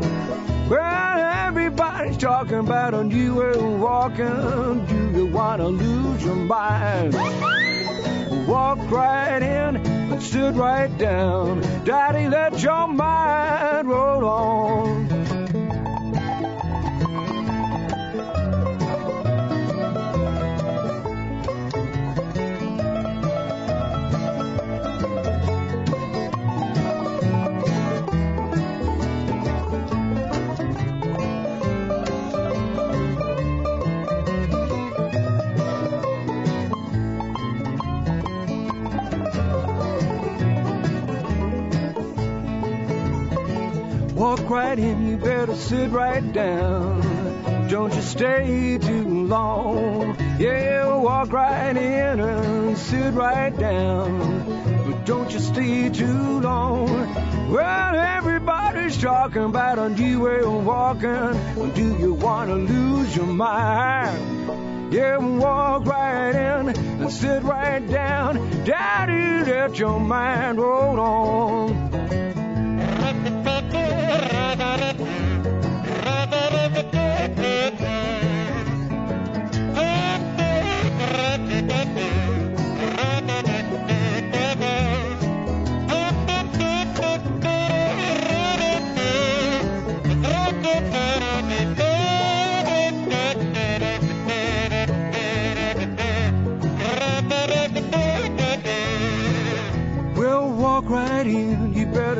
Well, 0.69 1.47
everybody's 1.47 2.17
talking 2.17 2.59
about 2.59 2.93
on 2.93 3.09
you 3.09 3.41
and 3.41 3.81
walking. 3.81 4.85
Do 4.87 5.17
you 5.17 5.27
wanna 5.27 5.69
lose 5.69 6.25
your 6.25 6.35
mind? 6.35 7.13
Walk 8.49 8.79
right 8.91 9.41
in 9.41 9.77
and 9.77 10.21
sit 10.21 10.55
right 10.55 10.95
down. 10.97 11.61
Daddy, 11.85 12.27
let 12.27 12.61
your 12.61 12.89
mind 12.89 13.87
roll 13.87 14.25
on. 14.25 15.14
Walk 44.25 44.49
right 44.49 44.79
in, 44.79 45.07
you 45.07 45.17
better 45.17 45.55
sit 45.55 45.91
right 45.91 46.33
down. 46.33 47.67
Don't 47.69 47.93
you 47.93 48.01
stay 48.01 48.79
too 48.79 49.27
long. 49.27 50.17
Yeah, 50.39 50.95
walk 50.95 51.31
right 51.31 51.77
in 51.77 52.19
and 52.19 52.75
sit 52.75 53.13
right 53.13 53.55
down. 53.55 54.83
But 54.83 55.05
don't 55.05 55.31
you 55.31 55.37
stay 55.37 55.89
too 55.89 56.39
long. 56.39 56.87
Well, 57.51 57.95
everybody's 57.95 58.97
talking 58.99 59.43
about 59.43 59.77
a 59.77 59.89
new 59.89 60.21
way 60.21 60.39
of 60.39 60.65
walking. 60.65 61.73
Do 61.75 61.95
you 61.99 62.15
want 62.15 62.49
to 62.49 62.55
lose 62.55 63.15
your 63.15 63.27
mind? 63.27 64.91
Yeah, 64.91 65.17
walk 65.17 65.85
right 65.85 66.31
in 66.31 66.69
and 66.69 67.11
sit 67.11 67.43
right 67.43 67.87
down. 67.87 68.63
Daddy, 68.63 69.51
let 69.51 69.77
your 69.77 69.99
mind 69.99 70.57
roll 70.57 70.99
on. 70.99 71.84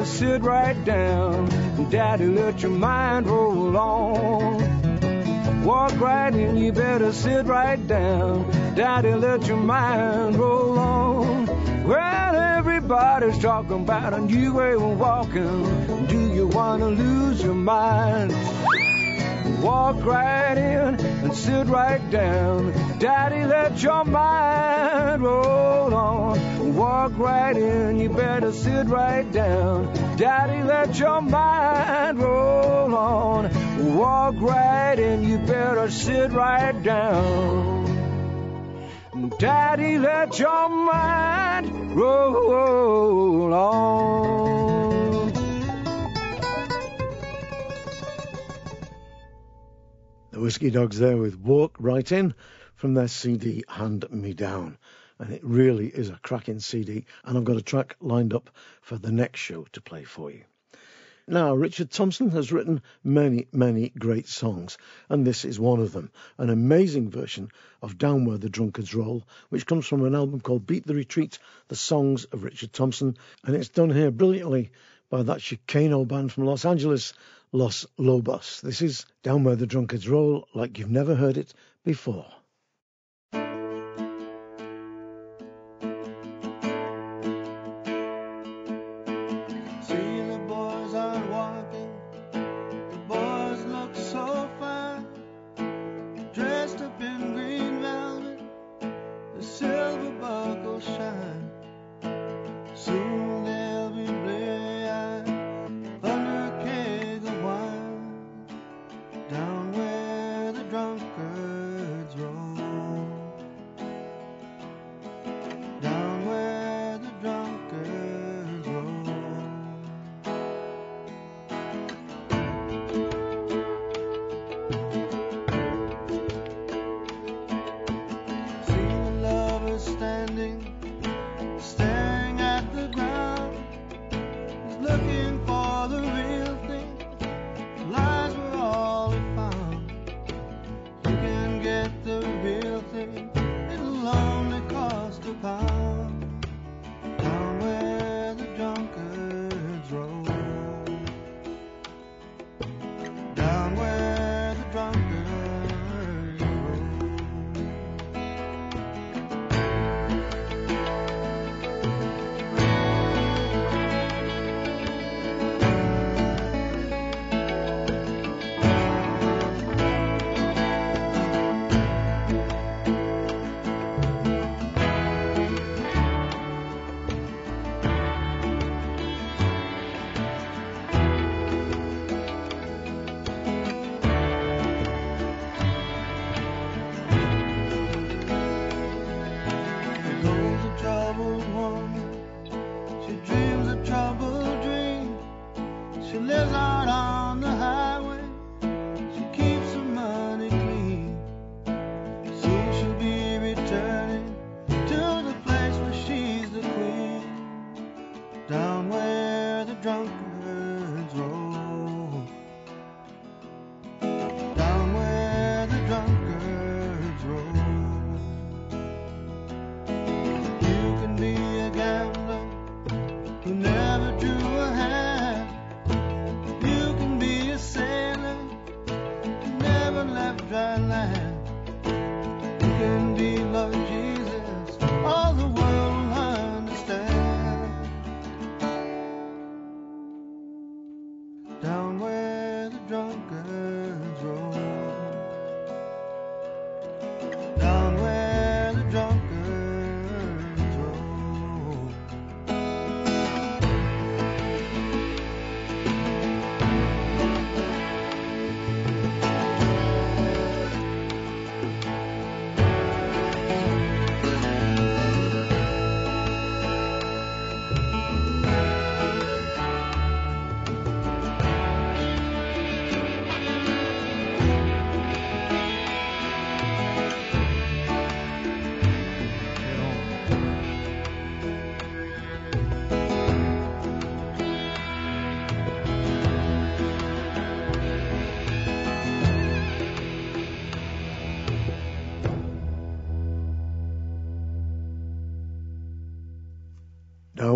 Sit 0.06 0.44
right 0.44 0.86
down. 0.86 1.46
Daddy, 1.90 2.28
let 2.28 2.62
your 2.62 2.72
mind 2.72 3.28
roll 3.28 3.76
on. 3.76 4.74
Walk 5.66 6.00
right 6.00 6.32
in, 6.32 6.58
you 6.58 6.72
better 6.72 7.12
sit 7.12 7.48
right 7.48 7.88
down. 7.88 8.52
Daddy, 8.76 9.16
let 9.16 9.48
your 9.48 9.58
mind 9.58 10.36
roll 10.36 10.78
on. 10.78 11.48
Well, 11.88 12.36
everybody's 12.36 13.40
talking 13.40 13.82
about 13.82 14.14
a 14.14 14.22
new 14.22 14.54
way 14.54 14.74
of 14.74 15.00
walking. 15.00 16.06
Do 16.06 16.32
you 16.36 16.46
want 16.46 16.82
to 16.84 16.90
lose 16.90 17.42
your 17.42 17.56
mind? 17.56 18.32
Walk 19.61 20.03
right 20.06 20.57
in 20.57 20.99
and 20.99 21.34
sit 21.36 21.68
right 21.68 22.10
down. 22.11 22.73
Daddy, 22.99 23.45
let 23.45 23.82
your 23.82 24.03
mind 24.06 25.23
roll 25.23 25.94
on. 25.94 26.76
Walk 26.76 27.18
right 27.18 27.56
in, 27.56 27.99
you 27.99 28.10
better 28.10 28.52
sit 28.52 28.88
right 28.88 29.32
down. 29.32 29.94
Daddy, 30.18 30.64
let 30.64 30.99
your 30.99 31.22
mind 31.22 32.19
roll 32.22 32.95
on. 32.95 33.95
Walk 33.95 34.36
right 34.40 34.99
in, 34.99 35.23
you 35.23 35.38
better 35.38 35.90
sit 35.90 36.32
right 36.32 36.82
down. 36.84 37.86
Daddy, 39.40 39.98
let 39.98 40.38
your 40.40 40.69
mind 40.69 41.95
roll 41.95 43.53
on. 43.53 44.65
The 50.36 50.41
Whiskey 50.41 50.70
Dogs 50.70 50.99
there 50.99 51.16
with 51.16 51.40
Walk 51.40 51.78
Right 51.80 52.12
In 52.12 52.34
from 52.74 52.94
their 52.94 53.07
CD 53.07 53.64
Hand 53.70 54.06
Me 54.12 54.34
Down. 54.34 54.78
And 55.18 55.32
it 55.32 55.40
really 55.45 55.88
is 55.88 56.10
a 56.10 56.20
cracking 56.22 56.60
CD, 56.60 57.06
and 57.24 57.38
I've 57.38 57.45
got 57.45 57.56
a 57.56 57.62
track 57.62 57.95
lined 58.02 58.34
up 58.34 58.49
for 58.82 58.98
the 58.98 59.14
next 59.14 59.40
show 59.40 59.66
to 59.72 59.80
play 59.80 60.03
for 60.03 60.30
you. 60.30 60.44
Now, 61.26 61.56
Richard 61.56 61.90
Thompson 61.90 62.32
has 62.32 62.52
written 62.52 62.82
many, 63.02 63.48
many 63.53 63.94
great 63.98 64.28
songs, 64.28 64.78
and 65.07 65.26
this 65.26 65.45
is 65.45 65.57
one 65.57 65.80
of 65.80 65.94
them. 65.94 66.12
An 66.38 66.49
amazing 66.49 67.10
version 67.10 67.48
of 67.82 67.98
Down 67.98 68.26
Where 68.26 68.38
the 68.38 68.49
Drunkards 68.49 68.94
Roll, 68.94 69.26
which 69.48 69.66
comes 69.66 69.88
from 69.88 70.03
an 70.03 70.16
album 70.16 70.41
called 70.41 70.68
Beat 70.68 70.86
the 70.86 70.95
Retreat, 70.95 71.40
The 71.70 71.78
Songs 71.78 72.26
of 72.26 72.44
Richard 72.44 72.74
Thompson, 72.74 73.16
and 73.45 73.56
it's 73.56 73.70
done 73.70 73.90
here 73.90 74.12
brilliantly 74.12 74.72
by 75.10 75.24
that 75.24 75.40
Chicano 75.40 76.06
band 76.06 76.34
from 76.34 76.44
Los 76.44 76.66
Angeles, 76.66 77.14
Los 77.56 77.86
Lobos. 77.98 78.60
This 78.60 78.82
is 78.82 79.06
Down 79.23 79.45
Where 79.45 79.56
the 79.56 79.65
Drunkards 79.65 80.10
Roll, 80.10 80.45
like 80.53 80.77
you've 80.77 80.91
never 80.91 81.15
heard 81.15 81.38
it 81.38 81.53
before. 81.86 82.26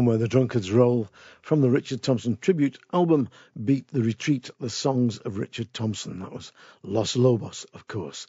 Where 0.05 0.17
the 0.17 0.27
Drunkards 0.27 0.71
Roll 0.71 1.07
from 1.41 1.61
the 1.61 1.69
Richard 1.69 2.01
Thompson 2.01 2.37
tribute 2.39 2.79
album 2.93 3.29
Beat 3.65 3.87
the 3.87 4.01
Retreat, 4.01 4.49
the 4.59 4.69
songs 4.69 5.17
of 5.17 5.37
Richard 5.37 5.73
Thompson. 5.73 6.19
That 6.19 6.31
was 6.31 6.51
Los 6.83 7.15
Lobos, 7.15 7.65
of 7.73 7.87
course. 7.87 8.27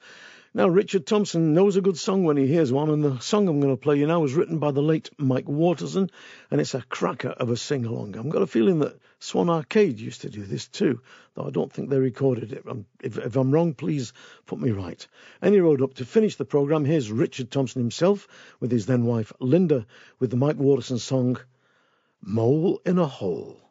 Now, 0.53 0.67
Richard 0.67 1.07
Thompson 1.07 1.55
knows 1.55 1.77
a 1.77 1.81
good 1.81 1.97
song 1.97 2.25
when 2.25 2.37
he 2.37 2.49
hears 2.49 2.73
one, 2.73 2.91
and 2.91 3.05
the 3.05 3.21
song 3.21 3.47
I'm 3.47 3.61
going 3.61 3.73
to 3.73 3.81
play 3.81 3.97
you 3.99 4.09
now 4.09 4.19
was 4.19 4.35
written 4.35 4.59
by 4.59 4.73
the 4.73 4.83
late 4.83 5.09
Mike 5.17 5.47
Waterson, 5.47 6.11
and 6.51 6.61
it's 6.61 6.75
a 6.75 6.83
cracker 6.83 7.29
of 7.29 7.51
a 7.51 7.57
sing 7.57 7.85
along. 7.85 8.17
I've 8.17 8.29
got 8.29 8.43
a 8.43 8.49
feeling 8.49 8.81
that 8.81 8.99
Swan 9.21 9.49
Arcade 9.49 10.01
used 10.01 10.23
to 10.23 10.29
do 10.29 10.43
this 10.43 10.67
too, 10.67 11.03
though 11.35 11.47
I 11.47 11.51
don't 11.51 11.73
think 11.73 11.89
they 11.89 12.01
recorded 12.01 12.53
it. 12.53 12.65
Um, 12.69 12.87
if, 13.01 13.17
if 13.17 13.37
I'm 13.37 13.53
wrong, 13.53 13.75
please 13.75 14.13
put 14.47 14.59
me 14.59 14.73
right. 14.73 15.07
Any 15.41 15.61
road 15.61 15.83
up 15.83 15.95
to 15.95 16.05
finish 16.05 16.35
the 16.35 16.45
programme, 16.45 16.85
here's 16.85 17.13
Richard 17.13 17.53
Thompson 17.53 17.81
himself 17.81 18.27
with 18.59 18.73
his 18.73 18.87
then 18.87 19.05
wife 19.05 19.33
Linda 19.39 19.87
with 20.19 20.31
the 20.31 20.37
Mike 20.37 20.57
Waterson 20.57 20.99
song 20.99 21.39
Mole 22.23 22.81
in 22.85 22.99
a 22.99 23.07
Hole. 23.07 23.70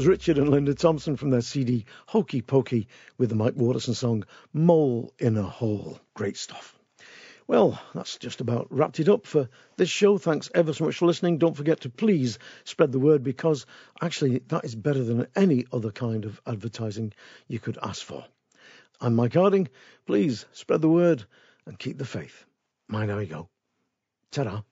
Was 0.00 0.06
Richard 0.06 0.38
and 0.38 0.48
Linda 0.48 0.72
Thompson 0.72 1.14
from 1.14 1.28
their 1.28 1.42
CD 1.42 1.84
Hokey 2.06 2.40
Pokey 2.40 2.88
with 3.18 3.28
the 3.28 3.34
Mike 3.34 3.52
Waterson 3.54 3.92
song 3.92 4.24
Mole 4.54 5.12
in 5.18 5.36
a 5.36 5.42
Hole. 5.42 6.00
Great 6.14 6.38
stuff. 6.38 6.74
Well, 7.46 7.78
that's 7.94 8.16
just 8.16 8.40
about 8.40 8.68
wrapped 8.70 8.98
it 8.98 9.10
up 9.10 9.26
for 9.26 9.50
this 9.76 9.90
show. 9.90 10.16
Thanks 10.16 10.50
ever 10.54 10.72
so 10.72 10.86
much 10.86 10.96
for 10.96 11.04
listening. 11.04 11.36
Don't 11.36 11.54
forget 11.54 11.82
to 11.82 11.90
please 11.90 12.38
spread 12.64 12.92
the 12.92 12.98
word 12.98 13.22
because 13.22 13.66
actually 14.00 14.38
that 14.48 14.64
is 14.64 14.74
better 14.74 15.04
than 15.04 15.26
any 15.36 15.66
other 15.70 15.90
kind 15.90 16.24
of 16.24 16.40
advertising 16.46 17.12
you 17.46 17.58
could 17.58 17.76
ask 17.82 18.02
for. 18.02 18.24
I'm 19.02 19.14
Mike 19.14 19.34
Harding. 19.34 19.68
Please 20.06 20.46
spread 20.52 20.80
the 20.80 20.88
word 20.88 21.26
and 21.66 21.78
keep 21.78 21.98
the 21.98 22.06
faith. 22.06 22.46
Mind 22.88 23.10
you 23.10 23.26
go. 23.26 23.50
Ta-da. 24.30 24.62